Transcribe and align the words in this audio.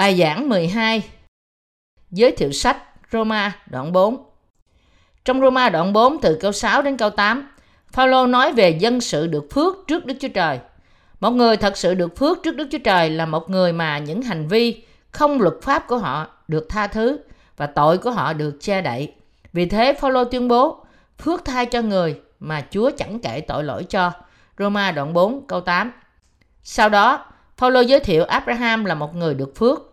Bài 0.00 0.16
giảng 0.18 0.48
12 0.48 1.02
Giới 2.10 2.32
thiệu 2.32 2.52
sách 2.52 2.76
Roma 3.12 3.52
đoạn 3.66 3.92
4 3.92 4.16
Trong 5.24 5.40
Roma 5.40 5.68
đoạn 5.68 5.92
4 5.92 6.20
từ 6.20 6.38
câu 6.40 6.52
6 6.52 6.82
đến 6.82 6.96
câu 6.96 7.10
8, 7.10 7.48
Phaolô 7.92 8.26
nói 8.26 8.52
về 8.52 8.70
dân 8.70 9.00
sự 9.00 9.26
được 9.26 9.46
phước 9.50 9.76
trước 9.86 10.06
Đức 10.06 10.14
Chúa 10.20 10.28
Trời. 10.28 10.58
Một 11.20 11.30
người 11.30 11.56
thật 11.56 11.76
sự 11.76 11.94
được 11.94 12.16
phước 12.16 12.42
trước 12.42 12.56
Đức 12.56 12.68
Chúa 12.70 12.78
Trời 12.78 13.10
là 13.10 13.26
một 13.26 13.50
người 13.50 13.72
mà 13.72 13.98
những 13.98 14.22
hành 14.22 14.48
vi 14.48 14.84
không 15.10 15.40
luật 15.40 15.54
pháp 15.62 15.86
của 15.88 15.98
họ 15.98 16.26
được 16.48 16.66
tha 16.68 16.86
thứ 16.86 17.18
và 17.56 17.66
tội 17.66 17.98
của 17.98 18.10
họ 18.10 18.32
được 18.32 18.56
che 18.60 18.82
đậy. 18.82 19.14
Vì 19.52 19.66
thế 19.66 19.92
Phaolô 19.92 20.24
tuyên 20.24 20.48
bố 20.48 20.84
phước 21.18 21.44
thai 21.44 21.66
cho 21.66 21.82
người 21.82 22.20
mà 22.38 22.64
Chúa 22.70 22.90
chẳng 22.96 23.18
kể 23.18 23.40
tội 23.40 23.64
lỗi 23.64 23.84
cho. 23.84 24.12
Roma 24.58 24.92
đoạn 24.92 25.12
4 25.12 25.46
câu 25.46 25.60
8. 25.60 25.92
Sau 26.62 26.88
đó, 26.88 27.26
Phaolô 27.56 27.80
giới 27.80 28.00
thiệu 28.00 28.24
Abraham 28.24 28.84
là 28.84 28.94
một 28.94 29.16
người 29.16 29.34
được 29.34 29.56
phước. 29.56 29.89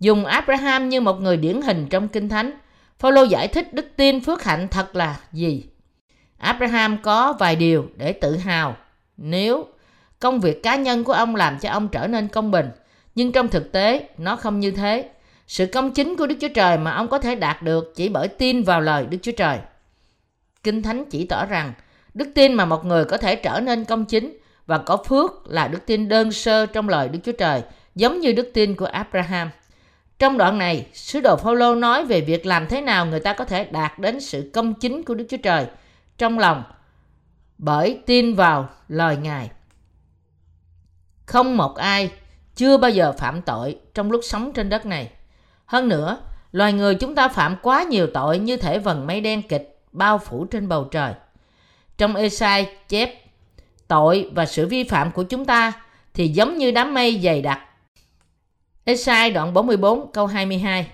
Dùng 0.00 0.24
Abraham 0.24 0.88
như 0.88 1.00
một 1.00 1.20
người 1.20 1.36
điển 1.36 1.62
hình 1.62 1.86
trong 1.90 2.08
Kinh 2.08 2.28
Thánh, 2.28 2.50
Phaolô 2.98 3.22
giải 3.22 3.48
thích 3.48 3.74
đức 3.74 3.86
tin 3.96 4.20
phước 4.20 4.44
hạnh 4.44 4.68
thật 4.70 4.96
là 4.96 5.20
gì. 5.32 5.64
Abraham 6.38 7.02
có 7.02 7.32
vài 7.38 7.56
điều 7.56 7.86
để 7.96 8.12
tự 8.12 8.36
hào 8.36 8.76
nếu 9.16 9.66
công 10.20 10.40
việc 10.40 10.62
cá 10.62 10.76
nhân 10.76 11.04
của 11.04 11.12
ông 11.12 11.36
làm 11.36 11.58
cho 11.58 11.70
ông 11.70 11.88
trở 11.88 12.06
nên 12.06 12.28
công 12.28 12.50
bình, 12.50 12.70
nhưng 13.14 13.32
trong 13.32 13.48
thực 13.48 13.72
tế 13.72 14.08
nó 14.18 14.36
không 14.36 14.60
như 14.60 14.70
thế. 14.70 15.10
Sự 15.46 15.66
công 15.66 15.90
chính 15.90 16.16
của 16.16 16.26
Đức 16.26 16.36
Chúa 16.40 16.48
Trời 16.54 16.78
mà 16.78 16.90
ông 16.90 17.08
có 17.08 17.18
thể 17.18 17.34
đạt 17.34 17.62
được 17.62 17.92
chỉ 17.96 18.08
bởi 18.08 18.28
tin 18.28 18.62
vào 18.62 18.80
lời 18.80 19.06
Đức 19.06 19.18
Chúa 19.22 19.32
Trời. 19.32 19.58
Kinh 20.62 20.82
Thánh 20.82 21.04
chỉ 21.10 21.26
tỏ 21.26 21.46
rằng 21.46 21.72
đức 22.14 22.28
tin 22.34 22.54
mà 22.54 22.64
một 22.64 22.84
người 22.84 23.04
có 23.04 23.16
thể 23.16 23.36
trở 23.36 23.60
nên 23.60 23.84
công 23.84 24.04
chính 24.04 24.38
và 24.66 24.78
có 24.78 24.96
phước 24.96 25.46
là 25.46 25.68
đức 25.68 25.86
tin 25.86 26.08
đơn 26.08 26.32
sơ 26.32 26.66
trong 26.66 26.88
lời 26.88 27.08
Đức 27.08 27.18
Chúa 27.24 27.32
Trời, 27.32 27.62
giống 27.94 28.20
như 28.20 28.32
đức 28.32 28.50
tin 28.54 28.74
của 28.74 28.86
Abraham. 28.86 29.50
Trong 30.18 30.38
đoạn 30.38 30.58
này, 30.58 30.86
sứ 30.92 31.20
đồ 31.20 31.36
Phaolô 31.36 31.74
nói 31.74 32.04
về 32.04 32.20
việc 32.20 32.46
làm 32.46 32.66
thế 32.68 32.80
nào 32.80 33.06
người 33.06 33.20
ta 33.20 33.32
có 33.32 33.44
thể 33.44 33.64
đạt 33.64 33.98
đến 33.98 34.20
sự 34.20 34.50
công 34.54 34.74
chính 34.74 35.02
của 35.02 35.14
Đức 35.14 35.26
Chúa 35.30 35.36
Trời 35.36 35.66
trong 36.18 36.38
lòng 36.38 36.62
bởi 37.58 37.98
tin 38.06 38.34
vào 38.34 38.68
lời 38.88 39.16
Ngài. 39.16 39.50
Không 41.26 41.56
một 41.56 41.76
ai 41.76 42.10
chưa 42.54 42.76
bao 42.76 42.90
giờ 42.90 43.12
phạm 43.12 43.42
tội 43.42 43.78
trong 43.94 44.10
lúc 44.10 44.20
sống 44.24 44.52
trên 44.52 44.68
đất 44.68 44.86
này. 44.86 45.10
Hơn 45.66 45.88
nữa, 45.88 46.18
loài 46.52 46.72
người 46.72 46.94
chúng 46.94 47.14
ta 47.14 47.28
phạm 47.28 47.56
quá 47.62 47.82
nhiều 47.82 48.06
tội 48.14 48.38
như 48.38 48.56
thể 48.56 48.78
vần 48.78 49.06
mây 49.06 49.20
đen 49.20 49.42
kịch 49.42 49.78
bao 49.92 50.18
phủ 50.18 50.44
trên 50.44 50.68
bầu 50.68 50.84
trời. 50.84 51.12
Trong 51.98 52.14
Esai 52.14 52.76
chép 52.88 53.24
tội 53.88 54.30
và 54.34 54.46
sự 54.46 54.66
vi 54.66 54.84
phạm 54.84 55.10
của 55.10 55.22
chúng 55.22 55.44
ta 55.44 55.72
thì 56.14 56.28
giống 56.28 56.58
như 56.58 56.70
đám 56.70 56.94
mây 56.94 57.20
dày 57.24 57.42
đặc. 57.42 57.60
Esai 58.86 59.30
đoạn 59.30 59.54
44 59.54 60.12
câu 60.12 60.26
22 60.26 60.86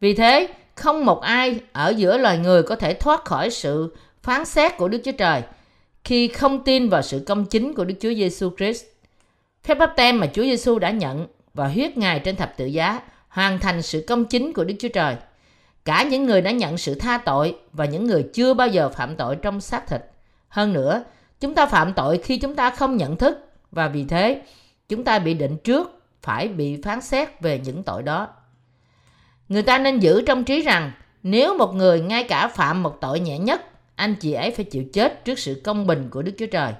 Vì 0.00 0.14
thế, 0.14 0.48
không 0.74 1.04
một 1.04 1.20
ai 1.20 1.60
ở 1.72 1.94
giữa 1.96 2.18
loài 2.18 2.38
người 2.38 2.62
có 2.62 2.76
thể 2.76 2.94
thoát 2.94 3.24
khỏi 3.24 3.50
sự 3.50 3.96
phán 4.22 4.44
xét 4.44 4.76
của 4.76 4.88
Đức 4.88 5.00
Chúa 5.04 5.12
Trời 5.12 5.42
khi 6.04 6.28
không 6.28 6.64
tin 6.64 6.88
vào 6.88 7.02
sự 7.02 7.22
công 7.26 7.44
chính 7.44 7.74
của 7.74 7.84
Đức 7.84 7.94
Chúa 8.00 8.14
Giêsu 8.14 8.50
Christ. 8.56 8.84
Phép 9.64 9.74
báp 9.74 9.92
tem 9.96 10.20
mà 10.20 10.26
Chúa 10.26 10.42
Giêsu 10.42 10.78
đã 10.78 10.90
nhận 10.90 11.26
và 11.54 11.68
huyết 11.68 11.98
Ngài 11.98 12.18
trên 12.18 12.36
thập 12.36 12.56
tự 12.56 12.66
giá 12.66 13.00
hoàn 13.28 13.58
thành 13.58 13.82
sự 13.82 14.04
công 14.08 14.24
chính 14.24 14.52
của 14.52 14.64
Đức 14.64 14.74
Chúa 14.78 14.88
Trời. 14.88 15.16
Cả 15.84 16.02
những 16.02 16.26
người 16.26 16.40
đã 16.40 16.50
nhận 16.50 16.78
sự 16.78 16.94
tha 16.94 17.18
tội 17.18 17.56
và 17.72 17.84
những 17.84 18.06
người 18.06 18.24
chưa 18.34 18.54
bao 18.54 18.68
giờ 18.68 18.88
phạm 18.88 19.16
tội 19.16 19.36
trong 19.36 19.60
xác 19.60 19.88
thịt. 19.88 20.00
Hơn 20.48 20.72
nữa, 20.72 21.04
Chúng 21.40 21.54
ta 21.54 21.66
phạm 21.66 21.92
tội 21.92 22.18
khi 22.18 22.38
chúng 22.38 22.54
ta 22.54 22.70
không 22.70 22.96
nhận 22.96 23.16
thức 23.16 23.38
và 23.70 23.88
vì 23.88 24.04
thế 24.04 24.42
chúng 24.88 25.04
ta 25.04 25.18
bị 25.18 25.34
định 25.34 25.56
trước 25.64 25.95
phải 26.26 26.48
bị 26.48 26.80
phán 26.82 27.00
xét 27.00 27.40
về 27.40 27.60
những 27.64 27.82
tội 27.82 28.02
đó. 28.02 28.28
Người 29.48 29.62
ta 29.62 29.78
nên 29.78 29.98
giữ 29.98 30.22
trong 30.26 30.44
trí 30.44 30.62
rằng 30.62 30.92
nếu 31.22 31.58
một 31.58 31.74
người 31.74 32.00
ngay 32.00 32.24
cả 32.24 32.48
phạm 32.48 32.82
một 32.82 32.98
tội 33.00 33.20
nhẹ 33.20 33.38
nhất, 33.38 33.62
anh 33.94 34.14
chị 34.14 34.32
ấy 34.32 34.50
phải 34.50 34.64
chịu 34.64 34.84
chết 34.92 35.24
trước 35.24 35.38
sự 35.38 35.60
công 35.64 35.86
bình 35.86 36.08
của 36.10 36.22
Đức 36.22 36.32
Chúa 36.38 36.46
Trời. 36.46 36.72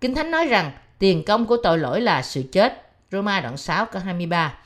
Kinh 0.00 0.14
Thánh 0.14 0.30
nói 0.30 0.46
rằng 0.46 0.72
tiền 0.98 1.24
công 1.24 1.46
của 1.46 1.56
tội 1.56 1.78
lỗi 1.78 2.00
là 2.00 2.22
sự 2.22 2.42
chết. 2.52 2.80
Roma 3.12 3.40
đoạn 3.40 3.56
6 3.56 3.86
câu 3.86 4.02
23. 4.02 4.58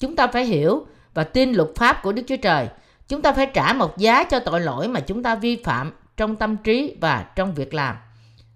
Chúng 0.00 0.16
ta 0.16 0.26
phải 0.26 0.44
hiểu 0.44 0.86
và 1.14 1.24
tin 1.24 1.52
luật 1.52 1.68
pháp 1.76 2.02
của 2.02 2.12
Đức 2.12 2.22
Chúa 2.26 2.36
Trời. 2.36 2.68
Chúng 3.08 3.22
ta 3.22 3.32
phải 3.32 3.46
trả 3.54 3.72
một 3.72 3.98
giá 3.98 4.24
cho 4.24 4.40
tội 4.40 4.60
lỗi 4.60 4.88
mà 4.88 5.00
chúng 5.00 5.22
ta 5.22 5.34
vi 5.34 5.56
phạm 5.64 5.92
trong 6.16 6.36
tâm 6.36 6.56
trí 6.56 6.96
và 7.00 7.24
trong 7.36 7.54
việc 7.54 7.74
làm. 7.74 7.96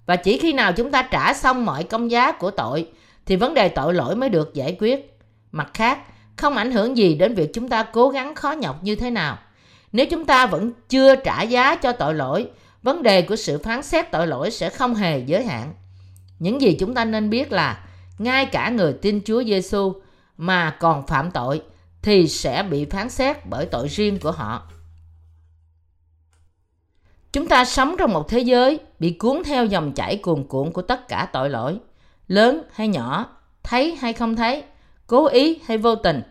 Và 0.07 0.17
chỉ 0.17 0.39
khi 0.39 0.53
nào 0.53 0.73
chúng 0.73 0.91
ta 0.91 1.03
trả 1.03 1.35
xong 1.35 1.65
mọi 1.65 1.85
công 1.85 2.11
giá 2.11 2.33
của 2.33 2.51
tội 2.51 2.89
thì 3.29 3.37
vấn 3.37 3.55
đề 3.55 3.69
tội 3.69 3.95
lỗi 3.95 4.17
mới 4.17 4.29
được 4.29 4.55
giải 4.55 4.77
quyết. 4.81 5.19
Mặt 5.53 5.71
khác, 5.75 5.99
không 6.37 6.57
ảnh 6.57 6.71
hưởng 6.71 6.97
gì 6.97 7.15
đến 7.15 7.35
việc 7.35 7.51
chúng 7.55 7.69
ta 7.69 7.83
cố 7.83 8.09
gắng 8.09 8.35
khó 8.35 8.53
nhọc 8.53 8.85
như 8.85 8.97
thế 8.97 9.11
nào. 9.11 9.39
Nếu 9.93 10.07
chúng 10.11 10.25
ta 10.25 10.47
vẫn 10.47 10.73
chưa 10.89 11.17
trả 11.17 11.43
giá 11.43 11.75
cho 11.77 11.93
tội 11.93 12.15
lỗi, 12.15 12.49
vấn 12.83 13.03
đề 13.03 13.23
của 13.23 13.37
sự 13.37 13.59
phán 13.59 13.83
xét 13.83 14.11
tội 14.11 14.27
lỗi 14.27 14.51
sẽ 14.51 14.71
không 14.71 14.95
hề 14.95 15.19
giới 15.19 15.45
hạn. 15.45 15.75
Những 16.39 16.61
gì 16.61 16.77
chúng 16.81 16.95
ta 16.95 17.05
nên 17.05 17.31
biết 17.31 17.53
là 17.53 17.87
ngay 18.19 18.47
cả 18.47 18.71
người 18.71 18.93
tin 18.93 19.21
Chúa 19.25 19.45
Giêsu 19.45 19.93
mà 20.37 20.77
còn 20.81 21.07
phạm 21.07 21.31
tội 21.31 21.63
thì 22.03 22.29
sẽ 22.29 22.63
bị 22.63 22.85
phán 22.85 23.11
xét 23.11 23.47
bởi 23.47 23.67
tội 23.67 23.89
riêng 23.89 24.19
của 24.21 24.33
họ. 24.33 24.63
Chúng 27.33 27.49
ta 27.49 27.65
sống 27.65 27.95
trong 27.99 28.13
một 28.13 28.29
thế 28.29 28.39
giới 28.39 28.81
bị 28.99 29.11
cuốn 29.11 29.43
theo 29.45 29.67
dòng 29.67 29.93
chảy 29.93 30.17
cuồn 30.17 30.45
cuộn 30.49 30.73
của 30.73 30.83
tất 30.83 31.09
cả 31.09 31.29
tội 31.33 31.51
lỗi, 31.51 31.79
lớn 32.29 32.63
hay 32.73 32.89
nhỏ, 32.89 33.27
thấy 33.63 33.95
hay 33.95 34.13
không 34.13 34.37
thấy, 34.37 34.63
cố 35.07 35.27
ý 35.27 35.61
hay 35.67 35.79
vô 35.79 35.95
tình. 35.95 36.23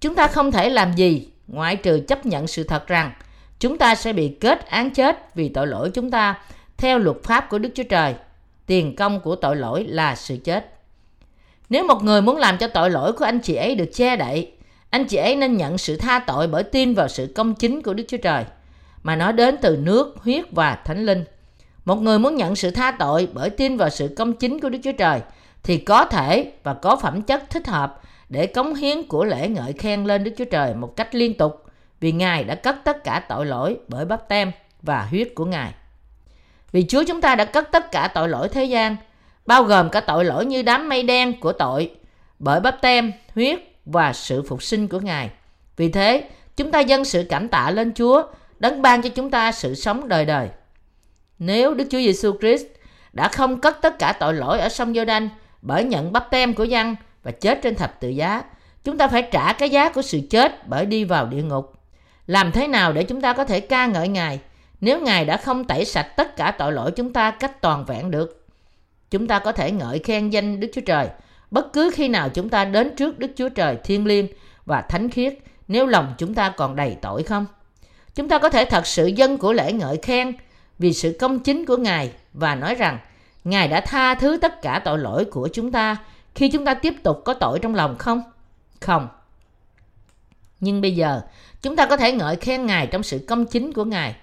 Chúng 0.00 0.14
ta 0.14 0.26
không 0.26 0.52
thể 0.52 0.70
làm 0.70 0.92
gì 0.92 1.28
ngoại 1.46 1.76
trừ 1.76 2.00
chấp 2.08 2.26
nhận 2.26 2.46
sự 2.46 2.64
thật 2.64 2.86
rằng 2.86 3.12
chúng 3.58 3.78
ta 3.78 3.94
sẽ 3.94 4.12
bị 4.12 4.28
kết 4.40 4.66
án 4.66 4.90
chết 4.90 5.34
vì 5.34 5.48
tội 5.48 5.66
lỗi 5.66 5.90
chúng 5.94 6.10
ta 6.10 6.38
theo 6.76 6.98
luật 6.98 7.16
pháp 7.22 7.50
của 7.50 7.58
Đức 7.58 7.70
Chúa 7.74 7.82
Trời. 7.82 8.14
Tiền 8.66 8.96
công 8.96 9.20
của 9.20 9.36
tội 9.36 9.56
lỗi 9.56 9.84
là 9.84 10.14
sự 10.14 10.36
chết. 10.44 10.74
Nếu 11.68 11.84
một 11.86 12.02
người 12.02 12.22
muốn 12.22 12.36
làm 12.36 12.58
cho 12.58 12.68
tội 12.68 12.90
lỗi 12.90 13.12
của 13.12 13.24
anh 13.24 13.40
chị 13.40 13.54
ấy 13.54 13.74
được 13.74 13.90
che 13.94 14.16
đậy, 14.16 14.52
anh 14.90 15.04
chị 15.04 15.16
ấy 15.16 15.36
nên 15.36 15.56
nhận 15.56 15.78
sự 15.78 15.96
tha 15.96 16.18
tội 16.18 16.48
bởi 16.48 16.62
tin 16.62 16.94
vào 16.94 17.08
sự 17.08 17.32
công 17.34 17.54
chính 17.54 17.82
của 17.82 17.94
Đức 17.94 18.04
Chúa 18.08 18.16
Trời– 18.16 18.44
mà 19.02 19.16
nó 19.16 19.32
đến 19.32 19.56
từ 19.62 19.76
nước, 19.76 20.16
huyết 20.16 20.44
và 20.50 20.74
thánh 20.84 21.06
linh. 21.06 21.24
Một 21.84 21.96
người 21.96 22.18
muốn 22.18 22.36
nhận 22.36 22.56
sự 22.56 22.70
tha 22.70 22.90
tội 22.90 23.28
bởi 23.32 23.50
tin 23.50 23.76
vào 23.76 23.90
sự 23.90 24.14
công 24.16 24.32
chính 24.32 24.60
của 24.60 24.68
Đức 24.68 24.78
Chúa 24.82 24.92
Trời 24.92 25.20
thì 25.62 25.78
có 25.78 26.04
thể 26.04 26.52
và 26.62 26.74
có 26.74 26.96
phẩm 26.96 27.22
chất 27.22 27.50
thích 27.50 27.66
hợp 27.66 28.00
để 28.28 28.46
cống 28.46 28.74
hiến 28.74 29.02
của 29.02 29.24
lễ 29.24 29.48
ngợi 29.48 29.72
khen 29.72 30.04
lên 30.04 30.24
Đức 30.24 30.30
Chúa 30.38 30.44
Trời 30.44 30.74
một 30.74 30.96
cách 30.96 31.14
liên 31.14 31.34
tục 31.34 31.64
vì 32.00 32.12
Ngài 32.12 32.44
đã 32.44 32.54
cất 32.54 32.76
tất 32.84 33.04
cả 33.04 33.22
tội 33.28 33.46
lỗi 33.46 33.76
bởi 33.88 34.04
bắp 34.04 34.28
tem 34.28 34.52
và 34.82 35.06
huyết 35.10 35.28
của 35.34 35.44
Ngài. 35.44 35.74
Vì 36.72 36.86
Chúa 36.88 37.04
chúng 37.08 37.20
ta 37.20 37.34
đã 37.34 37.44
cất 37.44 37.72
tất 37.72 37.92
cả 37.92 38.08
tội 38.14 38.28
lỗi 38.28 38.48
thế 38.48 38.64
gian, 38.64 38.96
bao 39.46 39.62
gồm 39.62 39.88
cả 39.88 40.00
tội 40.00 40.24
lỗi 40.24 40.46
như 40.46 40.62
đám 40.62 40.88
mây 40.88 41.02
đen 41.02 41.40
của 41.40 41.52
tội, 41.52 41.90
bởi 42.38 42.60
bắp 42.60 42.82
tem, 42.82 43.12
huyết 43.34 43.58
và 43.84 44.12
sự 44.12 44.42
phục 44.42 44.62
sinh 44.62 44.88
của 44.88 45.00
Ngài. 45.00 45.30
Vì 45.76 45.88
thế, 45.88 46.24
chúng 46.56 46.70
ta 46.70 46.80
dâng 46.80 47.04
sự 47.04 47.26
cảm 47.28 47.48
tạ 47.48 47.70
lên 47.70 47.92
Chúa 47.94 48.22
đấng 48.58 48.82
ban 48.82 49.02
cho 49.02 49.08
chúng 49.08 49.30
ta 49.30 49.52
sự 49.52 49.74
sống 49.74 50.08
đời 50.08 50.24
đời. 50.24 50.48
Nếu 51.40 51.74
Đức 51.74 51.84
Chúa 51.90 51.98
Giêsu 51.98 52.38
Christ 52.40 52.66
đã 53.12 53.28
không 53.28 53.60
cất 53.60 53.78
tất 53.82 53.98
cả 53.98 54.12
tội 54.20 54.34
lỗi 54.34 54.58
ở 54.58 54.68
sông 54.68 54.94
giô 54.94 55.04
đanh 55.04 55.28
bởi 55.62 55.84
nhận 55.84 56.12
bắp 56.12 56.30
tem 56.30 56.54
của 56.54 56.64
dân 56.64 56.96
và 57.22 57.30
chết 57.30 57.58
trên 57.62 57.74
thập 57.74 58.00
tự 58.00 58.08
giá, 58.08 58.42
chúng 58.84 58.98
ta 58.98 59.08
phải 59.08 59.28
trả 59.32 59.52
cái 59.52 59.70
giá 59.70 59.88
của 59.88 60.02
sự 60.02 60.20
chết 60.30 60.68
bởi 60.68 60.86
đi 60.86 61.04
vào 61.04 61.26
địa 61.26 61.42
ngục. 61.42 61.72
Làm 62.26 62.52
thế 62.52 62.66
nào 62.66 62.92
để 62.92 63.02
chúng 63.02 63.20
ta 63.20 63.32
có 63.32 63.44
thể 63.44 63.60
ca 63.60 63.86
ngợi 63.86 64.08
Ngài 64.08 64.40
nếu 64.80 65.00
Ngài 65.00 65.24
đã 65.24 65.36
không 65.36 65.64
tẩy 65.64 65.84
sạch 65.84 66.16
tất 66.16 66.36
cả 66.36 66.50
tội 66.58 66.72
lỗi 66.72 66.90
chúng 66.90 67.12
ta 67.12 67.30
cách 67.30 67.60
toàn 67.60 67.84
vẹn 67.84 68.10
được? 68.10 68.46
Chúng 69.10 69.26
ta 69.26 69.38
có 69.38 69.52
thể 69.52 69.70
ngợi 69.70 69.98
khen 69.98 70.30
danh 70.30 70.60
Đức 70.60 70.68
Chúa 70.74 70.80
Trời 70.80 71.08
bất 71.50 71.72
cứ 71.72 71.90
khi 71.94 72.08
nào 72.08 72.28
chúng 72.28 72.48
ta 72.48 72.64
đến 72.64 72.96
trước 72.96 73.18
Đức 73.18 73.30
Chúa 73.36 73.48
Trời 73.48 73.76
thiên 73.84 74.06
liêng 74.06 74.26
và 74.66 74.80
thánh 74.80 75.10
khiết 75.10 75.34
nếu 75.68 75.86
lòng 75.86 76.14
chúng 76.18 76.34
ta 76.34 76.52
còn 76.56 76.76
đầy 76.76 76.96
tội 77.02 77.22
không? 77.22 77.46
Chúng 78.14 78.28
ta 78.28 78.38
có 78.38 78.48
thể 78.48 78.64
thật 78.64 78.86
sự 78.86 79.06
dân 79.06 79.38
của 79.38 79.52
lễ 79.52 79.72
ngợi 79.72 79.98
khen 80.02 80.32
vì 80.80 80.92
sự 80.92 81.16
công 81.20 81.40
chính 81.40 81.66
của 81.66 81.76
Ngài 81.76 82.12
và 82.32 82.54
nói 82.54 82.74
rằng 82.74 82.98
Ngài 83.44 83.68
đã 83.68 83.80
tha 83.80 84.14
thứ 84.14 84.38
tất 84.42 84.62
cả 84.62 84.82
tội 84.84 84.98
lỗi 84.98 85.24
của 85.24 85.48
chúng 85.52 85.72
ta 85.72 85.96
khi 86.34 86.50
chúng 86.50 86.64
ta 86.64 86.74
tiếp 86.74 86.94
tục 87.02 87.22
có 87.24 87.34
tội 87.34 87.58
trong 87.58 87.74
lòng 87.74 87.98
không? 87.98 88.22
Không. 88.80 89.08
Nhưng 90.60 90.80
bây 90.80 90.94
giờ, 90.94 91.20
chúng 91.62 91.76
ta 91.76 91.86
có 91.86 91.96
thể 91.96 92.12
ngợi 92.12 92.36
khen 92.36 92.66
Ngài 92.66 92.86
trong 92.86 93.02
sự 93.02 93.24
công 93.28 93.46
chính 93.46 93.72
của 93.72 93.84
Ngài. 93.84 94.14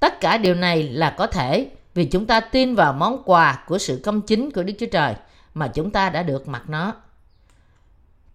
Tất 0.00 0.20
cả 0.20 0.38
điều 0.38 0.54
này 0.54 0.82
là 0.82 1.14
có 1.18 1.26
thể 1.26 1.70
vì 1.94 2.04
chúng 2.04 2.26
ta 2.26 2.40
tin 2.40 2.74
vào 2.74 2.92
món 2.92 3.22
quà 3.24 3.64
của 3.66 3.78
sự 3.78 4.00
công 4.04 4.20
chính 4.20 4.50
của 4.50 4.62
Đức 4.62 4.74
Chúa 4.78 4.86
Trời 4.86 5.14
mà 5.54 5.68
chúng 5.68 5.90
ta 5.90 6.10
đã 6.10 6.22
được 6.22 6.48
mặc 6.48 6.62
nó. 6.68 6.94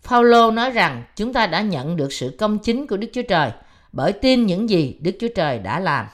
Phaolô 0.01 0.51
nói 0.51 0.71
rằng 0.71 1.03
chúng 1.15 1.33
ta 1.33 1.47
đã 1.47 1.61
nhận 1.61 1.95
được 1.95 2.13
sự 2.13 2.35
công 2.39 2.59
chính 2.59 2.87
của 2.87 2.97
Đức 2.97 3.07
Chúa 3.13 3.23
Trời– 3.29 3.51
bởi 3.97 4.13
tin 4.13 4.45
những 4.45 4.69
gì 4.69 4.97
Đức 5.01 5.11
Chúa 5.19 5.27
Trời 5.35 5.59
đã 5.59 5.79
làm. 5.79 6.05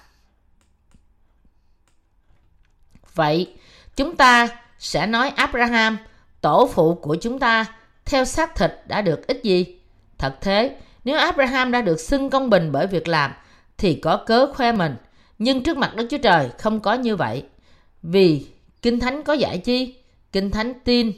Vậy, 3.15 3.53
chúng 3.95 4.15
ta 4.15 4.47
sẽ 4.79 5.07
nói 5.07 5.29
Abraham, 5.29 5.97
tổ 6.41 6.69
phụ 6.73 6.95
của 6.95 7.15
chúng 7.15 7.39
ta, 7.39 7.65
theo 8.05 8.25
xác 8.25 8.55
thịt 8.55 8.71
đã 8.87 9.01
được 9.01 9.27
ít 9.27 9.43
gì? 9.43 9.79
Thật 10.17 10.35
thế, 10.41 10.75
nếu 11.03 11.17
Abraham 11.17 11.71
đã 11.71 11.81
được 11.81 11.99
xưng 11.99 12.29
công 12.29 12.49
bình 12.49 12.71
bởi 12.71 12.87
việc 12.87 13.07
làm, 13.07 13.33
thì 13.77 13.95
có 13.95 14.17
cớ 14.17 14.53
khoe 14.53 14.71
mình. 14.71 14.95
Nhưng 15.39 15.63
trước 15.63 15.77
mặt 15.77 15.95
Đức 15.95 16.07
Chúa 16.09 16.17
Trời 16.17 16.49
không 16.57 16.79
có 16.79 16.93
như 16.93 17.15
vậy. 17.15 17.43
Vì 18.03 18.47
Kinh 18.81 18.99
Thánh 18.99 19.23
có 19.23 19.33
dạy 19.33 19.57
chi? 19.57 19.95
Kinh 20.31 20.51
Thánh 20.51 20.73
tin 20.83 21.11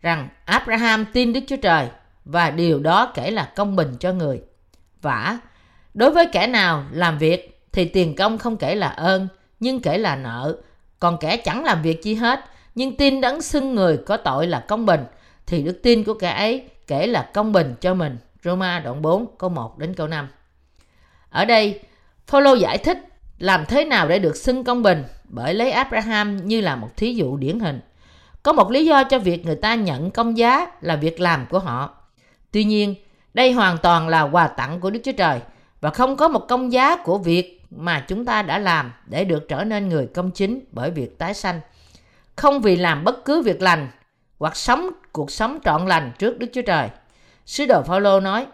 rằng 0.00 0.28
Abraham 0.44 1.04
tin 1.12 1.32
Đức 1.32 1.40
Chúa 1.48 1.56
Trời 1.56 1.88
và 2.24 2.50
điều 2.50 2.80
đó 2.80 3.12
kể 3.14 3.30
là 3.30 3.52
công 3.56 3.76
bình 3.76 3.96
cho 4.00 4.12
người. 4.12 4.42
Vả, 5.02 5.38
đối 5.94 6.10
với 6.10 6.26
kẻ 6.32 6.46
nào 6.46 6.84
làm 6.92 7.18
việc 7.18 7.60
thì 7.72 7.84
tiền 7.84 8.16
công 8.16 8.38
không 8.38 8.56
kể 8.56 8.74
là 8.74 8.88
ơn, 8.88 9.28
nhưng 9.60 9.80
kể 9.80 9.98
là 9.98 10.16
nợ. 10.16 10.56
Còn 11.00 11.16
kẻ 11.20 11.36
chẳng 11.36 11.64
làm 11.64 11.82
việc 11.82 12.02
chi 12.02 12.14
hết, 12.14 12.40
nhưng 12.74 12.96
tin 12.96 13.20
đấng 13.20 13.42
xưng 13.42 13.74
người 13.74 13.96
có 14.06 14.16
tội 14.16 14.46
là 14.46 14.64
công 14.68 14.86
bình, 14.86 15.04
thì 15.46 15.62
đức 15.62 15.80
tin 15.82 16.04
của 16.04 16.14
kẻ 16.14 16.30
ấy 16.30 16.68
kể 16.86 17.06
là 17.06 17.30
công 17.34 17.52
bình 17.52 17.74
cho 17.80 17.94
mình. 17.94 18.18
Roma 18.44 18.80
đoạn 18.80 19.02
4 19.02 19.26
câu 19.38 19.50
1 19.50 19.78
đến 19.78 19.94
câu 19.94 20.06
5. 20.06 20.28
Ở 21.30 21.44
đây, 21.44 21.80
Phaolô 22.26 22.54
giải 22.54 22.78
thích 22.78 22.98
làm 23.38 23.64
thế 23.68 23.84
nào 23.84 24.08
để 24.08 24.18
được 24.18 24.36
xưng 24.36 24.64
công 24.64 24.82
bình 24.82 25.04
bởi 25.24 25.54
lấy 25.54 25.70
Abraham 25.70 26.36
như 26.36 26.60
là 26.60 26.76
một 26.76 26.88
thí 26.96 27.14
dụ 27.14 27.36
điển 27.36 27.60
hình. 27.60 27.80
Có 28.42 28.52
một 28.52 28.70
lý 28.70 28.86
do 28.86 29.04
cho 29.04 29.18
việc 29.18 29.46
người 29.46 29.56
ta 29.56 29.74
nhận 29.74 30.10
công 30.10 30.38
giá 30.38 30.66
là 30.80 30.96
việc 30.96 31.20
làm 31.20 31.46
của 31.50 31.58
họ. 31.58 31.94
Tuy 32.52 32.64
nhiên, 32.64 32.94
đây 33.34 33.52
hoàn 33.52 33.78
toàn 33.78 34.08
là 34.08 34.22
quà 34.22 34.48
tặng 34.48 34.80
của 34.80 34.90
Đức 34.90 35.00
Chúa 35.04 35.12
Trời 35.12 35.40
và 35.80 35.90
không 35.90 36.16
có 36.16 36.28
một 36.28 36.48
công 36.48 36.72
giá 36.72 36.96
của 36.96 37.18
việc 37.18 37.59
mà 37.70 38.04
chúng 38.08 38.24
ta 38.24 38.42
đã 38.42 38.58
làm 38.58 38.92
để 39.06 39.24
được 39.24 39.48
trở 39.48 39.64
nên 39.64 39.88
người 39.88 40.06
công 40.06 40.30
chính 40.30 40.60
bởi 40.72 40.90
việc 40.90 41.18
tái 41.18 41.34
sanh. 41.34 41.60
Không 42.36 42.60
vì 42.60 42.76
làm 42.76 43.04
bất 43.04 43.24
cứ 43.24 43.42
việc 43.42 43.62
lành 43.62 43.88
hoặc 44.38 44.56
sống 44.56 44.90
cuộc 45.12 45.30
sống 45.30 45.58
trọn 45.64 45.86
lành 45.86 46.12
trước 46.18 46.38
Đức 46.38 46.46
Chúa 46.52 46.62
Trời. 46.62 46.88
Sứ 47.46 47.66
đồ 47.66 47.82
Phaolô 47.82 48.20
nói: 48.20 48.46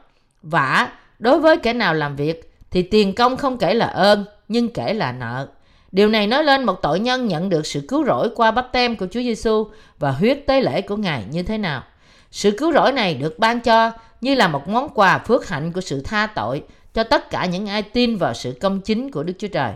"Vả, 0.43 0.89
đối 1.19 1.39
với 1.39 1.57
kẻ 1.57 1.73
nào 1.73 1.95
làm 1.95 2.17
việc 2.17 2.53
thì 2.71 2.83
tiền 2.83 3.15
công 3.15 3.37
không 3.37 3.59
kể 3.59 3.75
là 3.75 3.87
ơn, 3.87 4.25
nhưng 4.49 4.69
kể 4.69 4.95
là 4.95 5.13
nợ." 5.13 5.49
Điều 5.93 6.09
này 6.09 6.27
nói 6.27 6.45
lên 6.45 6.65
một 6.65 6.83
tội 6.83 7.01
nhân 7.01 7.27
nhận 7.27 7.49
được 7.49 7.67
sự 7.67 7.85
cứu 7.89 8.05
rỗi 8.05 8.31
qua 8.37 8.51
bắp 8.51 8.73
tem 8.73 8.97
của 8.97 9.07
Chúa 9.07 9.21
Giêsu 9.21 9.67
và 9.99 10.11
huyết 10.11 10.47
tế 10.47 10.61
lễ 10.61 10.81
của 10.81 10.97
Ngài 10.97 11.25
như 11.31 11.43
thế 11.43 11.59
nào. 11.59 11.83
Sự 12.31 12.51
cứu 12.59 12.73
rỗi 12.73 12.93
này 12.93 13.15
được 13.15 13.39
ban 13.39 13.61
cho 13.61 13.93
như 14.21 14.35
là 14.35 14.49
một 14.49 14.69
món 14.69 14.89
quà 14.89 15.19
phước 15.19 15.49
hạnh 15.49 15.73
của 15.73 15.81
sự 15.81 16.03
tha 16.05 16.27
tội 16.27 16.63
cho 16.97 17.05
tất 17.05 17.31
cả 17.31 17.47
những 17.47 17.67
ai 17.67 17.83
tin 17.83 18.17
vào 18.17 18.35
sự 18.35 18.55
công 18.61 18.81
chính 18.81 19.11
của 19.11 19.23
Đức 19.23 19.33
Chúa 19.39 19.49
Trời. 19.49 19.73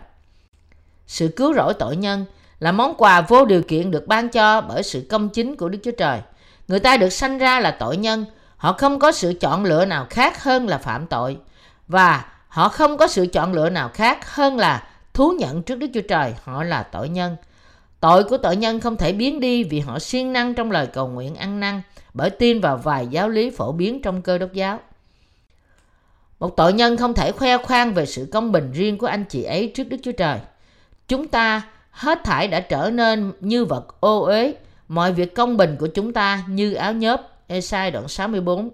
Sự 1.07 1.29
cứu 1.29 1.55
rỗi 1.55 1.75
tội 1.75 1.97
nhân 1.97 2.25
là 2.61 2.73
món 2.73 2.95
quà 2.95 3.21
vô 3.21 3.45
điều 3.45 3.63
kiện 3.63 3.91
được 3.91 4.07
ban 4.07 4.29
cho 4.29 4.61
bởi 4.61 4.83
sự 4.83 5.07
công 5.11 5.29
chính 5.29 5.57
của 5.57 5.69
Đức 5.69 5.79
Chúa 5.83 5.91
Trời. 5.91 6.21
Người 6.69 6.81
ta 6.81 6.97
được 6.97 7.09
sanh 7.09 7.39
ra 7.39 7.61
là 7.61 7.71
tội 7.71 7.97
nhân, 7.97 8.25
họ 8.57 8.73
không 8.73 8.99
có 8.99 9.13
sự 9.13 9.35
chọn 9.41 9.65
lựa 9.65 9.85
nào 9.85 10.07
khác 10.11 10.43
hơn 10.43 10.69
là 10.69 10.79
phạm 10.79 11.07
tội 11.07 11.37
và 11.89 12.25
họ 12.49 12.69
không 12.69 12.97
có 12.97 13.07
sự 13.07 13.27
chọn 13.27 13.53
lựa 13.53 13.71
nào 13.71 13.91
khác 13.95 14.35
hơn 14.35 14.59
là 14.59 14.89
thú 15.15 15.33
nhận 15.39 15.63
trước 15.63 15.77
Đức 15.77 15.87
Chúa 15.95 16.09
Trời 16.09 16.35
họ 16.45 16.65
là 16.65 16.83
tội 16.83 17.09
nhân. 17.09 17.37
Tội 18.01 18.25
của 18.25 18.37
tội 18.37 18.57
nhân 18.57 18.81
không 18.81 18.97
thể 18.97 19.13
biến 19.13 19.41
đi 19.41 19.65
vì 19.65 19.81
họ 19.81 19.99
siêng 19.99 20.33
năng 20.33 20.55
trong 20.55 20.71
lời 20.71 20.87
cầu 20.87 21.09
nguyện 21.09 21.35
ăn 21.35 21.61
năn 21.61 21.83
bởi 22.15 22.31
tin 22.31 22.61
vào 22.61 22.77
vài 22.77 23.07
giáo 23.07 23.29
lý 23.29 23.51
phổ 23.51 23.73
biến 23.73 24.03
trong 24.03 24.23
cơ 24.23 24.39
đốc 24.39 24.53
giáo. 24.53 24.81
Một 26.41 26.57
tội 26.57 26.73
nhân 26.73 26.97
không 26.97 27.15
thể 27.15 27.33
khoe 27.33 27.59
khoang 27.59 27.95
về 27.95 28.07
sự 28.07 28.29
công 28.33 28.53
bình 28.53 28.73
riêng 28.73 28.99
của 28.99 29.07
anh 29.07 29.25
chị 29.29 29.43
ấy 29.43 29.73
trước 29.75 29.85
Đức 29.85 29.97
Chúa 30.03 30.13
Trời. 30.13 30.39
Chúng 31.09 31.29
ta 31.29 31.63
hết 31.91 32.19
thảy 32.25 32.49
đã 32.49 32.61
trở 32.61 32.91
nên 32.91 33.33
như 33.41 33.65
vật 33.65 34.01
ô 34.01 34.25
uế, 34.25 34.55
mọi 34.89 35.13
việc 35.13 35.35
công 35.35 35.57
bình 35.57 35.77
của 35.81 35.87
chúng 35.87 36.13
ta 36.13 36.43
như 36.49 36.75
áo 36.75 36.93
nhớp. 36.93 37.23
Esai 37.47 37.91
đoạn 37.91 38.09
64, 38.09 38.71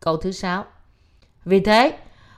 câu 0.00 0.16
thứ 0.16 0.32
6. 0.32 0.64
Vì 1.44 1.60
thế, 1.60 1.92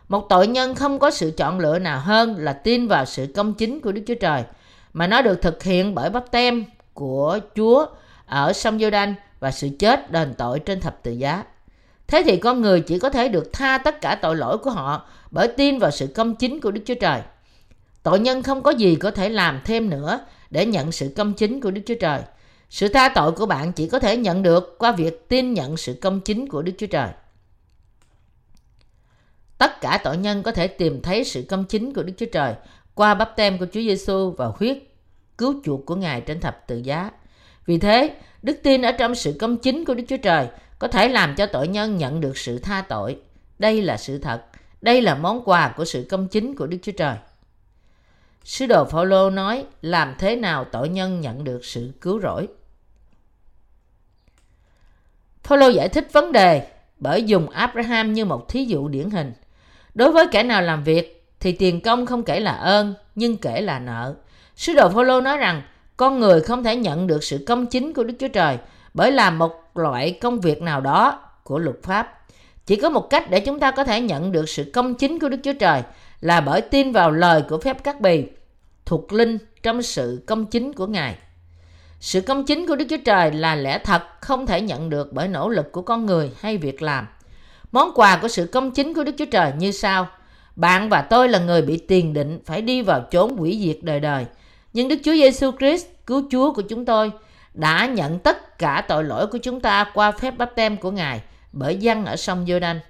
một 0.09 0.27
tội 0.29 0.47
nhân 0.47 0.75
không 0.75 0.99
có 0.99 1.11
sự 1.11 1.33
chọn 1.37 1.59
lựa 1.59 1.79
nào 1.79 2.01
hơn 2.01 2.37
là 2.39 2.53
tin 2.53 2.89
vào 2.89 3.05
sự 3.05 3.27
công 3.35 3.55
chính 3.55 3.81
của 3.81 3.93
Đức 3.93 4.03
Chúa 4.07 4.15
Trời, 4.15 4.45
mà 4.93 5.07
nó 5.07 5.23
được 5.23 5.43
thực 5.43 5.63
hiện 5.63 5.95
bởi 5.95 6.11
bắp 6.11 6.31
tem 6.31 6.65
của 6.95 7.39
Chúa 7.55 7.87
ở 8.27 8.53
sông 8.53 8.79
giô 8.79 8.91
đanh 8.91 9.15
và 9.41 9.51
sự 9.51 9.69
chết 9.79 10.13
đền 10.13 10.35
tội 10.39 10.59
trên 10.59 10.81
thập 10.81 11.03
tự 11.03 11.13
giá. 11.13 11.45
Thế 12.09 12.23
thì 12.27 12.37
con 12.37 12.61
người 12.61 12.81
chỉ 12.81 12.99
có 12.99 13.11
thể 13.11 13.29
được 13.29 13.53
tha 13.53 13.79
tất 13.79 14.01
cả 14.01 14.19
tội 14.23 14.37
lỗi 14.37 14.59
của 14.59 14.71
họ 14.71 15.09
bởi 15.31 15.49
tin 15.49 15.79
vào 15.79 15.91
sự 15.91 16.07
công 16.15 16.35
chính 16.35 16.61
của 16.61 16.71
Đức 16.71 16.81
Chúa 16.87 16.95
Trời. 17.01 17.21
Tội 18.03 18.19
nhân 18.19 18.43
không 18.43 18.63
có 18.63 18.71
gì 18.71 18.95
có 18.95 19.11
thể 19.11 19.29
làm 19.29 19.61
thêm 19.65 19.91
nữa 19.91 20.21
để 20.51 20.67
nhận 20.67 20.93
sự 20.93 21.13
công 21.17 21.33
chính 21.33 21.61
của 21.61 21.71
Đức 21.71 21.81
Chúa 21.87 21.95
Trời. 22.01 22.21
Sự 22.71 22.89
tha 22.89 23.09
tội 23.09 23.33
của 23.33 23.47
bạn 23.47 23.73
chỉ 23.73 23.89
có 23.89 23.99
thể 23.99 24.17
nhận 24.17 24.43
được 24.43 24.79
qua 24.79 24.93
việc 24.93 25.29
tin 25.29 25.55
nhận 25.55 25.77
sự 25.77 25.99
công 26.03 26.21
chính 26.21 26.49
của 26.49 26.63
Đức 26.63 26.73
Chúa 26.79 26.87
Trời. 26.87 27.09
Tất 29.59 29.81
cả 29.81 30.01
tội 30.05 30.17
nhân 30.17 30.43
có 30.43 30.53
thể 30.53 30.67
tìm 30.67 31.03
thấy 31.03 31.25
sự 31.25 31.45
công 31.49 31.65
chính 31.65 31.95
của 31.95 32.03
Đức 32.03 32.13
Chúa 32.17 32.27
Trời 32.33 32.55
qua 32.95 33.15
bắp 33.15 33.37
tem 33.37 33.59
của 33.59 33.67
Chúa 33.73 33.81
Giêsu 33.81 34.31
và 34.31 34.47
huyết 34.47 34.79
cứu 35.39 35.55
chuộc 35.65 35.87
của 35.87 35.95
Ngài 35.97 36.21
trên 36.21 36.41
thập 36.41 36.67
tự 36.67 36.79
giá. 36.79 37.11
Vì 37.67 37.79
thế, 37.79 38.17
đức 38.43 38.61
tin 38.63 38.83
ở 38.83 38.93
trong 38.93 39.15
sự 39.15 39.37
công 39.41 39.57
chính 39.57 39.85
của 39.85 39.95
Đức 39.95 40.05
Chúa 40.09 40.17
Trời 40.17 40.49
có 40.79 40.89
thể 40.89 41.09
làm 41.09 41.35
cho 41.35 41.47
tội 41.47 41.69
nhân 41.69 41.97
nhận 41.97 42.21
được 42.21 42.39
sự 42.39 42.59
tha 42.59 42.85
tội. 42.89 43.19
Đây 43.59 43.83
là 43.83 43.97
sự 43.97 44.19
thật. 44.19 44.43
Đây 44.81 45.03
là 45.03 45.15
món 45.15 45.43
quà 45.45 45.75
của 45.77 45.85
sự 45.85 46.07
công 46.11 46.29
chính 46.29 46.55
của 46.55 46.67
Đức 46.67 46.79
Chúa 46.83 46.93
Trời. 46.93 47.17
Sứ 48.45 48.67
đồ 48.67 48.85
Phaolô 48.85 49.31
nói 49.31 49.65
làm 49.83 50.15
thế 50.19 50.37
nào 50.37 50.65
tội 50.65 50.89
nhân 50.89 51.21
nhận 51.21 51.45
được 51.45 51.65
sự 51.65 51.93
cứu 52.01 52.21
rỗi. 52.21 52.49
Phaolô 55.43 55.69
giải 55.69 55.89
thích 55.89 56.09
vấn 56.13 56.33
đề 56.33 56.67
bởi 56.99 57.23
dùng 57.23 57.51
Abraham 57.51 58.13
như 58.13 58.25
một 58.25 58.49
thí 58.49 58.65
dụ 58.65 58.89
điển 58.89 59.11
hình. 59.11 59.33
Đối 59.95 60.13
với 60.13 60.27
kẻ 60.33 60.43
nào 60.43 60.63
làm 60.63 60.85
việc 60.85 61.25
thì 61.41 61.53
tiền 61.53 61.81
công 61.81 62.07
không 62.07 62.23
kể 62.23 62.41
là 62.41 62.53
ơn, 62.53 62.95
nhưng 63.15 63.37
kể 63.37 63.61
là 63.61 63.79
nợ. 63.79 64.15
Sứ 64.57 64.75
đồ 64.75 64.89
Phaolô 64.89 65.21
nói 65.21 65.37
rằng 65.37 65.63
con 65.97 66.21
người 66.21 66.41
không 66.41 66.65
thể 66.65 66.77
nhận 66.77 67.07
được 67.07 67.25
sự 67.25 67.45
công 67.47 67.67
chính 67.67 67.93
của 67.93 68.05
Đức 68.05 68.15
Chúa 68.19 68.29
Trời 68.29 68.59
bởi 68.97 69.13
làm 69.13 69.39
một 69.39 69.71
loại 69.75 70.13
công 70.21 70.41
việc 70.41 70.63
nào 70.63 70.81
đó 70.81 71.21
của 71.43 71.59
luật 71.59 71.77
pháp. 71.83 72.27
Chỉ 72.67 72.77
có 72.77 72.91
một 72.91 73.11
cách 73.11 73.31
để 73.31 73.41
chúng 73.41 73.61
ta 73.61 73.71
có 73.71 73.85
thể 73.85 74.01
nhận 74.01 74.33
được 74.33 74.49
sự 74.49 74.71
công 74.75 74.95
chính 74.95 75.19
của 75.19 75.29
Đức 75.29 75.39
Chúa 75.43 75.53
Trời 75.53 75.83
là 76.21 76.41
bởi 76.41 76.61
tin 76.61 76.93
vào 76.93 77.11
lời 77.11 77.43
của 77.49 77.59
phép 77.59 77.85
cắt 77.85 78.01
bì 78.01 78.25
thuộc 78.87 79.13
linh 79.13 79.39
trong 79.63 79.83
sự 79.83 80.23
công 80.27 80.47
chính 80.47 80.73
của 80.73 80.87
Ngài. 80.87 81.17
Sự 82.01 82.21
công 82.21 82.45
chính 82.45 82.67
của 82.67 82.77
Đức 82.77 82.87
Chúa 82.91 82.97
Trời 83.05 83.33
là 83.33 83.55
lẽ 83.55 83.79
thật 83.79 84.03
không 84.21 84.47
thể 84.47 84.61
nhận 84.61 84.91
được 84.91 85.13
bởi 85.13 85.29
nỗ 85.29 85.49
lực 85.49 85.73
của 85.73 85.83
con 85.83 86.07
người 86.07 86.31
hay 86.41 86.59
việc 86.59 86.83
làm. 86.83 87.07
Món 87.73 87.91
quà 87.95 88.19
của 88.23 88.29
sự 88.29 88.47
công 88.47 88.71
chính 88.71 88.95
của 88.95 89.05
Đức 89.05 89.15
Chúa 89.19 89.25
Trời 89.25 89.53
như 89.59 89.71
sau. 89.71 90.09
Bạn 90.57 90.89
và 90.89 91.03
tôi 91.03 91.29
là 91.29 91.39
người 91.39 91.63
bị 91.63 91.77
tiền 91.77 92.13
định 92.13 92.41
phải 92.45 92.63
đi 92.63 92.83
vào 92.83 93.05
chốn 93.11 93.37
quỷ 93.39 93.61
diệt 93.65 93.79
đời 93.83 94.01
đời. 94.01 94.27
Nhưng 94.73 94.89
Đức 94.89 94.97
Chúa 95.05 95.13
Giêsu 95.13 95.51
Christ, 95.59 95.87
cứu 96.07 96.23
Chúa 96.31 96.53
của 96.53 96.63
chúng 96.63 96.85
tôi, 96.85 97.13
đã 97.57 97.87
nhận 97.87 98.19
tất 98.19 98.59
cả 98.59 98.85
tội 98.89 99.05
lỗi 99.05 99.27
của 99.27 99.39
chúng 99.39 99.61
ta 99.61 99.91
qua 99.95 100.13
phép 100.13 100.39
báp 100.39 100.55
tem 100.55 100.77
của 100.77 100.91
Ngài 100.91 101.21
bởi 101.53 101.77
dân 101.77 102.05
ở 102.05 102.17
sông 102.17 102.47
giô 102.49 102.59
đanh 102.59 102.81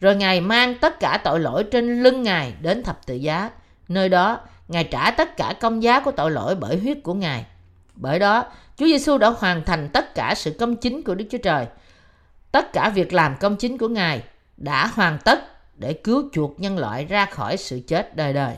Rồi 0.00 0.16
Ngài 0.16 0.40
mang 0.40 0.78
tất 0.78 1.00
cả 1.00 1.20
tội 1.24 1.40
lỗi 1.40 1.64
trên 1.64 2.02
lưng 2.02 2.22
Ngài 2.22 2.52
đến 2.60 2.82
thập 2.82 3.06
tự 3.06 3.14
giá. 3.14 3.50
Nơi 3.88 4.08
đó, 4.08 4.40
Ngài 4.68 4.84
trả 4.84 5.10
tất 5.10 5.36
cả 5.36 5.54
công 5.60 5.82
giá 5.82 6.00
của 6.00 6.10
tội 6.10 6.30
lỗi 6.30 6.54
bởi 6.54 6.78
huyết 6.78 6.98
của 7.02 7.14
Ngài. 7.14 7.46
Bởi 7.94 8.18
đó, 8.18 8.44
Chúa 8.76 8.86
Giêsu 8.86 9.18
đã 9.18 9.28
hoàn 9.28 9.64
thành 9.64 9.88
tất 9.88 10.14
cả 10.14 10.34
sự 10.36 10.56
công 10.58 10.76
chính 10.76 11.02
của 11.02 11.14
Đức 11.14 11.24
Chúa 11.30 11.38
Trời. 11.38 11.66
Tất 12.52 12.72
cả 12.72 12.88
việc 12.88 13.12
làm 13.12 13.36
công 13.40 13.56
chính 13.56 13.78
của 13.78 13.88
Ngài 13.88 14.22
đã 14.56 14.86
hoàn 14.86 15.18
tất 15.24 15.38
để 15.76 15.92
cứu 15.92 16.28
chuộc 16.32 16.60
nhân 16.60 16.78
loại 16.78 17.04
ra 17.04 17.26
khỏi 17.26 17.56
sự 17.56 17.80
chết 17.86 18.16
đời 18.16 18.32
đời. 18.32 18.54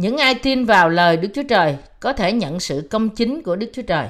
Những 0.00 0.18
ai 0.18 0.34
tin 0.34 0.64
vào 0.64 0.88
lời 0.88 1.16
Đức 1.16 1.28
Chúa 1.34 1.42
Trời 1.42 1.76
có 2.00 2.12
thể 2.12 2.32
nhận 2.32 2.60
sự 2.60 2.88
công 2.90 3.08
chính 3.08 3.42
của 3.42 3.56
Đức 3.56 3.70
Chúa 3.72 3.82
Trời. 3.82 4.08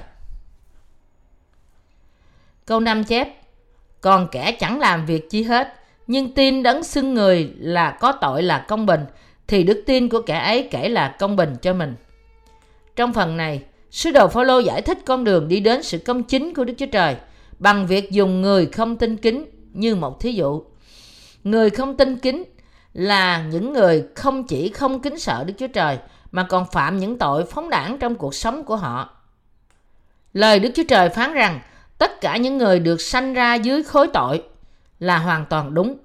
Câu 2.66 2.80
5 2.80 3.04
chép 3.04 3.28
Còn 4.00 4.28
kẻ 4.32 4.52
chẳng 4.52 4.80
làm 4.80 5.06
việc 5.06 5.30
chi 5.30 5.42
hết, 5.42 5.75
nhưng 6.06 6.35
tin 6.35 6.62
đấng 6.62 6.82
xưng 6.82 7.14
người 7.14 7.52
là 7.59 7.90
có 8.00 8.12
tội 8.12 8.42
là 8.42 8.64
công 8.68 8.87
bình, 8.87 9.04
thì 9.47 9.64
đức 9.64 9.82
tin 9.87 10.09
của 10.09 10.23
kẻ 10.23 10.38
ấy 10.38 10.68
kể 10.70 10.88
là 10.88 11.16
công 11.18 11.37
bình 11.37 11.56
cho 11.62 11.73
mình. 11.75 11.94
Trong 12.97 13.12
phần 13.12 13.37
này, 13.37 13.62
sứ 13.90 14.11
đồ 14.11 14.28
Phaolô 14.28 14.59
giải 14.59 14.82
thích 14.82 14.99
con 15.06 15.25
đường 15.25 15.49
đi 15.49 15.61
đến 15.61 15.82
sự 15.82 15.99
công 15.99 16.23
chính 16.23 16.54
của 16.54 16.64
Đức 16.64 16.75
Chúa 16.78 16.87
Trời 16.87 17.16
bằng 17.59 17.87
việc 17.87 18.11
dùng 18.11 18.42
người 18.42 18.66
không 18.66 18.97
tin 18.97 19.16
kính 19.16 19.44
như 19.73 19.94
một 19.94 20.20
thí 20.20 20.32
dụ. 20.32 20.62
Người 21.44 21.70
không 21.70 21.97
tin 21.97 22.16
kính 22.16 22.44
là 22.94 23.42
những 23.42 23.73
người 23.73 24.04
không 24.14 24.44
chỉ 24.44 24.68
không 24.68 25.00
kính 25.00 25.18
sợ 25.18 25.44
Đức 25.44 25.54
Chúa 25.59 25.66
Trời 25.66 25.99
mà 26.32 26.42
còn 26.42 26.66
phạm 26.73 26.99
những 26.99 27.18
tội 27.18 27.44
phóng 27.44 27.70
đảng 27.70 27.99
trong 27.99 28.14
cuộc 28.14 28.35
sống 28.35 28.64
của 28.64 28.76
họ. 28.76 29.11
Lời 30.32 30.59
Đức 30.59 30.70
Chúa 30.75 30.85
Trời 30.88 31.09
phán 31.09 31.32
rằng 31.32 31.61
tất 31.99 32.20
cả 32.20 32.37
những 32.37 32.59
người 32.59 32.78
được 32.78 33.00
sanh 33.00 33.35
ra 33.35 33.54
dưới 33.54 33.82
khối 33.82 34.09
tội 34.12 34.42
là 34.99 35.18
hoàn 35.18 35.44
toàn 35.47 35.75
đúng. 35.75 35.97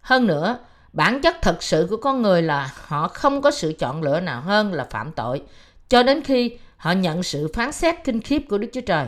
Hơn 0.00 0.26
nữa, 0.26 0.58
bản 0.92 1.20
chất 1.20 1.36
thật 1.42 1.62
sự 1.62 1.86
của 1.90 1.96
con 1.96 2.22
người 2.22 2.42
là 2.42 2.72
họ 2.86 3.08
không 3.08 3.42
có 3.42 3.50
sự 3.50 3.72
chọn 3.78 4.02
lựa 4.02 4.20
nào 4.20 4.40
hơn 4.40 4.72
là 4.72 4.86
phạm 4.90 5.12
tội 5.12 5.42
cho 5.88 6.02
đến 6.02 6.22
khi 6.22 6.58
họ 6.76 6.92
nhận 6.92 7.22
sự 7.22 7.48
phán 7.54 7.72
xét 7.72 8.04
kinh 8.04 8.20
khiếp 8.20 8.42
của 8.48 8.58
Đức 8.58 8.68
Chúa 8.72 8.80
Trời. 8.80 9.06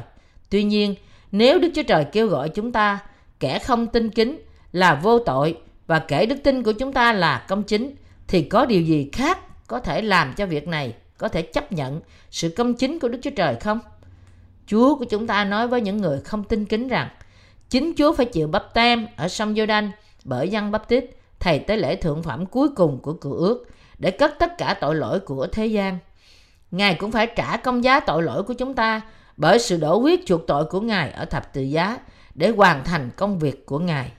Tuy 0.51 0.65
nhiên, 0.65 0.95
nếu 1.33 1.59
Đức 1.59 1.69
Chúa 1.75 1.83
Trời 1.83 2.05
kêu 2.13 2.27
gọi 2.27 2.49
chúng 2.49 2.73
ta 2.73 2.99
kẻ 3.41 3.59
không 3.59 3.87
tin 3.87 4.11
kính 4.11 4.39
là 4.73 4.95
vô 4.95 5.19
tội 5.19 5.57
và 5.91 5.99
kể 5.99 6.27
đức 6.27 6.37
tin 6.45 6.63
của 6.63 6.73
chúng 6.73 6.93
ta 6.93 7.13
là 7.13 7.45
công 7.49 7.63
chính, 7.63 7.95
thì 8.29 8.43
có 8.43 8.67
điều 8.67 8.83
gì 8.83 9.11
khác 9.13 9.39
có 9.67 9.81
thể 9.81 10.03
làm 10.03 10.35
cho 10.37 10.47
việc 10.47 10.69
này 10.69 10.95
có 11.19 11.29
thể 11.29 11.43
chấp 11.43 11.73
nhận 11.73 12.01
sự 12.31 12.49
công 12.49 12.75
chính 12.75 12.99
của 12.99 13.09
Đức 13.09 13.19
Chúa 13.23 13.31
Trời 13.31 13.57
không? 13.57 13.81
Chúa 14.67 14.95
của 14.95 15.05
chúng 15.05 15.27
ta 15.27 15.45
nói 15.45 15.69
với 15.69 15.81
những 15.81 15.97
người 15.97 16.21
không 16.21 16.45
tin 16.45 16.65
kính 16.65 16.89
rằng, 16.89 17.09
chính 17.71 17.93
Chúa 17.97 18.13
phải 18.13 18.27
chịu 18.27 18.49
bắp 18.49 18.75
tem 18.75 19.07
ở 19.17 19.29
sông 19.29 19.55
Giô-đanh 19.55 19.91
bởi 20.25 20.49
dân 20.49 20.71
bắp 20.71 20.89
tít 20.89 21.05
thầy 21.41 21.59
tế 21.59 21.77
lễ 21.77 21.97
thượng 21.97 22.23
phẩm 22.23 22.47
cuối 22.47 22.69
cùng 22.69 23.01
của 23.03 23.13
cựu 23.13 23.33
ước 23.33 23.69
để 23.99 24.11
cất 24.11 24.35
tất 24.39 24.59
cả 24.59 24.77
tội 24.81 24.95
lỗi 24.95 25.21
của 25.21 25.47
thế 25.47 25.67
gian. 25.67 25.99
Ngài 26.71 26.95
cũng 26.95 27.11
phải 27.11 27.27
trả 27.37 27.57
công 27.57 27.85
giá 27.85 28.01
tội 28.01 28.23
lỗi 28.23 28.43
của 28.43 28.55
chúng 28.55 28.75
ta 28.75 29.01
bởi 29.37 29.59
sự 29.59 29.77
đổ 29.77 29.99
huyết 29.99 30.21
chuộc 30.27 30.47
tội 30.47 30.65
của 30.65 30.81
Ngài 30.81 31.11
ở 31.11 31.25
thập 31.25 31.53
tự 31.53 31.63
giá 31.63 31.99
để 32.35 32.51
hoàn 32.51 32.85
thành 32.85 33.11
công 33.17 33.39
việc 33.39 33.67
của 33.67 33.79
Ngài. 33.79 34.11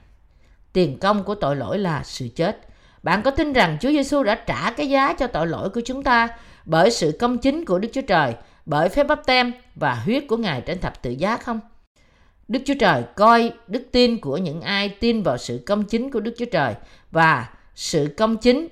Tiền 0.74 0.98
công 1.00 1.24
của 1.24 1.36
tội 1.36 1.56
lỗi 1.56 1.80
là 1.80 2.04
sự 2.04 2.28
chết. 2.36 2.68
Bạn 3.04 3.22
có 3.22 3.32
tin 3.32 3.54
rằng 3.54 3.78
Chúa 3.82 3.90
Giêsu 3.90 4.24
đã 4.24 4.36
trả 4.36 4.72
cái 4.72 4.90
giá 4.90 5.14
cho 5.14 5.28
tội 5.28 5.48
lỗi 5.48 5.70
của 5.70 5.82
chúng 5.86 6.04
ta 6.04 6.28
bởi 6.66 6.92
sự 6.92 7.18
công 7.20 7.38
chính 7.38 7.66
của 7.66 7.80
Đức 7.80 7.90
Chúa 7.94 8.02
Trời, 8.02 8.34
bởi 8.66 8.90
phép 8.90 9.04
bắp 9.04 9.26
tem 9.26 9.54
và 9.76 9.94
huyết 9.94 10.24
của 10.28 10.38
Ngài 10.38 10.62
trên 10.62 10.80
thập 10.80 11.02
tự 11.02 11.12
giá 11.12 11.38
không? 11.38 11.60
Đức 12.48 12.60
Chúa 12.66 12.74
Trời 12.80 13.04
coi 13.16 13.52
đức 13.68 13.84
tin 13.92 14.22
của 14.22 14.38
những 14.38 14.62
ai 14.62 14.90
tin 14.90 15.24
vào 15.24 15.38
sự 15.38 15.64
công 15.66 15.84
chính 15.84 16.12
của 16.12 16.20
Đức 16.20 16.36
Chúa 16.38 16.46
Trời 16.46 16.76
và 17.12 17.50
sự 17.76 18.14
công 18.18 18.38
chính 18.38 18.68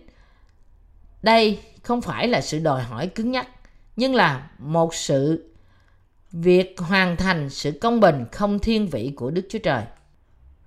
đây 1.22 1.60
không 1.84 2.02
phải 2.02 2.28
là 2.28 2.42
sự 2.42 2.60
đòi 2.60 2.84
hỏi 2.84 3.08
cứng 3.08 3.32
nhắc 3.32 3.48
nhưng 3.96 4.16
là 4.16 4.50
một 4.58 4.94
sự 4.94 5.52
việc 6.32 6.80
hoàn 6.80 7.18
thành 7.18 7.50
sự 7.50 7.72
công 7.82 8.00
bình 8.00 8.26
không 8.32 8.60
thiên 8.60 8.88
vị 8.88 9.14
của 9.16 9.32
Đức 9.32 9.42
Chúa 9.50 9.60
Trời. 9.60 9.84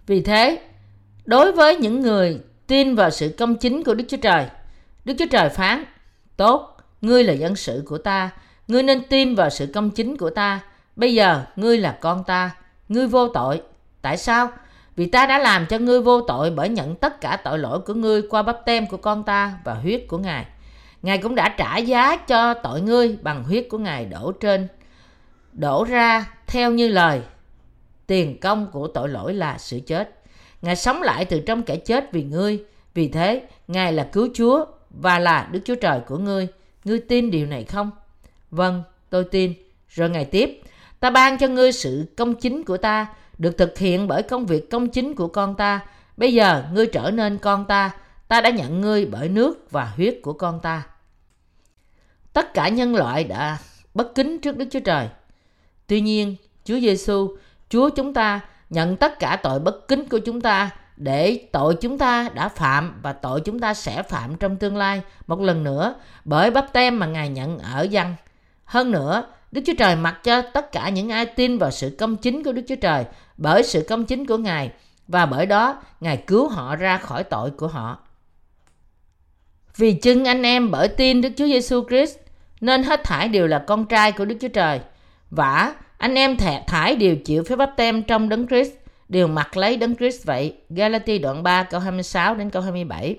Vì 0.06 0.20
thế, 0.20 0.62
đối 1.24 1.52
với 1.52 1.76
những 1.76 2.00
người 2.00 2.40
tin 2.66 2.94
vào 2.94 3.10
sự 3.10 3.34
công 3.38 3.56
chính 3.56 3.84
của 3.84 3.94
Đức 3.94 4.04
Chúa 4.08 4.16
Trời, 4.16 4.46
Đức 5.04 5.14
Chúa 5.18 5.26
Trời 5.30 5.48
phán, 5.48 5.84
tốt, 6.36 6.76
ngươi 7.00 7.24
là 7.24 7.32
dân 7.32 7.56
sự 7.56 7.82
của 7.86 7.98
ta, 7.98 8.30
ngươi 8.68 8.82
nên 8.82 9.02
tin 9.08 9.34
vào 9.34 9.50
sự 9.50 9.66
công 9.74 9.90
chính 9.90 10.16
của 10.16 10.30
ta, 10.30 10.60
bây 10.96 11.14
giờ 11.14 11.44
ngươi 11.56 11.78
là 11.78 11.98
con 12.00 12.24
ta, 12.24 12.50
ngươi 12.88 13.06
vô 13.06 13.28
tội. 13.28 13.62
Tại 14.02 14.16
sao? 14.16 14.50
Vì 14.96 15.06
ta 15.06 15.26
đã 15.26 15.38
làm 15.38 15.66
cho 15.66 15.78
ngươi 15.78 16.00
vô 16.00 16.20
tội 16.20 16.50
bởi 16.50 16.68
nhận 16.68 16.94
tất 16.94 17.20
cả 17.20 17.36
tội 17.44 17.58
lỗi 17.58 17.80
của 17.80 17.94
ngươi 17.94 18.22
qua 18.22 18.42
bắp 18.42 18.58
tem 18.64 18.86
của 18.86 18.96
con 18.96 19.22
ta 19.22 19.54
và 19.64 19.74
huyết 19.74 20.04
của 20.08 20.18
Ngài. 20.18 20.46
Ngài 21.02 21.18
cũng 21.18 21.34
đã 21.34 21.54
trả 21.58 21.76
giá 21.76 22.16
cho 22.16 22.54
tội 22.54 22.80
ngươi 22.80 23.18
bằng 23.22 23.44
huyết 23.44 23.66
của 23.70 23.78
Ngài 23.78 24.04
đổ 24.04 24.32
trên 24.32 24.68
đổ 25.52 25.84
ra 25.84 26.26
theo 26.46 26.70
như 26.70 26.88
lời 26.88 27.20
tiền 28.06 28.40
công 28.40 28.70
của 28.72 28.86
tội 28.86 29.08
lỗi 29.08 29.34
là 29.34 29.58
sự 29.58 29.80
chết. 29.86 30.21
Ngài 30.62 30.76
sống 30.76 31.02
lại 31.02 31.24
từ 31.24 31.40
trong 31.40 31.62
kẻ 31.62 31.76
chết 31.76 32.12
vì 32.12 32.22
ngươi. 32.22 32.64
Vì 32.94 33.08
thế, 33.08 33.42
Ngài 33.68 33.92
là 33.92 34.08
cứu 34.12 34.28
Chúa 34.34 34.64
và 34.90 35.18
là 35.18 35.48
Đức 35.52 35.60
Chúa 35.64 35.74
Trời 35.74 36.00
của 36.06 36.18
ngươi. 36.18 36.48
Ngươi 36.84 37.00
tin 37.00 37.30
điều 37.30 37.46
này 37.46 37.64
không? 37.64 37.90
Vâng, 38.50 38.82
tôi 39.10 39.24
tin. 39.24 39.54
Rồi 39.88 40.10
Ngài 40.10 40.24
tiếp, 40.24 40.62
ta 41.00 41.10
ban 41.10 41.38
cho 41.38 41.48
ngươi 41.48 41.72
sự 41.72 42.06
công 42.16 42.34
chính 42.34 42.64
của 42.64 42.76
ta, 42.76 43.06
được 43.38 43.58
thực 43.58 43.78
hiện 43.78 44.08
bởi 44.08 44.22
công 44.22 44.46
việc 44.46 44.70
công 44.70 44.88
chính 44.88 45.14
của 45.14 45.28
con 45.28 45.54
ta. 45.56 45.80
Bây 46.16 46.34
giờ 46.34 46.64
ngươi 46.72 46.86
trở 46.86 47.10
nên 47.10 47.38
con 47.38 47.64
ta, 47.64 47.90
ta 48.28 48.40
đã 48.40 48.50
nhận 48.50 48.80
ngươi 48.80 49.06
bởi 49.06 49.28
nước 49.28 49.70
và 49.70 49.84
huyết 49.96 50.18
của 50.22 50.32
con 50.32 50.60
ta. 50.60 50.82
Tất 52.32 52.54
cả 52.54 52.68
nhân 52.68 52.96
loại 52.96 53.24
đã 53.24 53.58
bất 53.94 54.14
kính 54.14 54.38
trước 54.38 54.56
Đức 54.56 54.66
Chúa 54.70 54.80
Trời. 54.80 55.08
Tuy 55.86 56.00
nhiên, 56.00 56.36
Chúa 56.64 56.80
Giêsu, 56.80 57.36
Chúa 57.68 57.90
chúng 57.90 58.14
ta 58.14 58.40
nhận 58.72 58.96
tất 58.96 59.18
cả 59.18 59.36
tội 59.42 59.58
bất 59.58 59.88
kính 59.88 60.08
của 60.08 60.18
chúng 60.18 60.40
ta 60.40 60.70
để 60.96 61.48
tội 61.52 61.74
chúng 61.80 61.98
ta 61.98 62.28
đã 62.34 62.48
phạm 62.48 63.00
và 63.02 63.12
tội 63.12 63.40
chúng 63.40 63.60
ta 63.60 63.74
sẽ 63.74 64.02
phạm 64.02 64.36
trong 64.36 64.56
tương 64.56 64.76
lai 64.76 65.02
một 65.26 65.40
lần 65.40 65.64
nữa 65.64 65.94
bởi 66.24 66.50
bắp 66.50 66.72
tem 66.72 66.98
mà 66.98 67.06
Ngài 67.06 67.28
nhận 67.28 67.58
ở 67.58 67.82
dân. 67.82 68.14
Hơn 68.64 68.90
nữa, 68.90 69.24
Đức 69.52 69.62
Chúa 69.66 69.72
Trời 69.78 69.96
mặc 69.96 70.20
cho 70.24 70.42
tất 70.42 70.72
cả 70.72 70.88
những 70.88 71.10
ai 71.10 71.26
tin 71.26 71.58
vào 71.58 71.70
sự 71.70 71.96
công 71.98 72.16
chính 72.16 72.44
của 72.44 72.52
Đức 72.52 72.62
Chúa 72.68 72.76
Trời 72.76 73.04
bởi 73.36 73.62
sự 73.62 73.86
công 73.88 74.04
chính 74.04 74.26
của 74.26 74.36
Ngài 74.36 74.70
và 75.08 75.26
bởi 75.26 75.46
đó 75.46 75.82
Ngài 76.00 76.16
cứu 76.16 76.48
họ 76.48 76.76
ra 76.76 76.98
khỏi 76.98 77.24
tội 77.24 77.50
của 77.50 77.68
họ. 77.68 77.98
Vì 79.76 79.92
chưng 79.92 80.24
anh 80.24 80.42
em 80.42 80.70
bởi 80.70 80.88
tin 80.88 81.20
Đức 81.20 81.30
Chúa 81.36 81.46
Giêsu 81.46 81.84
Christ 81.88 82.16
nên 82.60 82.82
hết 82.82 83.04
thải 83.04 83.28
đều 83.28 83.46
là 83.46 83.58
con 83.58 83.86
trai 83.86 84.12
của 84.12 84.24
Đức 84.24 84.36
Chúa 84.40 84.48
Trời. 84.48 84.80
Vả, 85.30 85.72
anh 86.02 86.14
em 86.14 86.36
thẻ 86.36 86.64
thải 86.66 86.96
đều 86.96 87.16
chịu 87.16 87.44
phép 87.44 87.56
bắp 87.56 87.76
tem 87.76 88.02
trong 88.02 88.28
đấng 88.28 88.46
Christ, 88.46 88.72
đều 89.08 89.26
mặc 89.26 89.56
lấy 89.56 89.76
đấng 89.76 89.96
Christ 89.96 90.24
vậy. 90.24 90.54
Galati 90.70 91.18
đoạn 91.18 91.42
3 91.42 91.62
câu 91.62 91.80
26 91.80 92.34
đến 92.34 92.50
câu 92.50 92.62
27. 92.62 93.16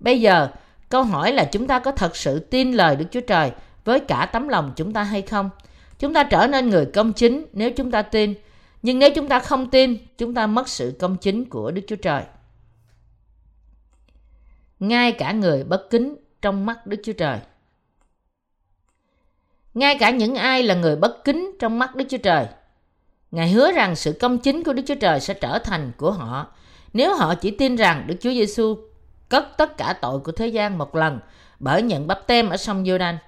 Bây 0.00 0.20
giờ, 0.20 0.48
câu 0.88 1.02
hỏi 1.02 1.32
là 1.32 1.44
chúng 1.44 1.66
ta 1.66 1.78
có 1.78 1.92
thật 1.92 2.16
sự 2.16 2.38
tin 2.38 2.72
lời 2.72 2.96
Đức 2.96 3.04
Chúa 3.10 3.20
Trời 3.20 3.50
với 3.84 4.00
cả 4.00 4.28
tấm 4.32 4.48
lòng 4.48 4.72
chúng 4.76 4.92
ta 4.92 5.02
hay 5.02 5.22
không? 5.22 5.50
Chúng 5.98 6.14
ta 6.14 6.22
trở 6.22 6.46
nên 6.46 6.68
người 6.68 6.86
công 6.86 7.12
chính 7.12 7.46
nếu 7.52 7.70
chúng 7.70 7.90
ta 7.90 8.02
tin, 8.02 8.34
nhưng 8.82 8.98
nếu 8.98 9.10
chúng 9.14 9.28
ta 9.28 9.38
không 9.38 9.70
tin, 9.70 9.96
chúng 10.18 10.34
ta 10.34 10.46
mất 10.46 10.68
sự 10.68 10.96
công 10.98 11.16
chính 11.16 11.44
của 11.44 11.70
Đức 11.70 11.82
Chúa 11.86 11.96
Trời. 11.96 12.22
Ngay 14.80 15.12
cả 15.12 15.32
người 15.32 15.64
bất 15.64 15.90
kính 15.90 16.16
trong 16.42 16.66
mắt 16.66 16.86
Đức 16.86 17.00
Chúa 17.04 17.12
Trời. 17.12 17.38
Ngay 19.74 19.98
cả 19.98 20.10
những 20.10 20.34
ai 20.34 20.62
là 20.62 20.74
người 20.74 20.96
bất 20.96 21.24
kính 21.24 21.56
trong 21.58 21.78
mắt 21.78 21.96
Đức 21.96 22.04
Chúa 22.08 22.18
Trời. 22.18 22.46
Ngài 23.30 23.50
hứa 23.50 23.72
rằng 23.72 23.96
sự 23.96 24.12
công 24.20 24.38
chính 24.38 24.64
của 24.64 24.72
Đức 24.72 24.82
Chúa 24.86 24.94
Trời 24.94 25.20
sẽ 25.20 25.34
trở 25.34 25.58
thành 25.58 25.92
của 25.96 26.10
họ 26.10 26.46
nếu 26.92 27.14
họ 27.14 27.34
chỉ 27.34 27.50
tin 27.50 27.76
rằng 27.76 28.04
Đức 28.06 28.14
Chúa 28.20 28.30
Giêsu 28.30 28.76
cất 29.28 29.56
tất 29.56 29.76
cả 29.76 29.94
tội 30.02 30.20
của 30.20 30.32
thế 30.32 30.46
gian 30.46 30.78
một 30.78 30.96
lần 30.96 31.20
bởi 31.58 31.82
nhận 31.82 32.06
bắp 32.06 32.26
tem 32.26 32.48
ở 32.48 32.56
sông 32.56 32.84
giô 32.86 32.98
đanh 32.98 33.18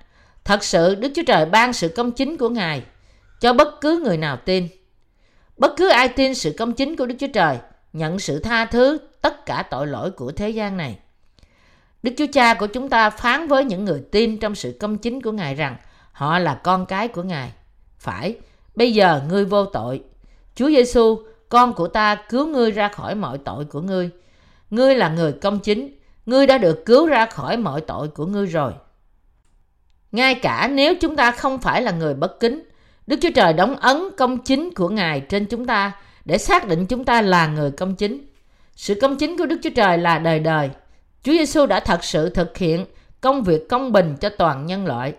Thật 0.45 0.65
sự 0.65 0.95
Đức 0.95 1.13
Chúa 1.15 1.23
Trời 1.27 1.47
ban 1.47 1.73
sự 1.73 1.89
công 1.89 2.13
chính 2.13 2.37
của 2.37 2.49
Ngài 2.49 2.83
cho 3.41 3.53
bất 3.53 3.81
cứ 3.81 4.01
người 4.05 4.17
nào 4.17 4.37
tin. 4.37 4.69
Bất 5.57 5.75
cứ 5.77 5.89
ai 5.89 6.09
tin 6.09 6.35
sự 6.35 6.55
công 6.59 6.73
chính 6.73 6.97
của 6.97 7.07
Đức 7.07 7.15
Chúa 7.19 7.27
Trời 7.35 7.59
nhận 7.93 8.19
sự 8.19 8.39
tha 8.39 8.65
thứ 8.65 8.99
tất 9.23 9.47
cả 9.47 9.65
tội 9.71 9.87
lỗi 9.87 10.11
của 10.11 10.33
thế 10.33 10.51
gian 10.51 10.77
này. 10.77 10.99
Đức 12.03 12.13
Chúa 12.19 12.27
Cha 12.33 12.55
của 12.55 12.67
chúng 12.67 12.89
ta 12.89 13.11
phán 13.11 13.49
với 13.49 13.65
những 13.65 13.85
người 13.85 14.03
tin 14.13 14.39
trong 14.39 14.55
sự 14.55 14.77
công 14.81 14.99
chính 14.99 15.23
của 15.23 15.33
Ngài 15.33 15.55
rằng 15.55 15.77
họ 16.13 16.39
là 16.39 16.55
con 16.55 16.87
cái 16.87 17.09
của 17.09 17.23
Ngài. 17.23 17.53
Phải, 17.99 18.35
bây 18.75 18.93
giờ 18.93 19.23
ngươi 19.29 19.45
vô 19.45 19.65
tội. 19.65 20.03
Chúa 20.55 20.69
Giêsu, 20.69 21.19
con 21.49 21.73
của 21.73 21.89
ta 21.89 22.15
cứu 22.15 22.47
ngươi 22.47 22.71
ra 22.71 22.89
khỏi 22.89 23.15
mọi 23.15 23.39
tội 23.39 23.65
của 23.65 23.81
ngươi. 23.81 24.11
Ngươi 24.71 24.95
là 24.95 25.09
người 25.09 25.33
công 25.33 25.59
chính, 25.59 25.99
ngươi 26.27 26.47
đã 26.47 26.59
được 26.59 26.87
cứu 26.87 27.07
ra 27.07 27.27
khỏi 27.27 27.57
mọi 27.57 27.81
tội 27.81 28.09
của 28.09 28.27
ngươi 28.27 28.47
rồi. 28.47 28.73
Ngay 30.13 30.35
cả 30.35 30.69
nếu 30.73 30.95
chúng 31.01 31.17
ta 31.17 31.31
không 31.31 31.59
phải 31.59 31.83
là 31.83 31.91
người 31.91 32.15
bất 32.15 32.41
kính, 32.41 32.63
Đức 33.07 33.17
Chúa 33.23 33.31
Trời 33.35 33.53
đóng 33.53 33.77
ấn 33.77 33.97
công 34.17 34.39
chính 34.39 34.75
của 34.75 34.89
Ngài 34.89 35.21
trên 35.21 35.47
chúng 35.47 35.67
ta 35.67 35.93
để 36.25 36.39
xác 36.39 36.69
định 36.69 36.87
chúng 36.87 37.05
ta 37.05 37.23
là 37.23 37.47
người 37.47 37.71
công 37.71 37.95
chính. 37.95 38.27
Sự 38.77 38.95
công 39.01 39.17
chính 39.17 39.39
của 39.39 39.47
Đức 39.47 39.57
Chúa 39.63 39.71
Trời 39.77 39.99
là 39.99 40.19
đời 40.19 40.41
đời. 40.41 40.71
Chúa 41.23 41.33
Giêsu 41.33 41.67
đã 41.67 41.81
thật 41.81 42.05
sự 42.05 42.31
thực 42.31 42.59
hiện 42.59 42.87
công 43.21 43.43
việc 43.43 43.69
công 43.69 43.93
bình 43.93 44.17
cho 44.21 44.29
toàn 44.29 44.67
nhân 44.67 44.87
loại. 44.87 45.15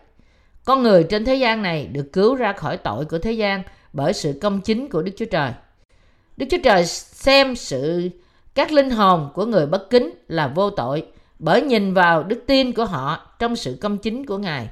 Con 0.66 0.84
người 0.84 1.04
trên 1.04 1.26
thế 1.26 1.36
gian 1.36 1.62
này 1.62 1.88
được 1.88 2.14
cứu 2.14 2.36
ra 2.36 2.54
khỏi 2.54 2.78
tội 2.78 3.06
của 3.06 3.18
thế 3.18 3.32
gian 3.32 3.64
bởi 3.94 4.14
sự 4.14 4.40
công 4.42 4.62
chính 4.62 4.90
của 4.90 5.02
Đức 5.02 5.12
Chúa 5.18 5.26
Trời. 5.26 5.52
Đức 6.38 6.46
Chúa 6.52 6.58
Trời 6.64 6.86
xem 6.86 7.56
sự 7.56 8.10
các 8.56 8.72
linh 8.72 8.90
hồn 8.90 9.30
của 9.34 9.46
người 9.46 9.66
bất 9.66 9.90
kính 9.90 10.10
là 10.28 10.48
vô 10.48 10.70
tội 10.70 11.06
bởi 11.40 11.62
nhìn 11.62 11.94
vào 11.94 12.24
đức 12.24 12.44
tin 12.48 12.72
của 12.72 12.86
họ 12.86 13.36
trong 13.40 13.56
sự 13.56 13.78
công 13.82 13.98
chính 13.98 14.26
của 14.26 14.38
Ngài. 14.38 14.70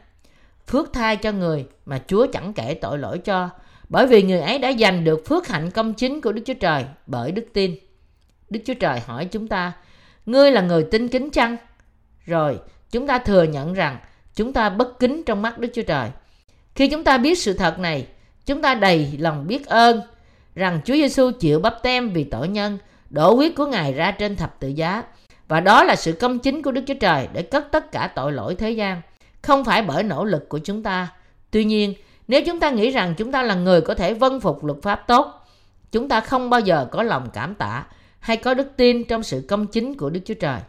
Phước 0.68 0.94
thai 0.94 1.16
cho 1.16 1.32
người 1.32 1.66
mà 1.86 2.02
Chúa 2.08 2.28
chẳng 2.34 2.54
kể 2.54 2.74
tội 2.74 2.98
lỗi 2.98 3.18
cho 3.18 3.50
bởi 3.90 4.08
vì 4.08 4.24
người 4.24 4.40
ấy 4.40 4.60
đã 4.60 4.74
giành 4.80 5.04
được 5.04 5.26
phước 5.28 5.48
hạnh 5.48 5.72
công 5.72 5.94
chính 5.94 6.22
của 6.22 6.32
Đức 6.32 6.42
Chúa 6.46 6.54
Trời 6.54 6.86
bởi 7.08 7.32
đức 7.32 7.46
tin. 7.54 7.76
Đức 8.50 8.60
Chúa 8.66 8.74
Trời 8.74 9.00
hỏi 9.00 9.26
chúng 9.26 9.48
ta, 9.48 9.72
ngươi 10.26 10.52
là 10.52 10.62
người 10.62 10.84
tin 10.92 11.08
kính 11.08 11.30
chăng? 11.30 11.58
Rồi, 12.26 12.60
chúng 12.92 13.08
ta 13.08 13.18
thừa 13.18 13.44
nhận 13.44 13.74
rằng 13.74 13.98
chúng 14.40 14.54
ta 14.54 14.70
bất 14.70 15.00
kính 15.00 15.24
trong 15.26 15.42
mắt 15.42 15.58
Đức 15.58 15.70
Chúa 15.74 15.82
Trời. 15.82 16.10
Khi 16.76 16.88
chúng 16.88 17.04
ta 17.04 17.18
biết 17.18 17.40
sự 17.40 17.54
thật 17.54 17.80
này, 17.80 18.08
chúng 18.46 18.62
ta 18.62 18.76
đầy 18.76 19.10
lòng 19.20 19.48
biết 19.48 19.66
ơn 19.68 20.02
rằng 20.56 20.82
Chúa 20.86 20.94
Giêsu 20.94 21.32
chịu 21.32 21.60
bắp 21.60 21.84
tem 21.84 22.10
vì 22.10 22.24
tội 22.24 22.48
nhân, 22.48 22.78
đổ 23.10 23.36
huyết 23.36 23.56
của 23.56 23.66
Ngài 23.66 23.94
ra 23.94 24.12
trên 24.12 24.36
thập 24.36 24.60
tự 24.60 24.68
giá. 24.68 25.04
Và 25.48 25.60
đó 25.60 25.84
là 25.84 25.96
sự 25.96 26.12
công 26.12 26.40
chính 26.40 26.62
của 26.62 26.72
Đức 26.72 26.82
Chúa 26.88 26.94
Trời 26.94 27.28
để 27.34 27.42
cất 27.42 27.72
tất 27.72 27.92
cả 27.92 28.12
tội 28.16 28.32
lỗi 28.32 28.56
thế 28.56 28.72
gian, 28.72 29.02
không 29.42 29.66
phải 29.66 29.82
bởi 29.82 30.04
nỗ 30.04 30.26
lực 30.26 30.50
của 30.50 30.60
chúng 30.60 30.84
ta. 30.84 31.08
Tuy 31.52 31.64
nhiên, 31.64 31.94
nếu 32.28 32.42
chúng 32.46 32.60
ta 32.60 32.70
nghĩ 32.70 32.90
rằng 32.90 33.14
chúng 33.18 33.32
ta 33.32 33.44
là 33.44 33.56
người 33.56 33.82
có 33.82 33.94
thể 33.94 34.14
vân 34.14 34.40
phục 34.40 34.64
luật 34.64 34.82
pháp 34.82 35.08
tốt, 35.08 35.48
chúng 35.92 36.08
ta 36.08 36.20
không 36.20 36.50
bao 36.50 36.60
giờ 36.60 36.88
có 36.92 37.04
lòng 37.04 37.30
cảm 37.34 37.56
tạ 37.56 37.86
hay 38.20 38.38
có 38.38 38.54
đức 38.54 38.68
tin 38.78 39.04
trong 39.04 39.24
sự 39.24 39.46
công 39.48 39.68
chính 39.68 39.98
của 39.98 40.10
Đức 40.10 40.20
Chúa 40.26 40.34
Trời. 40.34 40.60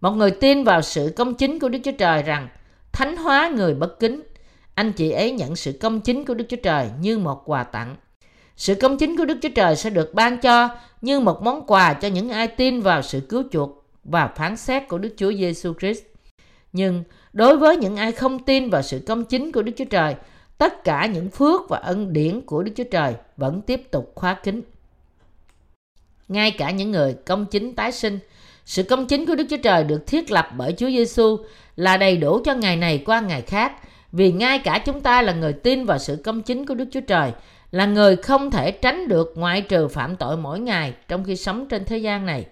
Một 0.00 0.10
người 0.10 0.30
tin 0.30 0.64
vào 0.64 0.82
sự 0.82 1.12
công 1.16 1.34
chính 1.34 1.58
của 1.58 1.68
Đức 1.68 1.78
Chúa 1.84 1.92
Trời 1.98 2.22
rằng 2.22 2.48
thánh 2.92 3.16
hóa 3.16 3.50
người 3.56 3.74
bất 3.74 3.98
kính. 4.00 4.22
Anh 4.74 4.92
chị 4.92 5.10
ấy 5.10 5.32
nhận 5.32 5.56
sự 5.56 5.72
công 5.80 6.00
chính 6.00 6.24
của 6.24 6.34
Đức 6.34 6.44
Chúa 6.48 6.56
Trời 6.56 6.88
như 7.00 7.18
một 7.18 7.42
quà 7.44 7.64
tặng. 7.64 7.96
Sự 8.56 8.74
công 8.74 8.98
chính 8.98 9.16
của 9.16 9.24
Đức 9.24 9.38
Chúa 9.42 9.48
Trời 9.54 9.76
sẽ 9.76 9.90
được 9.90 10.14
ban 10.14 10.38
cho 10.38 10.68
như 11.00 11.20
một 11.20 11.42
món 11.42 11.66
quà 11.66 11.94
cho 11.94 12.08
những 12.08 12.28
ai 12.28 12.48
tin 12.48 12.80
vào 12.80 13.02
sự 13.02 13.20
cứu 13.20 13.42
chuộc 13.52 13.84
và 14.04 14.28
phán 14.36 14.56
xét 14.56 14.88
của 14.88 14.98
Đức 14.98 15.14
Chúa 15.16 15.32
Giêsu 15.32 15.74
Christ. 15.80 16.02
Nhưng 16.72 17.04
đối 17.32 17.56
với 17.56 17.76
những 17.76 17.96
ai 17.96 18.12
không 18.12 18.38
tin 18.38 18.70
vào 18.70 18.82
sự 18.82 19.02
công 19.06 19.24
chính 19.24 19.52
của 19.52 19.62
Đức 19.62 19.72
Chúa 19.76 19.84
Trời, 19.84 20.14
tất 20.58 20.84
cả 20.84 21.06
những 21.06 21.30
phước 21.30 21.68
và 21.68 21.78
ân 21.78 22.12
điển 22.12 22.40
của 22.40 22.62
Đức 22.62 22.72
Chúa 22.76 22.84
Trời 22.84 23.14
vẫn 23.36 23.62
tiếp 23.62 23.90
tục 23.90 24.12
khóa 24.14 24.34
kín. 24.34 24.62
Ngay 26.28 26.50
cả 26.50 26.70
những 26.70 26.90
người 26.90 27.16
công 27.26 27.46
chính 27.46 27.74
tái 27.74 27.92
sinh, 27.92 28.18
sự 28.70 28.82
công 28.82 29.06
chính 29.06 29.26
của 29.26 29.34
Đức 29.34 29.46
Chúa 29.50 29.56
Trời 29.56 29.84
được 29.84 30.06
thiết 30.06 30.30
lập 30.30 30.48
bởi 30.56 30.72
Chúa 30.72 30.88
Giêsu 30.88 31.38
là 31.76 31.96
đầy 31.96 32.16
đủ 32.16 32.40
cho 32.44 32.54
ngày 32.54 32.76
này 32.76 33.02
qua 33.06 33.20
ngày 33.20 33.42
khác, 33.42 33.72
vì 34.12 34.32
ngay 34.32 34.58
cả 34.58 34.82
chúng 34.86 35.00
ta 35.00 35.22
là 35.22 35.32
người 35.32 35.52
tin 35.52 35.84
vào 35.84 35.98
sự 35.98 36.16
công 36.24 36.42
chính 36.42 36.66
của 36.66 36.74
Đức 36.74 36.88
Chúa 36.92 37.00
Trời, 37.00 37.32
là 37.70 37.86
người 37.86 38.16
không 38.16 38.50
thể 38.50 38.70
tránh 38.70 39.08
được 39.08 39.32
ngoại 39.36 39.60
trừ 39.60 39.88
phạm 39.88 40.16
tội 40.16 40.36
mỗi 40.36 40.60
ngày 40.60 40.94
trong 41.08 41.24
khi 41.24 41.36
sống 41.36 41.68
trên 41.68 41.84
thế 41.84 41.98
gian 41.98 42.26
này. 42.26 42.46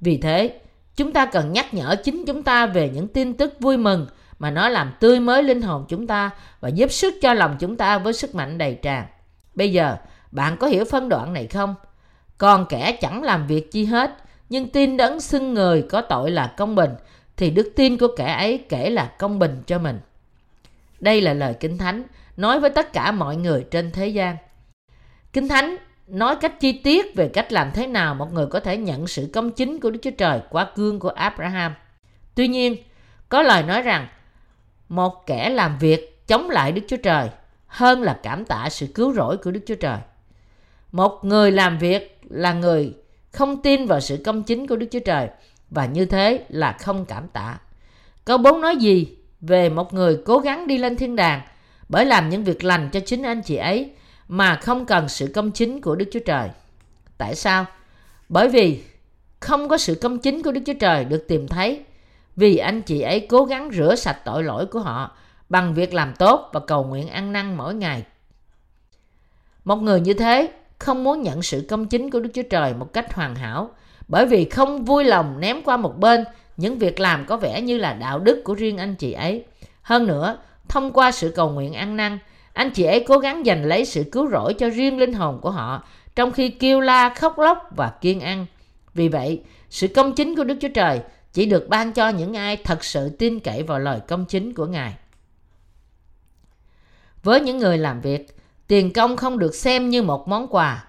Vì 0.00 0.16
thế, 0.16 0.60
chúng 0.96 1.12
ta 1.12 1.26
cần 1.26 1.52
nhắc 1.52 1.74
nhở 1.74 1.96
chính 2.04 2.24
chúng 2.26 2.42
ta 2.42 2.66
về 2.66 2.90
những 2.94 3.08
tin 3.08 3.34
tức 3.34 3.54
vui 3.60 3.76
mừng 3.76 4.06
mà 4.38 4.50
nó 4.50 4.68
làm 4.68 4.92
tươi 5.00 5.20
mới 5.20 5.42
linh 5.42 5.62
hồn 5.62 5.84
chúng 5.88 6.06
ta 6.06 6.30
và 6.60 6.68
giúp 6.68 6.92
sức 6.92 7.14
cho 7.22 7.34
lòng 7.34 7.56
chúng 7.60 7.76
ta 7.76 7.98
với 7.98 8.12
sức 8.12 8.34
mạnh 8.34 8.58
đầy 8.58 8.74
tràn. 8.74 9.04
Bây 9.54 9.72
giờ, 9.72 9.96
bạn 10.30 10.56
có 10.56 10.66
hiểu 10.66 10.84
phân 10.84 11.08
đoạn 11.08 11.32
này 11.32 11.46
không? 11.46 11.74
Còn 12.38 12.66
kẻ 12.68 12.98
chẳng 13.00 13.22
làm 13.22 13.46
việc 13.46 13.72
chi 13.72 13.84
hết, 13.84 14.16
nhưng 14.52 14.68
tin 14.68 14.96
đấng 14.96 15.20
xưng 15.20 15.54
người 15.54 15.82
có 15.82 16.00
tội 16.00 16.30
là 16.30 16.54
công 16.56 16.74
bình, 16.74 16.90
thì 17.36 17.50
đức 17.50 17.72
tin 17.76 17.98
của 17.98 18.08
kẻ 18.16 18.32
ấy 18.32 18.64
kể 18.68 18.90
là 18.90 19.12
công 19.18 19.38
bình 19.38 19.62
cho 19.66 19.78
mình. 19.78 20.00
Đây 21.00 21.20
là 21.20 21.34
lời 21.34 21.54
Kinh 21.60 21.78
Thánh 21.78 22.02
nói 22.36 22.60
với 22.60 22.70
tất 22.70 22.92
cả 22.92 23.12
mọi 23.12 23.36
người 23.36 23.64
trên 23.70 23.90
thế 23.90 24.08
gian. 24.08 24.36
Kinh 25.32 25.48
Thánh 25.48 25.76
nói 26.06 26.36
cách 26.36 26.60
chi 26.60 26.72
tiết 26.72 27.14
về 27.14 27.28
cách 27.28 27.52
làm 27.52 27.70
thế 27.74 27.86
nào 27.86 28.14
một 28.14 28.32
người 28.32 28.46
có 28.46 28.60
thể 28.60 28.76
nhận 28.76 29.06
sự 29.06 29.30
công 29.32 29.50
chính 29.50 29.80
của 29.80 29.90
Đức 29.90 29.98
Chúa 30.02 30.10
Trời 30.10 30.40
qua 30.50 30.66
cương 30.74 30.98
của 30.98 31.08
Abraham. 31.08 31.74
Tuy 32.34 32.48
nhiên, 32.48 32.76
có 33.28 33.42
lời 33.42 33.62
nói 33.62 33.82
rằng 33.82 34.08
một 34.88 35.26
kẻ 35.26 35.48
làm 35.50 35.78
việc 35.78 36.26
chống 36.26 36.50
lại 36.50 36.72
Đức 36.72 36.82
Chúa 36.88 36.96
Trời 36.96 37.28
hơn 37.66 38.02
là 38.02 38.20
cảm 38.22 38.44
tạ 38.44 38.68
sự 38.70 38.86
cứu 38.94 39.12
rỗi 39.12 39.36
của 39.36 39.50
Đức 39.50 39.60
Chúa 39.66 39.74
Trời. 39.74 39.98
Một 40.92 41.24
người 41.24 41.52
làm 41.52 41.78
việc 41.78 42.20
là 42.30 42.52
người 42.52 42.94
không 43.32 43.62
tin 43.62 43.86
vào 43.86 44.00
sự 44.00 44.22
công 44.24 44.42
chính 44.42 44.66
của 44.66 44.76
Đức 44.76 44.86
Chúa 44.90 45.00
Trời, 45.00 45.28
và 45.70 45.86
như 45.86 46.04
thế 46.04 46.44
là 46.48 46.72
không 46.72 47.04
cảm 47.04 47.28
tạ. 47.28 47.58
Câu 48.24 48.38
4 48.38 48.60
nói 48.60 48.76
gì 48.76 49.16
về 49.40 49.68
một 49.68 49.94
người 49.94 50.18
cố 50.24 50.38
gắng 50.38 50.66
đi 50.66 50.78
lên 50.78 50.96
thiên 50.96 51.16
đàng 51.16 51.40
bởi 51.88 52.04
làm 52.04 52.28
những 52.28 52.44
việc 52.44 52.64
lành 52.64 52.88
cho 52.92 53.00
chính 53.00 53.22
anh 53.22 53.42
chị 53.42 53.56
ấy 53.56 53.90
mà 54.28 54.56
không 54.62 54.86
cần 54.86 55.08
sự 55.08 55.32
công 55.34 55.50
chính 55.50 55.80
của 55.80 55.94
Đức 55.94 56.06
Chúa 56.12 56.20
Trời. 56.26 56.48
Tại 57.18 57.34
sao? 57.34 57.66
Bởi 58.28 58.48
vì 58.48 58.82
không 59.40 59.68
có 59.68 59.78
sự 59.78 59.98
công 60.02 60.18
chính 60.18 60.42
của 60.42 60.52
Đức 60.52 60.60
Chúa 60.66 60.74
Trời 60.80 61.04
được 61.04 61.24
tìm 61.28 61.48
thấy 61.48 61.84
vì 62.36 62.56
anh 62.56 62.82
chị 62.82 63.00
ấy 63.00 63.26
cố 63.30 63.44
gắng 63.44 63.70
rửa 63.72 63.94
sạch 63.94 64.18
tội 64.24 64.42
lỗi 64.42 64.66
của 64.66 64.80
họ 64.80 65.16
bằng 65.48 65.74
việc 65.74 65.94
làm 65.94 66.14
tốt 66.18 66.50
và 66.52 66.60
cầu 66.60 66.84
nguyện 66.84 67.08
ăn 67.08 67.32
năn 67.32 67.56
mỗi 67.56 67.74
ngày. 67.74 68.02
Một 69.64 69.76
người 69.76 70.00
như 70.00 70.14
thế 70.14 70.48
không 70.82 71.04
muốn 71.04 71.22
nhận 71.22 71.42
sự 71.42 71.66
công 71.68 71.86
chính 71.86 72.10
của 72.10 72.20
Đức 72.20 72.30
Chúa 72.34 72.42
Trời 72.50 72.74
một 72.74 72.92
cách 72.92 73.14
hoàn 73.14 73.34
hảo 73.34 73.70
bởi 74.08 74.26
vì 74.26 74.44
không 74.44 74.84
vui 74.84 75.04
lòng 75.04 75.40
ném 75.40 75.62
qua 75.62 75.76
một 75.76 75.98
bên 75.98 76.24
những 76.56 76.78
việc 76.78 77.00
làm 77.00 77.26
có 77.26 77.36
vẻ 77.36 77.60
như 77.60 77.78
là 77.78 77.94
đạo 77.94 78.18
đức 78.18 78.40
của 78.44 78.54
riêng 78.54 78.78
anh 78.78 78.94
chị 78.94 79.12
ấy. 79.12 79.44
Hơn 79.82 80.06
nữa, 80.06 80.38
thông 80.68 80.92
qua 80.92 81.12
sự 81.12 81.32
cầu 81.36 81.50
nguyện 81.50 81.72
ăn 81.72 81.96
năn, 81.96 82.18
anh 82.52 82.70
chị 82.70 82.84
ấy 82.84 83.04
cố 83.08 83.18
gắng 83.18 83.42
giành 83.46 83.64
lấy 83.64 83.84
sự 83.84 84.04
cứu 84.12 84.30
rỗi 84.30 84.54
cho 84.54 84.68
riêng 84.70 84.98
linh 84.98 85.12
hồn 85.12 85.38
của 85.42 85.50
họ 85.50 85.84
trong 86.14 86.32
khi 86.32 86.48
kêu 86.48 86.80
la, 86.80 87.14
khóc 87.14 87.38
lóc 87.38 87.58
và 87.76 87.92
kiên 88.00 88.20
ăn. 88.20 88.46
Vì 88.94 89.08
vậy, 89.08 89.42
sự 89.70 89.88
công 89.88 90.14
chính 90.14 90.36
của 90.36 90.44
Đức 90.44 90.56
Chúa 90.60 90.68
Trời 90.68 91.00
chỉ 91.32 91.46
được 91.46 91.68
ban 91.68 91.92
cho 91.92 92.08
những 92.08 92.36
ai 92.36 92.56
thật 92.56 92.84
sự 92.84 93.08
tin 93.08 93.40
cậy 93.40 93.62
vào 93.62 93.78
lời 93.78 94.00
công 94.08 94.24
chính 94.24 94.54
của 94.54 94.66
Ngài. 94.66 94.94
Với 97.22 97.40
những 97.40 97.58
người 97.58 97.78
làm 97.78 98.00
việc, 98.00 98.41
tiền 98.72 98.92
công 98.92 99.16
không 99.16 99.38
được 99.38 99.54
xem 99.54 99.90
như 99.90 100.02
một 100.02 100.28
món 100.28 100.46
quà. 100.48 100.84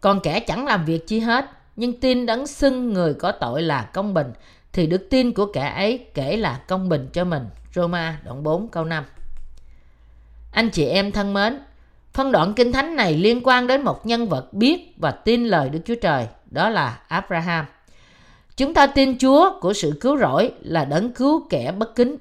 Còn 0.00 0.20
kẻ 0.20 0.40
chẳng 0.40 0.66
làm 0.66 0.84
việc 0.84 1.06
chi 1.06 1.20
hết, 1.20 1.44
nhưng 1.76 2.00
tin 2.00 2.26
đấng 2.26 2.46
xưng 2.46 2.92
người 2.92 3.14
có 3.14 3.32
tội 3.32 3.62
là 3.62 3.82
công 3.82 4.14
bình, 4.14 4.32
thì 4.72 4.86
đức 4.86 5.06
tin 5.10 5.32
của 5.32 5.46
kẻ 5.46 5.72
ấy 5.76 6.06
kể 6.14 6.36
là 6.36 6.60
công 6.68 6.88
bình 6.88 7.08
cho 7.12 7.24
mình. 7.24 7.42
Roma 7.74 8.20
đoạn 8.24 8.42
4 8.42 8.68
câu 8.68 8.84
5 8.84 9.04
Anh 10.52 10.70
chị 10.70 10.86
em 10.86 11.12
thân 11.12 11.34
mến, 11.34 11.58
phân 12.12 12.32
đoạn 12.32 12.54
kinh 12.54 12.72
thánh 12.72 12.96
này 12.96 13.14
liên 13.14 13.40
quan 13.44 13.66
đến 13.66 13.82
một 13.82 14.06
nhân 14.06 14.28
vật 14.28 14.52
biết 14.52 14.94
và 14.96 15.10
tin 15.10 15.44
lời 15.44 15.68
Đức 15.68 15.80
Chúa 15.84 15.96
Trời, 16.02 16.26
đó 16.50 16.68
là 16.68 16.98
Abraham. 17.08 17.64
Chúng 18.56 18.74
ta 18.74 18.86
tin 18.86 19.18
Chúa 19.18 19.60
của 19.60 19.72
sự 19.72 19.98
cứu 20.00 20.18
rỗi 20.18 20.52
là 20.60 20.84
đấng 20.84 21.12
cứu 21.12 21.46
kẻ 21.50 21.72
bất 21.72 21.94
kính. 21.94 22.16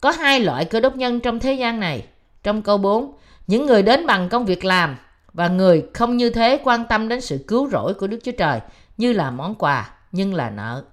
Có 0.00 0.10
hai 0.10 0.40
loại 0.40 0.64
cơ 0.64 0.80
đốc 0.80 0.96
nhân 0.96 1.20
trong 1.20 1.38
thế 1.38 1.54
gian 1.54 1.80
này. 1.80 2.04
Trong 2.42 2.62
câu 2.62 2.78
4, 2.78 3.12
những 3.52 3.66
người 3.66 3.82
đến 3.82 4.06
bằng 4.06 4.28
công 4.28 4.44
việc 4.44 4.64
làm 4.64 4.96
và 5.32 5.48
người 5.48 5.84
không 5.94 6.16
như 6.16 6.30
thế 6.30 6.60
quan 6.64 6.84
tâm 6.88 7.08
đến 7.08 7.20
sự 7.20 7.44
cứu 7.48 7.68
rỗi 7.70 7.94
của 7.94 8.06
Đức 8.06 8.18
Chúa 8.24 8.32
Trời 8.32 8.60
như 8.96 9.12
là 9.12 9.30
món 9.30 9.54
quà, 9.54 9.90
nhưng 10.12 10.34
là 10.34 10.50
nợ. 10.50 10.84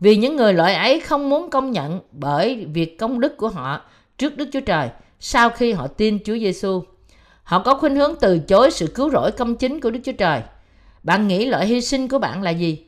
Vì 0.00 0.16
những 0.16 0.36
người 0.36 0.52
loại 0.52 0.74
ấy 0.74 1.00
không 1.00 1.30
muốn 1.30 1.50
công 1.50 1.70
nhận 1.70 2.00
bởi 2.12 2.66
việc 2.72 2.98
công 2.98 3.20
đức 3.20 3.36
của 3.36 3.48
họ 3.48 3.80
trước 4.18 4.36
Đức 4.36 4.48
Chúa 4.52 4.60
Trời 4.60 4.88
sau 5.20 5.50
khi 5.50 5.72
họ 5.72 5.86
tin 5.86 6.18
Chúa 6.24 6.38
Giêsu. 6.38 6.82
Họ 7.42 7.62
có 7.62 7.74
khuynh 7.74 7.96
hướng 7.96 8.14
từ 8.20 8.38
chối 8.38 8.70
sự 8.70 8.86
cứu 8.94 9.10
rỗi 9.10 9.32
công 9.32 9.56
chính 9.56 9.80
của 9.80 9.90
Đức 9.90 10.00
Chúa 10.04 10.12
Trời. 10.12 10.42
Bạn 11.02 11.28
nghĩ 11.28 11.46
loại 11.46 11.66
hy 11.66 11.80
sinh 11.80 12.08
của 12.08 12.18
bạn 12.18 12.42
là 12.42 12.50
gì? 12.50 12.86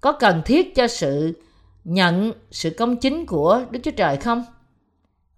Có 0.00 0.12
cần 0.12 0.42
thiết 0.44 0.74
cho 0.74 0.86
sự 0.86 1.32
nhận 1.84 2.32
sự 2.50 2.70
công 2.70 2.96
chính 2.96 3.26
của 3.26 3.62
Đức 3.70 3.80
Chúa 3.82 3.90
Trời 3.96 4.16
không? 4.16 4.44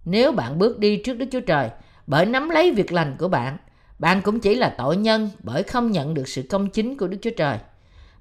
Nếu 0.05 0.33
bạn 0.33 0.59
bước 0.59 0.79
đi 0.79 0.97
trước 0.97 1.15
Đức 1.15 1.27
Chúa 1.33 1.41
Trời 1.41 1.71
bởi 2.07 2.27
nắm 2.27 2.51
lấy 2.51 2.73
việc 2.73 2.93
lành 2.93 3.17
của 3.19 3.29
bạn, 3.29 3.57
bạn 3.99 4.23
cũng 4.23 4.41
chỉ 4.41 4.55
là 4.55 4.75
tội 4.79 4.97
nhân 4.97 5.31
bởi 5.39 5.63
không 5.63 5.91
nhận 5.91 6.15
được 6.15 6.29
sự 6.29 6.43
công 6.51 6.71
chính 6.71 6.97
của 6.97 7.09
Đức 7.09 7.19
Chúa 7.23 7.31
Trời. 7.37 7.59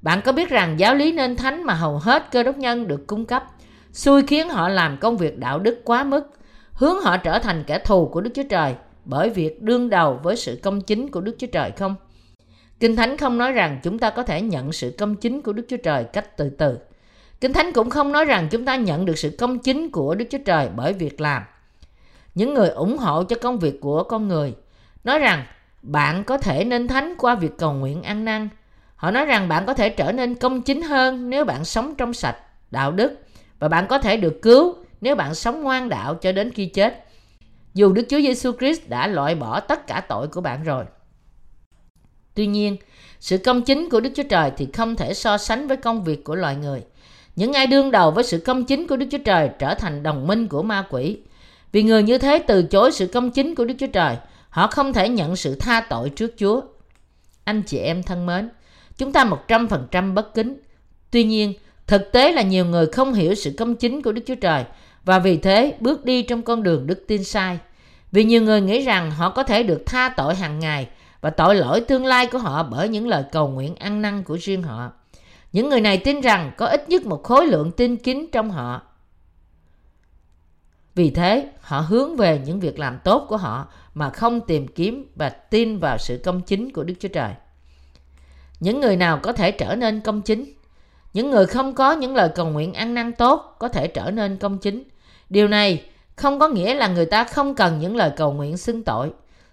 Bạn 0.02 0.22
có 0.22 0.32
biết 0.32 0.50
rằng 0.50 0.80
giáo 0.80 0.96
lý 0.96 1.12
nên 1.12 1.36
thánh 1.36 1.64
mà 1.64 1.74
hầu 1.74 1.98
hết 1.98 2.32
cơ 2.32 2.44
đốc 2.44 2.58
nhân 2.58 2.88
được 2.88 3.08
cung 3.08 3.26
cấp 3.26 3.44
xui 3.96 4.24
khiến 4.24 4.50
họ 4.50 4.70
làm 4.70 4.98
công 4.98 5.18
việc 5.18 5.38
đạo 5.38 5.60
đức 5.60 5.82
quá 5.86 6.04
mức, 6.04 6.24
hướng 6.74 7.02
họ 7.02 7.18
trở 7.18 7.40
thành 7.40 7.64
kẻ 7.68 7.80
thù 7.80 8.08
của 8.08 8.22
Đức 8.22 8.32
Chúa 8.34 8.44
Trời 8.50 8.76
bởi 9.06 9.30
việc 9.30 9.62
đương 9.62 9.90
đầu 9.90 10.20
với 10.24 10.36
sự 10.36 10.60
công 10.64 10.82
chính 10.82 11.12
của 11.12 11.22
Đức 11.22 11.36
Chúa 11.40 11.48
Trời 11.48 11.72
không? 11.72 11.96
Kinh 12.80 12.96
Thánh 12.96 13.18
không 13.18 13.38
nói 13.38 13.52
rằng 13.52 13.80
chúng 13.84 14.00
ta 14.00 14.10
có 14.10 14.24
thể 14.24 14.42
nhận 14.42 14.72
sự 14.72 14.96
công 14.98 15.16
chính 15.16 15.42
của 15.42 15.54
Đức 15.54 15.66
Chúa 15.70 15.78
Trời 15.78 16.04
cách 16.04 16.38
từ 16.38 16.50
từ. 16.50 16.78
Kinh 17.42 17.54
Thánh 17.54 17.72
cũng 17.74 17.90
không 17.90 18.12
nói 18.12 18.26
rằng 18.26 18.48
chúng 18.52 18.66
ta 18.66 18.76
nhận 18.76 19.06
được 19.06 19.18
sự 19.18 19.36
công 19.40 19.60
chính 19.60 19.92
của 19.92 20.16
Đức 20.16 20.26
Chúa 20.32 20.38
Trời 20.46 20.70
bởi 20.76 20.94
việc 20.94 21.22
làm. 21.22 21.44
Những 22.36 22.54
người 22.54 22.70
ủng 22.70 22.98
hộ 22.98 23.24
cho 23.24 23.36
công 23.42 23.60
việc 23.60 23.82
của 23.82 24.04
con 24.04 24.28
người 24.28 24.54
nói 25.04 25.20
rằng 25.20 25.46
bạn 25.82 26.24
có 26.24 26.38
thể 26.38 26.66
nên 26.66 26.88
thánh 26.88 27.16
qua 27.18 27.36
việc 27.36 27.58
cầu 27.58 27.74
nguyện 27.74 28.04
ăn 28.04 28.26
năn. 28.26 28.50
Họ 28.96 29.12
nói 29.12 29.26
rằng 29.26 29.48
bạn 29.48 29.66
có 29.66 29.74
thể 29.74 29.90
trở 29.90 30.12
nên 30.12 30.36
công 30.36 30.62
chính 30.62 30.82
hơn 30.82 31.30
nếu 31.30 31.46
bạn 31.46 31.66
sống 31.66 31.96
trong 31.96 32.14
sạch, 32.14 32.38
đạo 32.72 32.92
đức 32.92 33.20
và 33.60 33.68
bạn 33.68 33.88
có 33.88 33.98
thể 33.98 34.18
được 34.18 34.40
cứu 34.42 34.76
nếu 35.02 35.16
bạn 35.16 35.36
sống 35.36 35.64
ngoan 35.64 35.90
đạo 35.90 36.16
cho 36.16 36.32
đến 36.32 36.52
khi 36.52 36.66
chết. 36.66 37.06
Dù 37.74 37.94
Đức 37.94 38.04
Chúa 38.10 38.22
Giêsu 38.22 38.52
Christ 38.52 38.82
đã 38.88 39.08
loại 39.08 39.36
bỏ 39.36 39.60
tất 39.60 39.88
cả 39.88 40.02
tội 40.10 40.28
của 40.28 40.42
bạn 40.42 40.64
rồi. 40.64 40.86
Tuy 42.34 42.48
nhiên, 42.48 42.78
sự 43.20 43.38
công 43.38 43.62
chính 43.62 43.90
của 43.90 44.00
Đức 44.00 44.10
Chúa 44.16 44.24
Trời 44.30 44.52
thì 44.58 44.68
không 44.74 44.96
thể 44.96 45.14
so 45.14 45.38
sánh 45.38 45.68
với 45.68 45.78
công 45.78 46.04
việc 46.04 46.24
của 46.24 46.36
loài 46.36 46.56
người. 46.56 46.84
Những 47.36 47.54
ai 47.54 47.68
đương 47.68 47.92
đầu 47.92 48.12
với 48.12 48.24
sự 48.24 48.40
công 48.46 48.66
chính 48.66 48.88
của 48.88 48.98
Đức 48.98 49.06
Chúa 49.12 49.18
Trời 49.26 49.50
trở 49.60 49.76
thành 49.76 50.04
đồng 50.04 50.28
minh 50.28 50.48
của 50.48 50.64
ma 50.64 50.86
quỷ. 50.90 51.18
Vì 51.76 51.84
người 51.84 52.04
như 52.04 52.18
thế 52.18 52.40
từ 52.40 52.64
chối 52.64 52.92
sự 52.92 53.08
công 53.08 53.32
chính 53.32 53.56
của 53.56 53.66
Đức 53.66 53.74
Chúa 53.78 53.88
Trời, 53.88 54.16
họ 54.50 54.68
không 54.68 54.94
thể 54.94 55.10
nhận 55.10 55.36
sự 55.36 55.56
tha 55.56 55.82
tội 55.90 56.10
trước 56.10 56.34
Chúa. 56.38 56.62
Anh 57.44 57.62
chị 57.62 57.78
em 57.78 58.04
thân 58.04 58.26
mến, 58.26 58.50
chúng 58.98 59.12
ta 59.12 59.32
100% 59.48 60.14
bất 60.14 60.34
kính. 60.34 60.58
Tuy 61.12 61.24
nhiên, 61.24 61.54
thực 61.88 62.12
tế 62.12 62.32
là 62.32 62.42
nhiều 62.42 62.66
người 62.66 62.86
không 62.86 63.14
hiểu 63.14 63.36
sự 63.36 63.54
công 63.58 63.76
chính 63.76 64.02
của 64.02 64.12
Đức 64.12 64.22
Chúa 64.28 64.36
Trời 64.36 64.64
và 65.04 65.20
vì 65.20 65.38
thế 65.38 65.76
bước 65.80 66.06
đi 66.06 66.22
trong 66.22 66.42
con 66.42 66.64
đường 66.64 66.88
đức 66.88 67.04
tin 67.08 67.24
sai. 67.24 67.60
Vì 68.12 68.24
nhiều 68.24 68.42
người 68.42 68.62
nghĩ 68.62 68.82
rằng 68.82 69.12
họ 69.12 69.30
có 69.30 69.44
thể 69.44 69.64
được 69.64 69.84
tha 69.86 70.10
tội 70.10 70.36
hàng 70.36 70.60
ngày 70.60 70.88
và 71.22 71.30
tội 71.30 71.56
lỗi 71.56 71.82
tương 71.82 72.06
lai 72.06 72.28
của 72.28 72.38
họ 72.38 72.64
bởi 72.64 72.90
những 72.90 73.08
lời 73.08 73.24
cầu 73.32 73.48
nguyện 73.48 73.76
ăn 73.76 74.02
năn 74.02 74.24
của 74.24 74.38
riêng 74.42 74.64
họ. 74.64 74.92
Những 75.54 75.70
người 75.70 75.82
này 75.82 75.98
tin 75.98 76.22
rằng 76.22 76.52
có 76.58 76.66
ít 76.66 76.90
nhất 76.90 77.06
một 77.06 77.24
khối 77.24 77.46
lượng 77.46 77.72
tin 77.72 77.98
kính 77.98 78.28
trong 78.32 78.52
họ. 78.52 78.82
Vì 80.96 81.10
thế, 81.10 81.50
họ 81.62 81.80
hướng 81.80 82.18
về 82.18 82.42
những 82.46 82.60
việc 82.60 82.80
làm 82.80 83.00
tốt 83.04 83.26
của 83.30 83.38
họ 83.38 83.68
mà 83.94 84.10
không 84.10 84.42
tìm 84.42 84.68
kiếm 84.68 85.12
và 85.16 85.30
tin 85.30 85.80
vào 85.80 85.98
sự 85.98 86.22
công 86.24 86.42
chính 86.42 86.74
của 86.74 86.84
Đức 86.84 86.94
Chúa 87.00 87.08
Trời. 87.08 87.32
Những 88.60 88.82
người 88.82 88.98
nào 88.98 89.20
có 89.24 89.34
thể 89.34 89.52
trở 89.52 89.76
nên 89.76 90.02
công 90.02 90.22
chính? 90.22 90.54
Những 91.14 91.32
người 91.32 91.46
không 91.46 91.74
có 91.74 91.92
những 91.92 92.16
lời 92.16 92.30
cầu 92.36 92.50
nguyện 92.50 92.74
ăn 92.74 92.94
năn 92.94 93.12
tốt 93.12 93.56
có 93.60 93.68
thể 93.68 93.88
trở 93.88 94.12
nên 94.12 94.38
công 94.38 94.58
chính. 94.58 94.84
Điều 95.30 95.48
này 95.48 95.84
không 96.16 96.40
có 96.40 96.48
nghĩa 96.48 96.74
là 96.74 96.88
người 96.88 97.06
ta 97.06 97.24
không 97.24 97.56
cần 97.56 97.80
những 97.80 97.96
lời 97.96 98.12
cầu 98.16 98.34
nguyện 98.34 98.58
xưng 98.58 98.84
tội. 98.84 99.12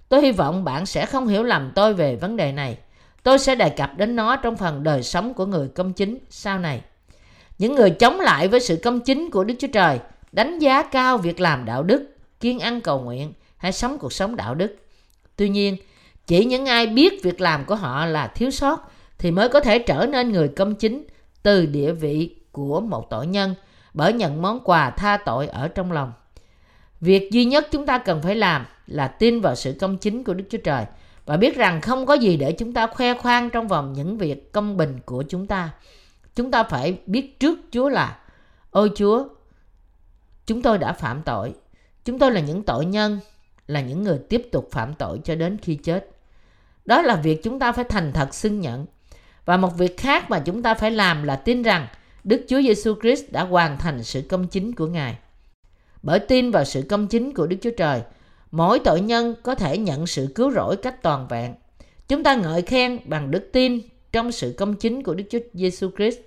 Tôi 0.09 0.23
hy 0.23 0.33
vọng 0.33 0.65
bạn 0.65 0.87
sẽ 0.87 1.07
không 1.07 1.27
hiểu 1.27 1.43
lầm 1.43 1.73
tôi 1.75 1.95
về 1.95 2.17
vấn 2.17 2.37
đề 2.37 2.53
này. 2.53 2.79
Tôi 3.23 3.39
sẽ 3.39 3.55
đề 3.55 3.69
cập 3.69 3.97
đến 3.97 4.17
nó 4.17 4.37
trong 4.37 4.57
phần 4.57 4.83
đời 4.83 5.03
sống 5.03 5.35
của 5.35 5.47
người 5.47 5.69
công 5.69 5.93
chính 5.93 6.19
sau 6.31 6.59
này. 6.59 6.81
Những 7.59 7.75
người 7.75 7.91
chống 7.91 8.21
lại 8.21 8.49
với 8.49 8.61
sự 8.61 8.81
công 8.83 9.01
chính 9.01 9.31
của 9.31 9.45
Đức 9.45 9.55
Chúa 9.59 9.69
Trời 9.73 9.99
đánh 10.33 10.59
giá 10.59 10.83
cao 10.83 11.19
việc 11.19 11.41
làm 11.41 11.65
đạo 11.65 11.83
đức, 11.83 12.17
kiên 12.41 12.59
ăn 12.59 12.81
cầu 12.81 13.01
nguyện 13.01 13.33
hay 13.57 13.73
sống 13.73 13.99
cuộc 13.99 14.13
sống 14.13 14.37
đạo 14.37 14.55
đức. 14.55 14.77
Tuy 15.37 15.49
nhiên, 15.49 15.77
chỉ 16.27 16.45
những 16.45 16.67
ai 16.67 16.87
biết 16.87 17.23
việc 17.23 17.41
làm 17.41 17.65
của 17.65 17.75
họ 17.75 18.07
là 18.07 18.27
thiếu 18.27 18.51
sót 18.51 18.93
thì 19.19 19.31
mới 19.31 19.49
có 19.49 19.61
thể 19.61 19.79
trở 19.79 20.07
nên 20.07 20.33
người 20.33 20.49
công 20.49 20.75
chính 20.75 21.05
từ 21.43 21.67
địa 21.67 21.93
vị 21.93 22.37
của 22.53 22.81
một 22.81 23.11
tội 23.11 23.27
nhân 23.27 23.55
bởi 23.95 24.13
nhận 24.13 24.43
món 24.43 24.61
quà 24.65 24.91
tha 24.91 25.17
tội 25.17 25.47
ở 25.47 25.69
trong 25.69 25.93
lòng. 25.93 26.13
Việc 27.01 27.33
duy 27.33 27.45
nhất 27.45 27.69
chúng 27.71 27.87
ta 27.87 27.99
cần 27.99 28.23
phải 28.23 28.35
làm 28.35 28.67
là 28.87 29.09
tin 29.09 29.41
vào 29.41 29.55
sự 29.55 29.77
công 29.81 29.97
chính 29.97 30.25
của 30.25 30.35
Đức 30.35 30.45
Chúa 30.51 30.59
Trời 30.59 30.85
và 31.27 31.37
biết 31.37 31.57
rằng 31.57 31.81
không 31.81 32.07
có 32.07 32.15
gì 32.15 32.37
để 32.37 32.53
chúng 32.53 32.73
ta 32.73 32.87
khoe 32.87 33.15
khoang 33.15 33.51
trong 33.51 33.69
vòng 33.69 33.93
những 33.93 34.19
việc 34.19 34.53
công 34.53 34.77
bình 34.77 34.99
của 35.05 35.25
chúng 35.29 35.47
ta. 35.47 35.71
Chúng 36.35 36.51
ta 36.51 36.63
phải 36.63 36.99
biết 37.07 37.41
trước 37.41 37.59
Chúa 37.71 37.89
là 37.89 38.19
Ôi 38.71 38.91
Chúa, 38.97 39.25
chúng 40.47 40.63
tôi 40.63 40.79
đã 40.79 40.93
phạm 40.93 41.23
tội. 41.23 41.55
Chúng 42.05 42.19
tôi 42.19 42.33
là 42.33 42.41
những 42.41 42.63
tội 42.63 42.87
nhân, 42.87 43.21
là 43.67 43.81
những 43.81 44.03
người 44.03 44.19
tiếp 44.29 44.49
tục 44.53 44.69
phạm 44.73 44.95
tội 44.95 45.21
cho 45.25 45.35
đến 45.35 45.57
khi 45.63 45.75
chết. 45.75 46.09
Đó 46.85 47.03
là 47.03 47.17
việc 47.17 47.43
chúng 47.43 47.59
ta 47.59 47.73
phải 47.73 47.85
thành 47.85 48.13
thật 48.13 48.35
xưng 48.35 48.61
nhận. 48.61 48.87
Và 49.45 49.57
một 49.57 49.77
việc 49.79 49.97
khác 49.97 50.31
mà 50.31 50.39
chúng 50.39 50.63
ta 50.63 50.75
phải 50.75 50.91
làm 50.91 51.23
là 51.23 51.37
tin 51.37 51.63
rằng 51.63 51.87
Đức 52.25 52.45
Chúa 52.49 52.63
Giêsu 52.63 52.95
Christ 53.01 53.25
đã 53.31 53.43
hoàn 53.43 53.79
thành 53.79 54.05
sự 54.05 54.23
công 54.29 54.47
chính 54.47 54.75
của 54.75 54.87
Ngài. 54.87 55.19
Bởi 56.03 56.19
tin 56.19 56.51
vào 56.51 56.65
sự 56.65 56.83
công 56.89 57.07
chính 57.07 57.35
của 57.35 57.47
Đức 57.47 57.57
Chúa 57.63 57.71
Trời, 57.77 58.03
mỗi 58.51 58.79
tội 58.79 59.01
nhân 59.01 59.35
có 59.43 59.55
thể 59.55 59.79
nhận 59.79 60.07
sự 60.07 60.33
cứu 60.35 60.51
rỗi 60.51 60.77
cách 60.77 61.03
toàn 61.03 61.29
vẹn. 61.29 61.55
Chúng 62.09 62.23
ta 62.23 62.35
ngợi 62.35 62.63
khen 62.63 62.99
bằng 63.05 63.31
đức 63.31 63.51
tin 63.53 63.81
trong 64.13 64.33
sự 64.33 64.55
công 64.59 64.75
chính 64.75 65.03
của 65.03 65.15
Đức 65.15 65.25
Chúa 65.31 65.39
Giêsu 65.55 65.91
Christ 65.97 66.19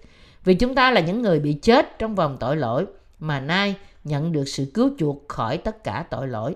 vì 0.43 0.53
chúng 0.55 0.75
ta 0.75 0.91
là 0.91 1.01
những 1.01 1.21
người 1.21 1.39
bị 1.39 1.53
chết 1.53 1.99
trong 1.99 2.15
vòng 2.15 2.37
tội 2.39 2.57
lỗi 2.57 2.85
mà 3.19 3.39
nay 3.39 3.75
nhận 4.05 4.31
được 4.31 4.45
sự 4.47 4.71
cứu 4.73 4.89
chuộc 4.97 5.27
khỏi 5.27 5.57
tất 5.57 5.83
cả 5.83 6.05
tội 6.09 6.27
lỗi. 6.27 6.55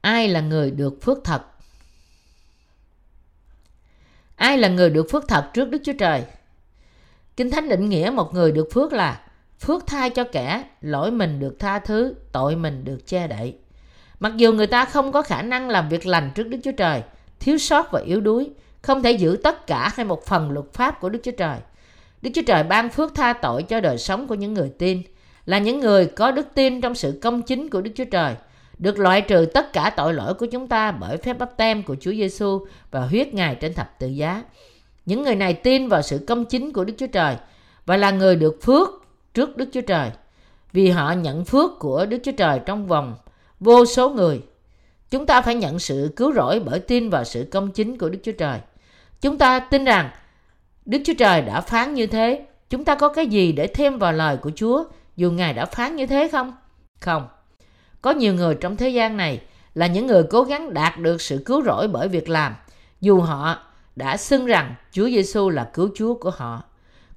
Ai 0.00 0.28
là 0.28 0.40
người 0.40 0.70
được 0.70 1.02
phước 1.02 1.18
thật? 1.24 1.42
Ai 4.36 4.58
là 4.58 4.68
người 4.68 4.90
được 4.90 5.06
phước 5.10 5.28
thật 5.28 5.50
trước 5.54 5.70
Đức 5.70 5.78
Chúa 5.84 5.92
Trời? 5.98 6.24
Kinh 7.36 7.50
Thánh 7.50 7.68
định 7.68 7.88
nghĩa 7.88 8.10
một 8.14 8.34
người 8.34 8.52
được 8.52 8.68
phước 8.72 8.92
là 8.92 9.26
phước 9.60 9.86
tha 9.86 10.08
cho 10.08 10.24
kẻ, 10.32 10.64
lỗi 10.80 11.10
mình 11.10 11.40
được 11.40 11.56
tha 11.58 11.78
thứ, 11.78 12.14
tội 12.32 12.56
mình 12.56 12.84
được 12.84 13.06
che 13.06 13.26
đậy. 13.26 13.56
Mặc 14.20 14.32
dù 14.36 14.52
người 14.52 14.66
ta 14.66 14.84
không 14.84 15.12
có 15.12 15.22
khả 15.22 15.42
năng 15.42 15.68
làm 15.68 15.88
việc 15.88 16.06
lành 16.06 16.30
trước 16.34 16.48
Đức 16.48 16.58
Chúa 16.64 16.72
Trời, 16.72 17.02
thiếu 17.40 17.58
sót 17.58 17.92
và 17.92 18.00
yếu 18.00 18.20
đuối, 18.20 18.50
không 18.82 19.02
thể 19.02 19.12
giữ 19.12 19.38
tất 19.42 19.66
cả 19.66 19.92
hay 19.94 20.06
một 20.06 20.26
phần 20.26 20.50
luật 20.50 20.66
pháp 20.72 21.00
của 21.00 21.08
Đức 21.08 21.18
Chúa 21.22 21.32
Trời. 21.38 21.58
Đức 22.22 22.30
Chúa 22.34 22.42
Trời 22.46 22.62
ban 22.62 22.90
phước 22.90 23.14
tha 23.14 23.32
tội 23.32 23.62
cho 23.62 23.80
đời 23.80 23.98
sống 23.98 24.26
của 24.26 24.34
những 24.34 24.54
người 24.54 24.72
tin, 24.78 25.02
là 25.46 25.58
những 25.58 25.80
người 25.80 26.06
có 26.06 26.30
đức 26.30 26.46
tin 26.54 26.80
trong 26.80 26.94
sự 26.94 27.18
công 27.22 27.42
chính 27.42 27.70
của 27.70 27.80
Đức 27.80 27.90
Chúa 27.94 28.04
Trời, 28.04 28.34
được 28.78 28.98
loại 28.98 29.20
trừ 29.20 29.46
tất 29.54 29.72
cả 29.72 29.90
tội 29.96 30.14
lỗi 30.14 30.34
của 30.34 30.46
chúng 30.46 30.68
ta 30.68 30.90
bởi 30.90 31.16
phép 31.16 31.38
bắp 31.38 31.56
tem 31.56 31.82
của 31.82 31.96
Chúa 32.00 32.12
Giêsu 32.12 32.66
và 32.90 33.00
huyết 33.00 33.34
Ngài 33.34 33.54
trên 33.54 33.74
thập 33.74 33.98
tự 33.98 34.06
giá. 34.06 34.42
Những 35.06 35.22
người 35.22 35.34
này 35.34 35.54
tin 35.54 35.88
vào 35.88 36.02
sự 36.02 36.24
công 36.28 36.44
chính 36.44 36.72
của 36.72 36.84
Đức 36.84 36.94
Chúa 36.98 37.06
Trời 37.06 37.36
và 37.86 37.96
là 37.96 38.10
người 38.10 38.36
được 38.36 38.62
phước 38.62 38.88
trước 39.34 39.56
Đức 39.56 39.68
Chúa 39.72 39.80
Trời 39.80 40.10
vì 40.72 40.90
họ 40.90 41.12
nhận 41.12 41.44
phước 41.44 41.78
của 41.78 42.06
Đức 42.06 42.18
Chúa 42.24 42.32
Trời 42.32 42.60
trong 42.66 42.86
vòng 42.86 43.14
vô 43.60 43.84
số 43.84 44.10
người. 44.10 44.42
Chúng 45.10 45.26
ta 45.26 45.40
phải 45.40 45.54
nhận 45.54 45.78
sự 45.78 46.12
cứu 46.16 46.32
rỗi 46.32 46.60
bởi 46.60 46.80
tin 46.80 47.10
vào 47.10 47.24
sự 47.24 47.48
công 47.50 47.70
chính 47.70 47.98
của 47.98 48.08
Đức 48.08 48.18
Chúa 48.22 48.32
Trời. 48.32 48.58
Chúng 49.20 49.38
ta 49.38 49.60
tin 49.60 49.84
rằng 49.84 50.10
Đức 50.86 50.98
Chúa 51.04 51.14
Trời 51.18 51.42
đã 51.42 51.60
phán 51.60 51.94
như 51.94 52.06
thế. 52.06 52.46
Chúng 52.70 52.84
ta 52.84 52.94
có 52.94 53.08
cái 53.08 53.26
gì 53.26 53.52
để 53.52 53.66
thêm 53.66 53.98
vào 53.98 54.12
lời 54.12 54.36
của 54.36 54.50
Chúa 54.56 54.84
dù 55.16 55.30
Ngài 55.30 55.54
đã 55.54 55.66
phán 55.66 55.96
như 55.96 56.06
thế 56.06 56.28
không? 56.32 56.52
Không. 57.00 57.28
Có 58.02 58.10
nhiều 58.10 58.34
người 58.34 58.54
trong 58.54 58.76
thế 58.76 58.88
gian 58.88 59.16
này 59.16 59.40
là 59.74 59.86
những 59.86 60.06
người 60.06 60.22
cố 60.30 60.42
gắng 60.42 60.74
đạt 60.74 60.98
được 60.98 61.20
sự 61.20 61.42
cứu 61.46 61.62
rỗi 61.62 61.88
bởi 61.88 62.08
việc 62.08 62.28
làm 62.28 62.54
dù 63.00 63.20
họ 63.20 63.58
đã 63.96 64.16
xưng 64.16 64.46
rằng 64.46 64.74
Chúa 64.92 65.06
Giêsu 65.06 65.50
là 65.50 65.70
cứu 65.74 65.88
Chúa 65.94 66.14
của 66.14 66.30
họ. 66.30 66.62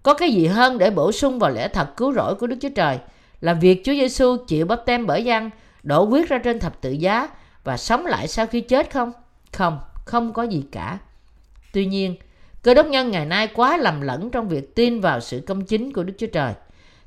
Có 0.04 0.14
cái 0.14 0.32
gì 0.32 0.48
hơn 0.48 0.78
để 0.78 0.90
bổ 0.90 1.12
sung 1.12 1.40
vào 1.40 1.52
lẽ 1.52 1.68
thật 1.68 1.98
cứu 1.98 2.14
rỗi 2.14 2.36
của 2.36 2.48
Đức 2.48 2.56
Chúa 2.62 2.70
Trời 2.76 3.00
là 3.42 3.54
việc 3.54 3.82
Chúa 3.86 3.94
Giêsu 3.94 4.38
chịu 4.48 4.66
bắp 4.66 4.86
tem 4.86 5.06
bởi 5.06 5.24
dân, 5.24 5.50
đổ 5.84 6.06
huyết 6.06 6.30
ra 6.30 6.38
trên 6.38 6.60
thập 6.60 6.82
tự 6.82 6.92
giá 6.92 7.28
và 7.64 7.78
sống 7.78 8.06
lại 8.06 8.28
sau 8.28 8.48
khi 8.48 8.62
chết 8.62 8.94
không? 8.94 9.12
Không, 9.54 9.80
không 10.06 10.34
có 10.34 10.44
gì 10.44 10.64
cả. 10.72 10.98
Tuy 11.74 11.86
nhiên, 11.86 12.16
cơ 12.66 12.74
đốc 12.74 12.88
nhân 12.88 13.12
ngày 13.12 13.26
nay 13.26 13.48
quá 13.48 13.78
lầm 13.78 14.02
lẫn 14.02 14.30
trong 14.30 14.50
việc 14.50 14.76
tin 14.76 15.02
vào 15.02 15.20
sự 15.20 15.42
công 15.48 15.66
chính 15.66 15.94
của 15.94 16.04
Đức 16.04 16.14
Chúa 16.18 16.28
Trời. 16.28 16.54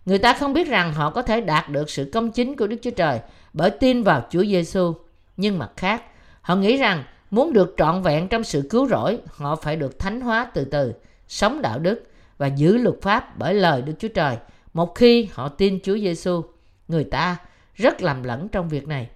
Người 0.06 0.18
ta 0.18 0.32
không 0.32 0.52
biết 0.52 0.68
rằng 0.68 0.92
họ 0.94 1.10
có 1.10 1.22
thể 1.22 1.40
đạt 1.40 1.70
được 1.70 1.90
sự 1.90 2.10
công 2.12 2.30
chính 2.30 2.56
của 2.56 2.66
Đức 2.66 2.76
Chúa 2.82 2.90
Trời 2.90 3.20
bởi 3.52 3.70
tin 3.70 4.02
vào 4.02 4.26
Chúa 4.30 4.44
Giêsu. 4.44 4.94
Nhưng 5.36 5.58
mặt 5.58 5.70
khác, 5.76 6.02
họ 6.40 6.56
nghĩ 6.56 6.76
rằng 6.76 7.04
muốn 7.30 7.52
được 7.52 7.74
trọn 7.78 8.02
vẹn 8.02 8.28
trong 8.28 8.44
sự 8.44 8.66
cứu 8.70 8.88
rỗi, 8.88 9.18
họ 9.28 9.56
phải 9.56 9.76
được 9.76 9.98
thánh 9.98 10.20
hóa 10.20 10.50
từ 10.54 10.64
từ, 10.64 10.92
sống 11.28 11.62
đạo 11.62 11.78
đức 11.78 12.02
và 12.38 12.46
giữ 12.46 12.76
luật 12.76 12.96
pháp 13.02 13.38
bởi 13.38 13.54
lời 13.54 13.82
Đức 13.82 13.92
Chúa 13.98 14.08
Trời. 14.08 14.36
Một 14.74 14.94
khi 14.94 15.28
họ 15.32 15.48
tin 15.48 15.78
Chúa 15.82 15.98
Giêsu, 15.98 16.42
người 16.88 17.04
ta 17.04 17.36
rất 17.74 18.02
lầm 18.02 18.22
lẫn 18.22 18.48
trong 18.48 18.68
việc 18.68 18.88
này. 18.88 19.08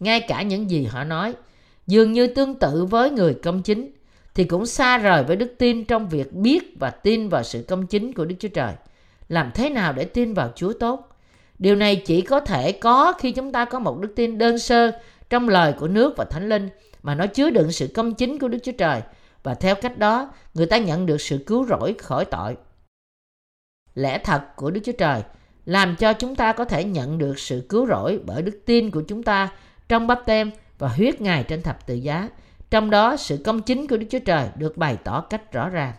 Ngay 0.00 0.20
cả 0.20 0.42
những 0.42 0.70
gì 0.70 0.84
họ 0.84 1.04
nói, 1.04 1.34
dường 1.86 2.12
như 2.12 2.26
tương 2.26 2.54
tự 2.54 2.84
với 2.84 3.10
người 3.10 3.34
công 3.34 3.62
chính, 3.62 3.90
thì 4.34 4.44
cũng 4.44 4.66
xa 4.66 4.98
rời 4.98 5.24
với 5.24 5.36
đức 5.36 5.54
tin 5.58 5.84
trong 5.84 6.08
việc 6.08 6.32
biết 6.32 6.76
và 6.78 6.90
tin 6.90 7.28
vào 7.28 7.42
sự 7.42 7.64
công 7.68 7.86
chính 7.86 8.12
của 8.12 8.24
Đức 8.24 8.34
Chúa 8.38 8.48
Trời. 8.48 8.72
Làm 9.28 9.50
thế 9.54 9.70
nào 9.70 9.92
để 9.92 10.04
tin 10.04 10.34
vào 10.34 10.52
Chúa 10.56 10.72
tốt? 10.72 11.08
Điều 11.58 11.76
này 11.76 11.96
chỉ 11.96 12.20
có 12.20 12.40
thể 12.40 12.72
có 12.72 13.12
khi 13.18 13.32
chúng 13.32 13.52
ta 13.52 13.64
có 13.64 13.78
một 13.78 14.00
đức 14.00 14.12
tin 14.16 14.38
đơn 14.38 14.58
sơ 14.58 14.90
trong 15.30 15.48
lời 15.48 15.74
của 15.78 15.88
nước 15.88 16.14
và 16.16 16.24
thánh 16.24 16.48
linh 16.48 16.68
mà 17.02 17.14
nó 17.14 17.26
chứa 17.26 17.50
đựng 17.50 17.72
sự 17.72 17.88
công 17.94 18.14
chính 18.14 18.38
của 18.38 18.48
Đức 18.48 18.58
Chúa 18.62 18.72
Trời 18.72 19.00
và 19.42 19.54
theo 19.54 19.74
cách 19.74 19.98
đó, 19.98 20.32
người 20.54 20.66
ta 20.66 20.78
nhận 20.78 21.06
được 21.06 21.20
sự 21.20 21.38
cứu 21.46 21.66
rỗi 21.66 21.94
khỏi 21.98 22.24
tội. 22.24 22.56
Lẽ 23.94 24.18
thật 24.18 24.42
của 24.56 24.70
Đức 24.70 24.80
Chúa 24.84 24.92
Trời 24.92 25.22
làm 25.66 25.96
cho 25.96 26.12
chúng 26.12 26.36
ta 26.36 26.52
có 26.52 26.64
thể 26.64 26.84
nhận 26.84 27.18
được 27.18 27.38
sự 27.38 27.66
cứu 27.68 27.86
rỗi 27.86 28.20
bởi 28.24 28.42
đức 28.42 28.60
tin 28.66 28.90
của 28.90 29.02
chúng 29.08 29.22
ta 29.22 29.52
trong 29.88 30.06
bắp 30.06 30.26
tem 30.26 30.50
và 30.78 30.88
huyết 30.88 31.20
Ngài 31.20 31.44
trên 31.44 31.62
thập 31.62 31.86
tự 31.86 31.94
giá. 31.94 32.28
Trong 32.72 32.90
đó 32.90 33.16
sự 33.16 33.38
công 33.44 33.62
chính 33.62 33.86
của 33.86 33.96
Đức 33.96 34.06
Chúa 34.10 34.18
Trời 34.18 34.48
được 34.56 34.76
bày 34.76 34.96
tỏ 35.04 35.20
cách 35.20 35.52
rõ 35.52 35.68
ràng. 35.68 35.92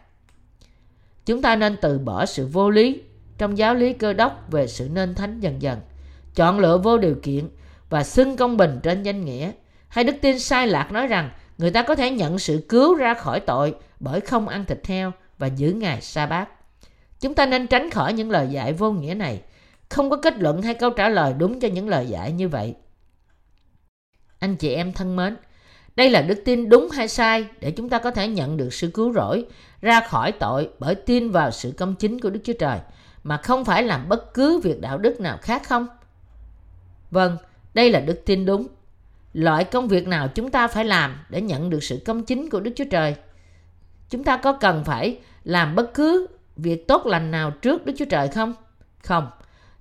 Chúng 1.25 1.41
ta 1.41 1.55
nên 1.55 1.77
từ 1.81 1.99
bỏ 1.99 2.25
sự 2.25 2.47
vô 2.47 2.69
lý 2.69 3.01
trong 3.38 3.57
giáo 3.57 3.75
lý 3.75 3.93
cơ 3.93 4.13
đốc 4.13 4.45
về 4.51 4.67
sự 4.67 4.89
nên 4.93 5.15
thánh 5.15 5.39
dần 5.39 5.62
dần, 5.62 5.79
chọn 6.36 6.59
lựa 6.59 6.77
vô 6.77 6.97
điều 6.97 7.15
kiện 7.23 7.49
và 7.89 8.03
xưng 8.03 8.38
công 8.38 8.57
bình 8.57 8.79
trên 8.83 9.03
danh 9.03 9.25
nghĩa. 9.25 9.51
Hay 9.88 10.03
đức 10.03 10.15
tin 10.21 10.39
sai 10.39 10.67
lạc 10.67 10.91
nói 10.91 11.07
rằng 11.07 11.29
người 11.57 11.71
ta 11.71 11.83
có 11.83 11.95
thể 11.95 12.12
nhận 12.12 12.39
sự 12.39 12.65
cứu 12.69 12.95
ra 12.95 13.13
khỏi 13.13 13.39
tội 13.39 13.75
bởi 13.99 14.21
không 14.21 14.47
ăn 14.47 14.65
thịt 14.65 14.88
heo 14.88 15.12
và 15.38 15.47
giữ 15.47 15.73
ngày 15.73 16.01
sa 16.01 16.25
bát. 16.25 16.49
Chúng 17.19 17.36
ta 17.36 17.45
nên 17.45 17.67
tránh 17.67 17.89
khỏi 17.89 18.13
những 18.13 18.31
lời 18.31 18.47
dạy 18.47 18.73
vô 18.73 18.91
nghĩa 18.91 19.13
này. 19.13 19.41
Không 19.89 20.09
có 20.09 20.17
kết 20.17 20.33
luận 20.38 20.62
hay 20.62 20.73
câu 20.73 20.89
trả 20.89 21.09
lời 21.09 21.33
đúng 21.38 21.59
cho 21.59 21.67
những 21.67 21.89
lời 21.89 22.05
dạy 22.05 22.31
như 22.31 22.49
vậy. 22.49 22.75
Anh 24.39 24.55
chị 24.55 24.73
em 24.73 24.93
thân 24.93 25.15
mến, 25.15 25.36
đây 25.95 26.10
là 26.10 26.21
đức 26.21 26.41
tin 26.45 26.69
đúng 26.69 26.89
hay 26.89 27.08
sai 27.08 27.47
để 27.60 27.71
chúng 27.71 27.89
ta 27.89 27.99
có 27.99 28.12
thể 28.12 28.27
nhận 28.27 28.58
được 28.58 28.73
sự 28.73 28.91
cứu 28.93 29.13
rỗi 29.13 29.45
ra 29.82 29.99
khỏi 29.99 30.32
tội 30.32 30.69
bởi 30.79 30.95
tin 30.95 31.32
vào 31.32 31.51
sự 31.51 31.73
công 31.77 31.95
chính 31.95 32.19
của 32.19 32.29
Đức 32.29 32.39
Chúa 32.43 32.53
Trời 32.60 32.79
mà 33.23 33.38
không 33.38 33.65
phải 33.65 33.84
làm 33.84 34.10
bất 34.10 34.34
cứ 34.34 34.60
việc 34.60 34.82
đạo 34.82 34.97
đức 34.97 35.19
nào 35.19 35.38
khác 35.41 35.62
không? 35.67 35.88
Vâng, 37.12 37.38
đây 37.73 37.91
là 37.91 37.99
đức 37.99 38.21
tin 38.25 38.45
đúng. 38.45 38.67
Loại 39.34 39.63
công 39.63 39.88
việc 39.88 40.08
nào 40.08 40.27
chúng 40.27 40.51
ta 40.51 40.67
phải 40.67 40.86
làm 40.86 41.15
để 41.29 41.41
nhận 41.41 41.69
được 41.69 41.84
sự 41.84 42.01
công 42.06 42.23
chính 42.23 42.49
của 42.49 42.60
Đức 42.60 42.71
Chúa 42.75 42.86
Trời? 42.91 43.15
Chúng 44.10 44.23
ta 44.23 44.38
có 44.38 44.53
cần 44.53 44.84
phải 44.84 45.19
làm 45.43 45.75
bất 45.75 45.93
cứ 45.93 46.27
việc 46.56 46.88
tốt 46.88 47.06
lành 47.06 47.32
nào 47.32 47.51
trước 47.51 47.86
Đức 47.86 47.93
Chúa 47.97 48.06
Trời 48.06 48.27
không? 48.27 48.53
Không. 49.03 49.29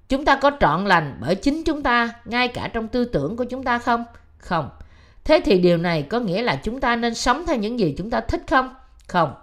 Chúng 0.08 0.24
ta 0.24 0.36
có 0.36 0.50
trọn 0.60 0.84
lành 0.84 1.18
bởi 1.20 1.34
chính 1.34 1.64
chúng 1.64 1.82
ta, 1.82 2.12
ngay 2.24 2.48
cả 2.48 2.68
trong 2.72 2.88
tư 2.88 3.04
tưởng 3.04 3.36
của 3.36 3.44
chúng 3.44 3.64
ta 3.64 3.78
không? 3.78 4.04
Không. 4.38 4.70
Thế 5.24 5.40
thì 5.44 5.58
điều 5.58 5.76
này 5.76 6.02
có 6.02 6.20
nghĩa 6.20 6.42
là 6.42 6.56
chúng 6.56 6.80
ta 6.80 6.96
nên 6.96 7.14
sống 7.14 7.44
theo 7.46 7.56
những 7.56 7.78
gì 7.78 7.94
chúng 7.98 8.10
ta 8.10 8.20
thích 8.20 8.42
không? 8.50 8.74
Không. 9.08 9.34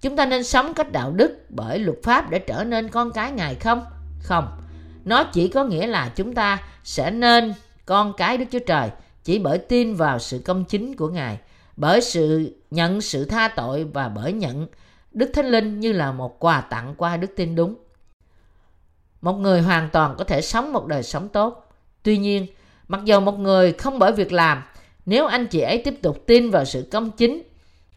Chúng 0.00 0.16
ta 0.16 0.26
nên 0.26 0.44
sống 0.44 0.74
cách 0.74 0.92
đạo 0.92 1.10
đức 1.10 1.44
bởi 1.48 1.78
luật 1.78 1.98
pháp 2.02 2.30
để 2.30 2.38
trở 2.38 2.64
nên 2.64 2.88
con 2.88 3.12
cái 3.12 3.32
Ngài 3.32 3.54
không? 3.54 3.84
Không. 4.22 4.48
Nó 5.04 5.24
chỉ 5.24 5.48
có 5.48 5.64
nghĩa 5.64 5.86
là 5.86 6.10
chúng 6.16 6.34
ta 6.34 6.62
sẽ 6.84 7.10
nên 7.10 7.54
con 7.86 8.12
cái 8.16 8.38
Đức 8.38 8.44
Chúa 8.50 8.58
Trời 8.66 8.90
chỉ 9.24 9.38
bởi 9.38 9.58
tin 9.58 9.94
vào 9.94 10.18
sự 10.18 10.38
công 10.44 10.64
chính 10.64 10.96
của 10.96 11.08
Ngài, 11.08 11.38
bởi 11.76 12.00
sự 12.00 12.56
nhận 12.70 13.00
sự 13.00 13.24
tha 13.24 13.48
tội 13.48 13.84
và 13.84 14.08
bởi 14.08 14.32
nhận 14.32 14.66
Đức 15.12 15.30
Thánh 15.34 15.46
Linh 15.46 15.80
như 15.80 15.92
là 15.92 16.12
một 16.12 16.38
quà 16.38 16.60
tặng 16.60 16.94
qua 16.96 17.16
đức 17.16 17.30
tin 17.36 17.54
đúng. 17.54 17.74
Một 19.20 19.32
người 19.32 19.62
hoàn 19.62 19.88
toàn 19.92 20.14
có 20.18 20.24
thể 20.24 20.40
sống 20.40 20.72
một 20.72 20.86
đời 20.86 21.02
sống 21.02 21.28
tốt. 21.28 21.68
Tuy 22.02 22.18
nhiên, 22.18 22.46
mặc 22.88 23.00
dù 23.04 23.20
một 23.20 23.38
người 23.38 23.72
không 23.72 23.98
bởi 23.98 24.12
việc 24.12 24.32
làm 24.32 24.62
nếu 25.06 25.26
anh 25.26 25.46
chị 25.46 25.60
ấy 25.60 25.78
tiếp 25.78 25.94
tục 26.02 26.26
tin 26.26 26.50
vào 26.50 26.64
sự 26.64 26.88
công 26.90 27.10
chính 27.10 27.42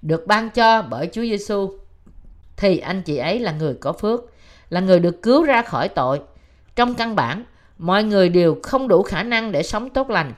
được 0.02 0.28
ban 0.28 0.50
cho 0.50 0.82
bởi 0.82 1.10
Chúa 1.12 1.22
Giêsu 1.22 1.72
thì 2.58 2.78
anh 2.78 3.02
chị 3.02 3.18
ấy 3.18 3.40
là 3.40 3.52
người 3.52 3.74
có 3.74 3.94
phước, 3.94 4.22
là 4.70 4.80
người 4.80 5.00
được 5.00 5.22
cứu 5.22 5.44
ra 5.44 5.62
khỏi 5.62 5.90
tội. 5.90 6.22
Trong 6.76 6.94
căn 6.94 7.16
bản, 7.16 7.44
mọi 7.78 8.04
người 8.04 8.30
đều 8.30 8.58
không 8.64 8.88
đủ 8.88 9.04
khả 9.04 9.24
năng 9.24 9.52
để 9.52 9.64
sống 9.64 9.90
tốt 9.90 10.10
lành. 10.10 10.34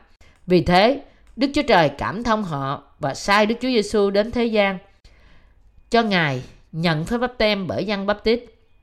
Vì 0.47 0.62
thế, 0.62 1.01
Đức 1.36 1.47
Chúa 1.53 1.62
Trời 1.62 1.89
cảm 1.89 2.23
thông 2.23 2.43
họ 2.43 2.84
và 2.99 3.13
sai 3.13 3.45
Đức 3.45 3.55
Chúa 3.62 3.67
Giêsu 3.67 4.10
đến 4.10 4.31
thế 4.31 4.45
gian 4.45 4.77
cho 5.89 6.01
Ngài 6.01 6.43
nhận 6.71 7.05
phép 7.05 7.17
báp 7.17 7.38
tem 7.38 7.67
bởi 7.67 7.86
dân 7.86 8.05
Báp-tít, 8.05 8.39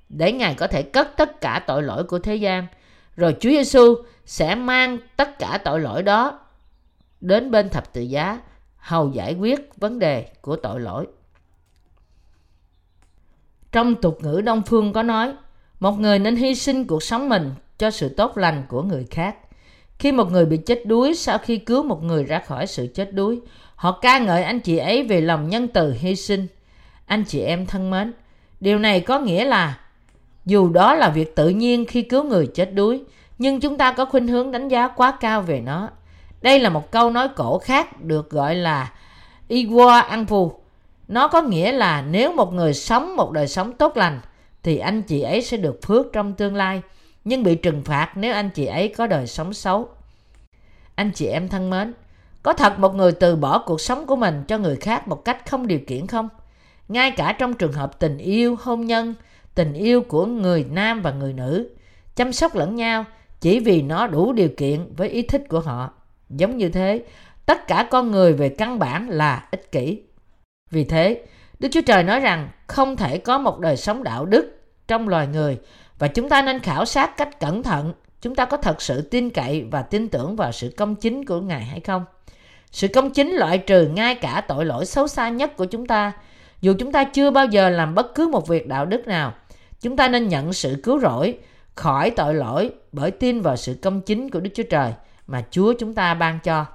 để 0.08 0.32
Ngài 0.32 0.54
có 0.54 0.66
thể 0.66 0.82
cất 0.82 1.16
tất 1.16 1.40
cả 1.40 1.62
tội 1.66 1.82
lỗi 1.82 2.04
của 2.04 2.18
thế 2.18 2.36
gian. 2.36 2.66
Rồi 3.16 3.36
Chúa 3.40 3.50
Giêsu 3.50 3.94
sẽ 4.26 4.54
mang 4.54 4.98
tất 5.16 5.38
cả 5.38 5.58
tội 5.64 5.80
lỗi 5.80 6.02
đó 6.02 6.38
đến 7.20 7.50
bên 7.50 7.70
thập 7.70 7.92
tự 7.92 8.00
giá 8.00 8.40
hầu 8.76 9.10
giải 9.10 9.34
quyết 9.34 9.76
vấn 9.76 9.98
đề 9.98 10.28
của 10.40 10.56
tội 10.56 10.80
lỗi. 10.80 11.06
Trong 13.72 13.94
tục 13.94 14.18
ngữ 14.22 14.40
Đông 14.40 14.62
Phương 14.62 14.92
có 14.92 15.02
nói, 15.02 15.34
một 15.80 15.92
người 15.92 16.18
nên 16.18 16.36
hy 16.36 16.54
sinh 16.54 16.86
cuộc 16.86 17.02
sống 17.02 17.28
mình 17.28 17.50
cho 17.78 17.90
sự 17.90 18.08
tốt 18.08 18.38
lành 18.38 18.62
của 18.68 18.82
người 18.82 19.06
khác. 19.10 19.36
Khi 19.98 20.12
một 20.12 20.32
người 20.32 20.46
bị 20.46 20.56
chết 20.56 20.82
đuối 20.86 21.14
sau 21.14 21.38
khi 21.38 21.58
cứu 21.58 21.82
một 21.82 22.02
người 22.02 22.24
ra 22.24 22.38
khỏi 22.38 22.66
sự 22.66 22.86
chết 22.94 23.14
đuối, 23.14 23.40
họ 23.74 23.98
ca 24.02 24.18
ngợi 24.18 24.42
anh 24.42 24.60
chị 24.60 24.76
ấy 24.76 25.02
về 25.02 25.20
lòng 25.20 25.48
nhân 25.48 25.68
từ 25.68 25.92
hy 25.92 26.16
sinh. 26.16 26.46
Anh 27.06 27.24
chị 27.24 27.40
em 27.40 27.66
thân 27.66 27.90
mến, 27.90 28.12
điều 28.60 28.78
này 28.78 29.00
có 29.00 29.20
nghĩa 29.20 29.44
là 29.44 29.80
dù 30.44 30.68
đó 30.68 30.94
là 30.94 31.10
việc 31.10 31.36
tự 31.36 31.48
nhiên 31.48 31.86
khi 31.86 32.02
cứu 32.02 32.24
người 32.24 32.46
chết 32.54 32.74
đuối, 32.74 33.02
nhưng 33.38 33.60
chúng 33.60 33.78
ta 33.78 33.92
có 33.92 34.04
khuynh 34.04 34.28
hướng 34.28 34.50
đánh 34.50 34.68
giá 34.68 34.88
quá 34.88 35.16
cao 35.20 35.42
về 35.42 35.60
nó. 35.60 35.88
Đây 36.42 36.60
là 36.60 36.70
một 36.70 36.90
câu 36.90 37.10
nói 37.10 37.28
cổ 37.36 37.58
khác 37.58 38.02
được 38.02 38.30
gọi 38.30 38.54
là 38.54 38.92
Igua 39.48 39.88
Anpu. 39.88 40.52
Nó 41.08 41.28
có 41.28 41.42
nghĩa 41.42 41.72
là 41.72 42.02
nếu 42.02 42.32
một 42.32 42.52
người 42.52 42.74
sống 42.74 43.16
một 43.16 43.32
đời 43.32 43.48
sống 43.48 43.72
tốt 43.72 43.96
lành 43.96 44.20
thì 44.62 44.78
anh 44.78 45.02
chị 45.02 45.20
ấy 45.20 45.42
sẽ 45.42 45.56
được 45.56 45.80
phước 45.82 46.06
trong 46.12 46.32
tương 46.32 46.56
lai 46.56 46.82
nhưng 47.24 47.42
bị 47.42 47.54
trừng 47.54 47.82
phạt 47.84 48.12
nếu 48.14 48.34
anh 48.34 48.50
chị 48.50 48.66
ấy 48.66 48.88
có 48.88 49.06
đời 49.06 49.26
sống 49.26 49.54
xấu. 49.54 49.88
Anh 50.94 51.10
chị 51.14 51.26
em 51.26 51.48
thân 51.48 51.70
mến, 51.70 51.94
có 52.42 52.52
thật 52.52 52.78
một 52.78 52.94
người 52.94 53.12
từ 53.12 53.36
bỏ 53.36 53.58
cuộc 53.58 53.80
sống 53.80 54.06
của 54.06 54.16
mình 54.16 54.44
cho 54.48 54.58
người 54.58 54.76
khác 54.76 55.08
một 55.08 55.24
cách 55.24 55.50
không 55.50 55.66
điều 55.66 55.78
kiện 55.86 56.06
không? 56.06 56.28
Ngay 56.88 57.10
cả 57.10 57.32
trong 57.32 57.54
trường 57.54 57.72
hợp 57.72 57.98
tình 57.98 58.18
yêu, 58.18 58.56
hôn 58.62 58.86
nhân, 58.86 59.14
tình 59.54 59.72
yêu 59.72 60.02
của 60.02 60.26
người 60.26 60.66
nam 60.70 61.02
và 61.02 61.10
người 61.10 61.32
nữ, 61.32 61.68
chăm 62.16 62.32
sóc 62.32 62.54
lẫn 62.54 62.76
nhau 62.76 63.04
chỉ 63.40 63.60
vì 63.60 63.82
nó 63.82 64.06
đủ 64.06 64.32
điều 64.32 64.48
kiện 64.56 64.94
với 64.96 65.08
ý 65.08 65.22
thích 65.22 65.44
của 65.48 65.60
họ. 65.60 65.90
Giống 66.30 66.56
như 66.56 66.68
thế, 66.68 67.02
tất 67.46 67.66
cả 67.66 67.88
con 67.90 68.10
người 68.10 68.32
về 68.32 68.48
căn 68.48 68.78
bản 68.78 69.08
là 69.08 69.48
ích 69.50 69.72
kỷ. 69.72 70.02
Vì 70.70 70.84
thế, 70.84 71.22
Đức 71.58 71.68
Chúa 71.72 71.82
Trời 71.86 72.02
nói 72.02 72.20
rằng 72.20 72.48
không 72.66 72.96
thể 72.96 73.18
có 73.18 73.38
một 73.38 73.58
đời 73.58 73.76
sống 73.76 74.02
đạo 74.02 74.26
đức 74.26 74.62
trong 74.88 75.08
loài 75.08 75.26
người 75.26 75.58
và 75.98 76.08
chúng 76.08 76.28
ta 76.28 76.42
nên 76.42 76.58
khảo 76.58 76.84
sát 76.84 77.16
cách 77.16 77.40
cẩn 77.40 77.62
thận 77.62 77.92
chúng 78.20 78.34
ta 78.34 78.44
có 78.44 78.56
thật 78.56 78.82
sự 78.82 79.02
tin 79.02 79.30
cậy 79.30 79.64
và 79.70 79.82
tin 79.82 80.08
tưởng 80.08 80.36
vào 80.36 80.52
sự 80.52 80.74
công 80.76 80.94
chính 80.94 81.24
của 81.24 81.40
Ngài 81.40 81.64
hay 81.64 81.80
không. 81.80 82.04
Sự 82.70 82.88
công 82.88 83.10
chính 83.10 83.32
loại 83.32 83.58
trừ 83.58 83.88
ngay 83.88 84.14
cả 84.14 84.44
tội 84.48 84.64
lỗi 84.64 84.86
xấu 84.86 85.08
xa 85.08 85.28
nhất 85.28 85.56
của 85.56 85.64
chúng 85.64 85.86
ta. 85.86 86.12
Dù 86.60 86.74
chúng 86.78 86.92
ta 86.92 87.04
chưa 87.04 87.30
bao 87.30 87.46
giờ 87.46 87.70
làm 87.70 87.94
bất 87.94 88.14
cứ 88.14 88.28
một 88.28 88.48
việc 88.48 88.66
đạo 88.66 88.86
đức 88.86 89.06
nào, 89.06 89.34
chúng 89.80 89.96
ta 89.96 90.08
nên 90.08 90.28
nhận 90.28 90.52
sự 90.52 90.80
cứu 90.82 91.00
rỗi 91.00 91.38
khỏi 91.74 92.10
tội 92.10 92.34
lỗi 92.34 92.70
bởi 92.92 93.10
tin 93.10 93.40
vào 93.40 93.56
sự 93.56 93.78
công 93.82 94.00
chính 94.00 94.30
của 94.30 94.40
Đức 94.40 94.50
Chúa 94.54 94.62
Trời 94.62 94.92
mà 95.28 95.44
Chúa 95.50 95.72
chúng 95.78 95.94
ta 95.94 96.14
ban 96.14 96.38
cho. 96.40 96.66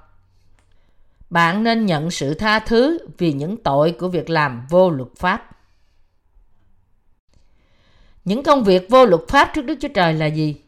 Bạn 1.30 1.64
nên 1.64 1.86
nhận 1.86 2.10
sự 2.10 2.34
tha 2.34 2.58
thứ 2.58 2.98
vì 3.18 3.32
những 3.32 3.56
tội 3.56 3.92
của 3.92 4.08
việc 4.08 4.30
làm 4.30 4.66
vô 4.70 4.90
luật 4.90 5.08
pháp. 5.16 5.50
Những 8.24 8.42
công 8.42 8.64
việc 8.64 8.86
vô 8.90 9.06
luật 9.06 9.22
pháp 9.28 9.50
trước 9.54 9.62
Đức 9.62 9.78
Chúa 9.80 9.88
Trời 9.88 10.12
là 10.12 10.26
gì? 10.26 10.62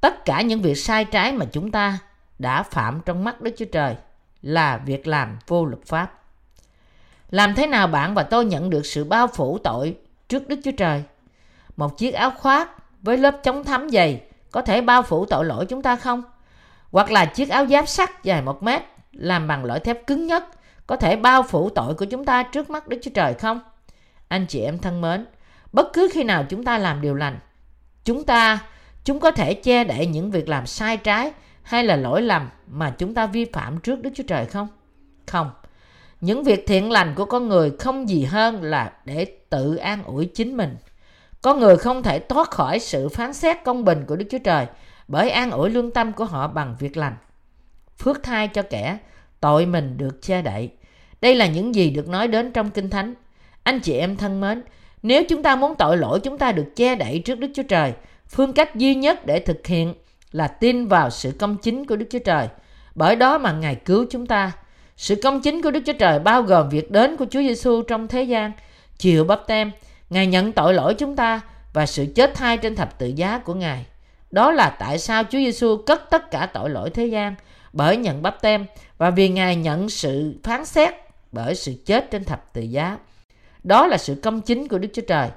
Tất 0.00 0.24
cả 0.24 0.42
những 0.42 0.62
việc 0.62 0.74
sai 0.74 1.04
trái 1.04 1.32
mà 1.32 1.46
chúng 1.52 1.70
ta 1.70 1.98
đã 2.38 2.62
phạm 2.62 3.00
trong 3.06 3.24
mắt 3.24 3.40
Đức 3.40 3.54
Chúa 3.58 3.64
Trời 3.72 3.96
là 4.42 4.76
việc 4.76 5.06
làm 5.06 5.38
vô 5.46 5.64
luật 5.64 5.82
pháp. 5.86 6.22
Làm 7.30 7.54
thế 7.54 7.66
nào 7.66 7.86
bạn 7.86 8.14
và 8.14 8.22
tôi 8.22 8.44
nhận 8.44 8.70
được 8.70 8.86
sự 8.86 9.04
bao 9.04 9.26
phủ 9.26 9.58
tội 9.58 9.96
trước 10.28 10.48
Đức 10.48 10.60
Chúa 10.64 10.72
Trời? 10.76 11.02
Một 11.76 11.98
chiếc 11.98 12.10
áo 12.10 12.30
khoác 12.38 12.70
với 13.02 13.16
lớp 13.16 13.40
chống 13.42 13.64
thấm 13.64 13.90
dày 13.90 14.22
có 14.50 14.62
thể 14.62 14.80
bao 14.80 15.02
phủ 15.02 15.26
tội 15.26 15.44
lỗi 15.44 15.66
chúng 15.66 15.82
ta 15.82 15.96
không? 15.96 16.22
Hoặc 16.92 17.10
là 17.10 17.24
chiếc 17.24 17.48
áo 17.48 17.66
giáp 17.66 17.88
sắt 17.88 18.22
dài 18.22 18.42
một 18.42 18.62
mét 18.62 18.82
làm 19.12 19.48
bằng 19.48 19.64
loại 19.64 19.80
thép 19.80 20.06
cứng 20.06 20.26
nhất 20.26 20.44
có 20.86 20.96
thể 20.96 21.16
bao 21.16 21.42
phủ 21.42 21.70
tội 21.70 21.94
của 21.94 22.04
chúng 22.04 22.24
ta 22.24 22.42
trước 22.42 22.70
mắt 22.70 22.88
Đức 22.88 22.98
Chúa 23.02 23.10
Trời 23.14 23.34
không? 23.34 23.60
Anh 24.28 24.46
chị 24.46 24.60
em 24.60 24.78
thân 24.78 25.00
mến, 25.00 25.26
bất 25.72 25.92
cứ 25.92 26.08
khi 26.12 26.24
nào 26.24 26.44
chúng 26.48 26.64
ta 26.64 26.78
làm 26.78 27.00
điều 27.00 27.14
lành, 27.14 27.38
chúng 28.04 28.24
ta 28.24 28.58
chúng 29.04 29.20
có 29.20 29.30
thể 29.30 29.54
che 29.54 29.84
đậy 29.84 30.06
những 30.06 30.30
việc 30.30 30.48
làm 30.48 30.66
sai 30.66 30.96
trái 30.96 31.32
hay 31.62 31.84
là 31.84 31.96
lỗi 31.96 32.22
lầm 32.22 32.50
mà 32.66 32.90
chúng 32.90 33.14
ta 33.14 33.26
vi 33.26 33.44
phạm 33.44 33.78
trước 33.78 34.02
Đức 34.02 34.10
Chúa 34.14 34.22
Trời 34.22 34.46
không? 34.46 34.68
Không. 35.26 35.50
Những 36.20 36.44
việc 36.44 36.64
thiện 36.66 36.90
lành 36.90 37.14
của 37.14 37.24
con 37.24 37.48
người 37.48 37.72
không 37.78 38.08
gì 38.08 38.24
hơn 38.24 38.62
là 38.62 38.92
để 39.04 39.24
tự 39.50 39.76
an 39.76 40.04
ủi 40.04 40.26
chính 40.26 40.56
mình. 40.56 40.76
Con 41.42 41.60
người 41.60 41.76
không 41.76 42.02
thể 42.02 42.18
thoát 42.18 42.50
khỏi 42.50 42.78
sự 42.78 43.08
phán 43.08 43.32
xét 43.32 43.64
công 43.64 43.84
bình 43.84 44.04
của 44.06 44.16
Đức 44.16 44.26
Chúa 44.30 44.38
Trời 44.38 44.66
bởi 45.08 45.30
an 45.30 45.50
ủi 45.50 45.70
lương 45.70 45.90
tâm 45.90 46.12
của 46.12 46.24
họ 46.24 46.48
bằng 46.48 46.76
việc 46.78 46.96
lành. 46.96 47.16
Phước 47.98 48.22
thai 48.22 48.48
cho 48.48 48.62
kẻ, 48.62 48.98
tội 49.40 49.66
mình 49.66 49.96
được 49.98 50.22
che 50.22 50.42
đậy. 50.42 50.70
Đây 51.20 51.34
là 51.34 51.46
những 51.46 51.74
gì 51.74 51.90
được 51.90 52.08
nói 52.08 52.28
đến 52.28 52.52
trong 52.52 52.70
Kinh 52.70 52.90
Thánh. 52.90 53.14
Anh 53.62 53.80
chị 53.80 53.92
em 53.92 54.16
thân 54.16 54.40
mến, 54.40 54.62
nếu 55.02 55.22
chúng 55.28 55.42
ta 55.42 55.56
muốn 55.56 55.74
tội 55.74 55.96
lỗi 55.96 56.20
chúng 56.20 56.38
ta 56.38 56.52
được 56.52 56.76
che 56.76 56.94
đậy 56.94 57.22
trước 57.24 57.38
Đức 57.38 57.48
Chúa 57.54 57.62
Trời, 57.62 57.92
phương 58.28 58.52
cách 58.52 58.76
duy 58.76 58.94
nhất 58.94 59.26
để 59.26 59.40
thực 59.40 59.66
hiện 59.66 59.94
là 60.32 60.48
tin 60.48 60.86
vào 60.86 61.10
sự 61.10 61.32
công 61.38 61.56
chính 61.56 61.86
của 61.86 61.96
Đức 61.96 62.06
Chúa 62.10 62.18
Trời. 62.18 62.48
Bởi 62.94 63.16
đó 63.16 63.38
mà 63.38 63.52
Ngài 63.52 63.74
cứu 63.74 64.06
chúng 64.10 64.26
ta. 64.26 64.52
Sự 64.96 65.14
công 65.22 65.40
chính 65.40 65.62
của 65.62 65.70
Đức 65.70 65.80
Chúa 65.86 65.92
Trời 65.92 66.18
bao 66.18 66.42
gồm 66.42 66.68
việc 66.68 66.90
đến 66.90 67.16
của 67.16 67.26
Chúa 67.30 67.40
Giêsu 67.40 67.82
trong 67.82 68.08
thế 68.08 68.22
gian, 68.22 68.52
chịu 68.98 69.24
bắp 69.24 69.46
tem, 69.46 69.70
Ngài 70.10 70.26
nhận 70.26 70.52
tội 70.52 70.74
lỗi 70.74 70.94
chúng 70.94 71.16
ta 71.16 71.40
và 71.72 71.86
sự 71.86 72.06
chết 72.14 72.34
thai 72.34 72.56
trên 72.56 72.76
thập 72.76 72.98
tự 72.98 73.06
giá 73.06 73.38
của 73.38 73.54
Ngài. 73.54 73.86
Đó 74.30 74.52
là 74.52 74.70
tại 74.70 74.98
sao 74.98 75.24
Chúa 75.24 75.38
Giêsu 75.38 75.76
cất 75.86 76.10
tất 76.10 76.30
cả 76.30 76.46
tội 76.46 76.70
lỗi 76.70 76.90
thế 76.90 77.06
gian 77.06 77.34
bởi 77.72 77.96
nhận 77.96 78.22
bắp 78.22 78.42
tem 78.42 78.66
và 78.98 79.10
vì 79.10 79.28
Ngài 79.28 79.56
nhận 79.56 79.88
sự 79.88 80.34
phán 80.42 80.64
xét 80.64 80.94
bởi 81.32 81.54
sự 81.54 81.74
chết 81.86 82.10
trên 82.10 82.24
thập 82.24 82.52
tự 82.52 82.62
giá. 82.62 82.98
Đó 83.62 83.86
là 83.86 83.98
sự 83.98 84.14
công 84.22 84.40
chính 84.40 84.68
của 84.68 84.78
Đức 84.78 84.88
Chúa 84.92 85.02
Trời. 85.08 85.28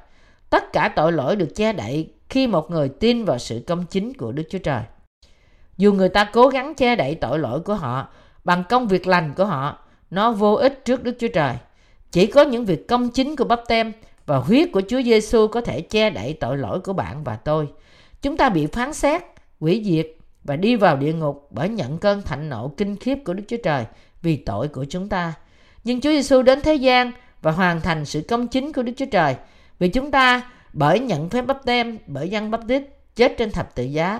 Tất 0.50 0.74
cả 0.74 0.94
tội 0.96 1.12
lỗi 1.12 1.36
được 1.36 1.56
che 1.56 1.74
đậy 1.74 2.14
khi 2.30 2.48
một 2.48 2.72
người 2.72 2.90
tin 2.90 3.26
vào 3.26 3.38
sự 3.38 3.64
công 3.68 3.86
chính 3.86 4.14
của 4.14 4.32
Đức 4.32 4.44
Chúa 4.50 4.58
Trời. 4.58 4.82
Dù 5.78 5.94
người 5.94 6.10
ta 6.10 6.24
cố 6.34 6.48
gắng 6.48 6.76
che 6.76 6.96
đậy 6.96 7.16
tội 7.16 7.40
lỗi 7.40 7.60
của 7.60 7.74
họ 7.74 8.08
bằng 8.44 8.64
công 8.70 8.88
việc 8.88 9.08
lành 9.08 9.34
của 9.34 9.46
họ, 9.46 9.78
nó 10.10 10.32
vô 10.32 10.54
ích 10.54 10.86
trước 10.86 11.04
Đức 11.04 11.16
Chúa 11.20 11.28
Trời. 11.28 11.56
Chỉ 12.12 12.28
có 12.28 12.42
những 12.42 12.66
việc 12.66 12.88
công 12.88 13.10
chính 13.10 13.36
của 13.36 13.44
bắp 13.44 13.62
tem 13.68 13.92
và 14.26 14.38
huyết 14.38 14.70
của 14.74 14.82
Chúa 14.88 15.02
Giêsu 15.02 15.48
có 15.48 15.62
thể 15.62 15.82
che 15.82 16.10
đậy 16.10 16.38
tội 16.40 16.58
lỗi 16.58 16.80
của 16.80 16.94
bạn 16.94 17.24
và 17.24 17.36
tôi. 17.36 17.68
Chúng 18.22 18.38
ta 18.38 18.50
bị 18.50 18.68
phán 18.68 18.94
xét, 18.94 19.22
quỷ 19.60 19.84
diệt 19.86 20.08
và 20.44 20.56
đi 20.56 20.76
vào 20.76 20.98
địa 20.98 21.14
ngục 21.14 21.48
bởi 21.52 21.70
nhận 21.70 21.98
cơn 21.98 22.22
thạnh 22.22 22.50
nộ 22.50 22.74
kinh 22.78 22.98
khiếp 22.98 23.16
của 23.26 23.34
Đức 23.34 23.44
Chúa 23.48 23.58
Trời 23.64 23.86
vì 24.22 24.36
tội 24.38 24.68
của 24.68 24.86
chúng 24.90 25.10
ta. 25.10 25.34
Nhưng 25.84 26.02
Chúa 26.02 26.10
Giêsu 26.10 26.42
đến 26.42 26.62
thế 26.62 26.76
gian 26.76 27.12
và 27.42 27.52
hoàn 27.52 27.82
thành 27.82 28.06
sự 28.06 28.22
công 28.28 28.48
chính 28.48 28.74
của 28.74 28.84
Đức 28.84 28.94
Chúa 28.98 29.06
Trời 29.12 29.36
vì 29.80 29.90
chúng 29.90 30.12
ta 30.12 30.52
bởi 30.74 31.00
nhận 31.00 31.30
phép 31.30 31.42
bắp 31.42 31.66
tem 31.66 31.98
bởi 32.08 32.30
dân 32.30 32.52
bắp 32.52 32.62
tít 32.68 32.84
chết 33.16 33.36
trên 33.38 33.52
thập 33.52 33.76
tự 33.76 33.84
giá. 33.84 34.20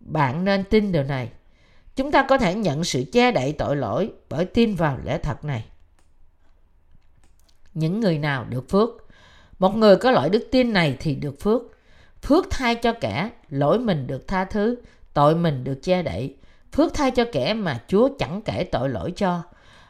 Bạn 0.00 0.44
nên 0.44 0.64
tin 0.64 0.92
điều 0.92 1.02
này. 1.02 1.30
Chúng 1.96 2.12
ta 2.12 2.22
có 2.28 2.38
thể 2.38 2.54
nhận 2.54 2.84
sự 2.84 3.04
che 3.12 3.32
đậy 3.32 3.52
tội 3.52 3.76
lỗi 3.76 4.12
bởi 4.28 4.44
tin 4.44 4.74
vào 4.74 4.98
lẽ 5.04 5.18
thật 5.18 5.44
này. 5.44 5.64
Những 7.74 8.00
người 8.00 8.18
nào 8.18 8.44
được 8.44 8.68
phước? 8.68 8.90
Một 9.58 9.76
người 9.76 9.96
có 9.96 10.10
loại 10.10 10.30
đức 10.30 10.48
tin 10.50 10.72
này 10.72 10.96
thì 11.00 11.14
được 11.14 11.40
phước. 11.40 11.62
Phước 12.24 12.50
thay 12.50 12.74
cho 12.74 12.92
kẻ, 12.92 13.30
lỗi 13.50 13.78
mình 13.78 14.06
được 14.06 14.28
tha 14.28 14.44
thứ, 14.44 14.76
tội 15.14 15.34
mình 15.34 15.64
được 15.64 15.82
che 15.82 16.02
đậy. 16.02 16.36
Phước 16.72 16.94
thay 16.94 17.10
cho 17.10 17.24
kẻ 17.32 17.54
mà 17.54 17.80
Chúa 17.88 18.08
chẳng 18.18 18.42
kể 18.42 18.64
tội 18.64 18.88
lỗi 18.88 19.12
cho. 19.16 19.42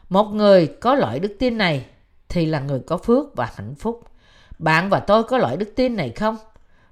Một 0.09 0.23
người 0.23 0.67
có 0.67 0.95
loại 0.95 1.19
đức 1.19 1.35
tin 1.39 1.57
này 1.57 1.85
thì 2.29 2.45
là 2.45 2.59
người 2.59 2.79
có 2.79 2.97
phước 2.97 3.35
và 3.35 3.49
hạnh 3.55 3.75
phúc. 3.75 4.03
Bạn 4.59 4.89
và 4.89 4.99
tôi 4.99 5.23
có 5.23 5.37
loại 5.37 5.57
đức 5.57 5.73
tin 5.75 5.95
này 5.95 6.09
không? 6.09 6.37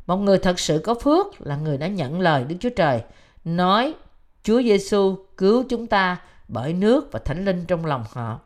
Một 0.08 0.18
người 0.18 0.38
thật 0.38 0.60
sự 0.60 0.80
có 0.84 0.94
phước 0.94 1.42
là 1.48 1.56
người 1.56 1.78
đã 1.78 1.88
nhận 1.88 2.20
lời 2.20 2.44
Đức 2.44 2.56
Chúa 2.60 2.70
Trời, 2.70 3.02
nói 3.46 3.94
Chúa 4.44 4.62
Giêsu 4.62 5.16
cứu 5.38 5.64
chúng 5.70 5.88
ta 5.88 6.18
bởi 6.48 6.74
nước 6.74 7.12
và 7.12 7.20
Thánh 7.20 7.46
Linh 7.46 7.66
trong 7.66 7.86
lòng 7.86 8.04
họ. 8.12 8.40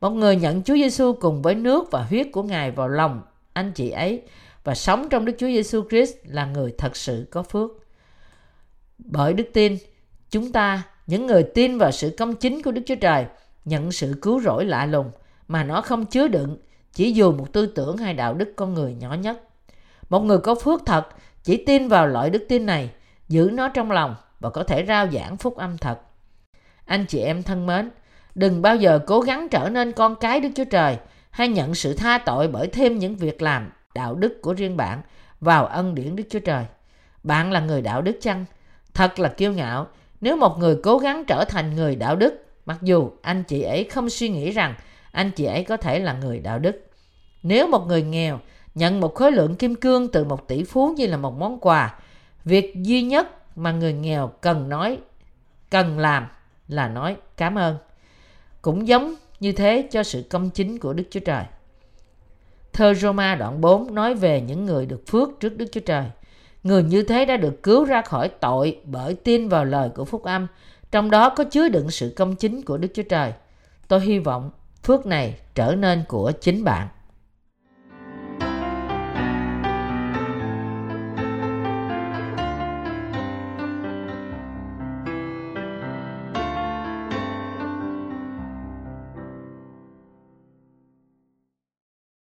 Một 0.00 0.10
người 0.10 0.36
nhận 0.36 0.62
Chúa 0.62 0.74
Giêsu 0.74 1.12
cùng 1.12 1.42
với 1.42 1.54
nước 1.54 1.90
và 1.90 2.02
huyết 2.02 2.26
của 2.32 2.42
Ngài 2.42 2.70
vào 2.70 2.88
lòng 2.88 3.22
anh 3.52 3.72
chị 3.72 3.90
ấy 3.90 4.22
và 4.64 4.74
sống 4.74 5.08
trong 5.08 5.24
Đức 5.24 5.32
Chúa 5.38 5.46
Giêsu 5.46 5.84
Christ 5.88 6.14
là 6.24 6.46
người 6.46 6.74
thật 6.78 6.96
sự 6.96 7.26
có 7.30 7.42
phước. 7.42 7.70
Bởi 8.98 9.34
đức 9.34 9.46
tin, 9.52 9.76
chúng 10.30 10.52
ta 10.52 10.82
Những 11.10 11.26
người 11.26 11.42
tin 11.42 11.78
vào 11.78 11.90
sự 11.90 12.14
công 12.18 12.34
chính 12.34 12.62
của 12.62 12.72
Đức 12.72 12.82
Chúa 12.86 12.94
Trời 12.94 13.26
nhận 13.64 13.92
sự 13.92 14.14
cứu 14.22 14.40
rỗi 14.40 14.64
lạ 14.64 14.86
lùng 14.86 15.10
mà 15.48 15.64
nó 15.64 15.80
không 15.80 16.06
chứa 16.06 16.28
đựng 16.28 16.56
chỉ 16.92 17.12
dù 17.12 17.32
một 17.32 17.52
tư 17.52 17.66
tưởng 17.66 17.96
hay 17.96 18.14
đạo 18.14 18.34
đức 18.34 18.52
con 18.56 18.74
người 18.74 18.94
nhỏ 18.94 19.14
nhất. 19.14 19.42
Một 20.10 20.20
người 20.20 20.38
có 20.38 20.54
phước 20.54 20.86
thật 20.86 21.06
chỉ 21.42 21.64
tin 21.64 21.88
vào 21.88 22.06
loại 22.06 22.30
đức 22.30 22.44
tin 22.48 22.66
này, 22.66 22.90
giữ 23.28 23.50
nó 23.52 23.68
trong 23.68 23.90
lòng 23.90 24.14
và 24.40 24.50
có 24.50 24.62
thể 24.62 24.84
rao 24.88 25.10
giảng 25.10 25.36
phúc 25.36 25.56
âm 25.56 25.78
thật. 25.78 25.98
Anh 26.84 27.06
chị 27.06 27.18
em 27.20 27.42
thân 27.42 27.66
mến, 27.66 27.90
đừng 28.34 28.62
bao 28.62 28.76
giờ 28.76 28.98
cố 29.06 29.20
gắng 29.20 29.48
trở 29.48 29.68
nên 29.68 29.92
con 29.92 30.16
cái 30.16 30.40
Đức 30.40 30.48
Chúa 30.56 30.64
Trời 30.64 30.96
hay 31.30 31.48
nhận 31.48 31.74
sự 31.74 31.94
tha 31.94 32.18
tội 32.18 32.48
bởi 32.48 32.66
thêm 32.66 32.98
những 32.98 33.16
việc 33.16 33.42
làm 33.42 33.70
đạo 33.94 34.14
đức 34.14 34.42
của 34.42 34.54
riêng 34.54 34.76
bạn 34.76 35.02
vào 35.40 35.66
ân 35.66 35.94
điển 35.94 36.16
Đức 36.16 36.24
Chúa 36.30 36.40
Trời. 36.40 36.64
Bạn 37.22 37.52
là 37.52 37.60
người 37.60 37.82
đạo 37.82 38.02
đức 38.02 38.18
chăng? 38.20 38.44
Thật 38.94 39.18
là 39.18 39.28
kiêu 39.28 39.52
ngạo 39.52 39.86
nếu 40.20 40.36
một 40.36 40.58
người 40.58 40.76
cố 40.82 40.98
gắng 40.98 41.24
trở 41.24 41.44
thành 41.44 41.76
người 41.76 41.96
đạo 41.96 42.16
đức 42.16 42.46
mặc 42.66 42.78
dù 42.82 43.10
anh 43.22 43.42
chị 43.42 43.62
ấy 43.62 43.84
không 43.84 44.10
suy 44.10 44.28
nghĩ 44.28 44.50
rằng 44.50 44.74
anh 45.12 45.30
chị 45.30 45.44
ấy 45.44 45.64
có 45.64 45.76
thể 45.76 45.98
là 45.98 46.12
người 46.12 46.38
đạo 46.38 46.58
đức. 46.58 46.90
Nếu 47.42 47.66
một 47.66 47.86
người 47.86 48.02
nghèo 48.02 48.40
nhận 48.74 49.00
một 49.00 49.14
khối 49.14 49.32
lượng 49.32 49.56
kim 49.56 49.74
cương 49.74 50.08
từ 50.08 50.24
một 50.24 50.48
tỷ 50.48 50.64
phú 50.64 50.94
như 50.96 51.06
là 51.06 51.16
một 51.16 51.38
món 51.38 51.60
quà, 51.60 51.94
việc 52.44 52.74
duy 52.76 53.02
nhất 53.02 53.56
mà 53.56 53.72
người 53.72 53.92
nghèo 53.92 54.32
cần 54.40 54.68
nói, 54.68 54.98
cần 55.70 55.98
làm 55.98 56.26
là 56.68 56.88
nói 56.88 57.16
cảm 57.36 57.58
ơn. 57.58 57.76
Cũng 58.62 58.88
giống 58.88 59.14
như 59.40 59.52
thế 59.52 59.88
cho 59.90 60.02
sự 60.02 60.24
công 60.30 60.50
chính 60.50 60.78
của 60.78 60.92
Đức 60.92 61.04
Chúa 61.10 61.20
Trời. 61.20 61.44
Thơ 62.72 62.94
Roma 62.94 63.34
đoạn 63.34 63.60
4 63.60 63.94
nói 63.94 64.14
về 64.14 64.40
những 64.40 64.66
người 64.66 64.86
được 64.86 65.02
phước 65.06 65.28
trước 65.40 65.56
Đức 65.56 65.66
Chúa 65.72 65.80
Trời. 65.80 66.04
Người 66.62 66.82
như 66.82 67.02
thế 67.02 67.24
đã 67.24 67.36
được 67.36 67.62
cứu 67.62 67.84
ra 67.84 68.02
khỏi 68.02 68.28
tội 68.28 68.80
bởi 68.84 69.14
tin 69.14 69.48
vào 69.48 69.64
lời 69.64 69.90
của 69.94 70.04
Phúc 70.04 70.22
Âm, 70.24 70.46
trong 70.90 71.10
đó 71.10 71.30
có 71.30 71.44
chứa 71.44 71.68
đựng 71.68 71.90
sự 71.90 72.12
công 72.16 72.36
chính 72.36 72.62
của 72.62 72.76
Đức 72.76 72.88
Chúa 72.94 73.02
Trời. 73.02 73.32
Tôi 73.88 74.00
hy 74.00 74.18
vọng 74.18 74.50
phước 74.82 75.06
này 75.06 75.34
trở 75.54 75.74
nên 75.74 76.02
của 76.08 76.32
chính 76.40 76.64
bạn. 76.64 76.88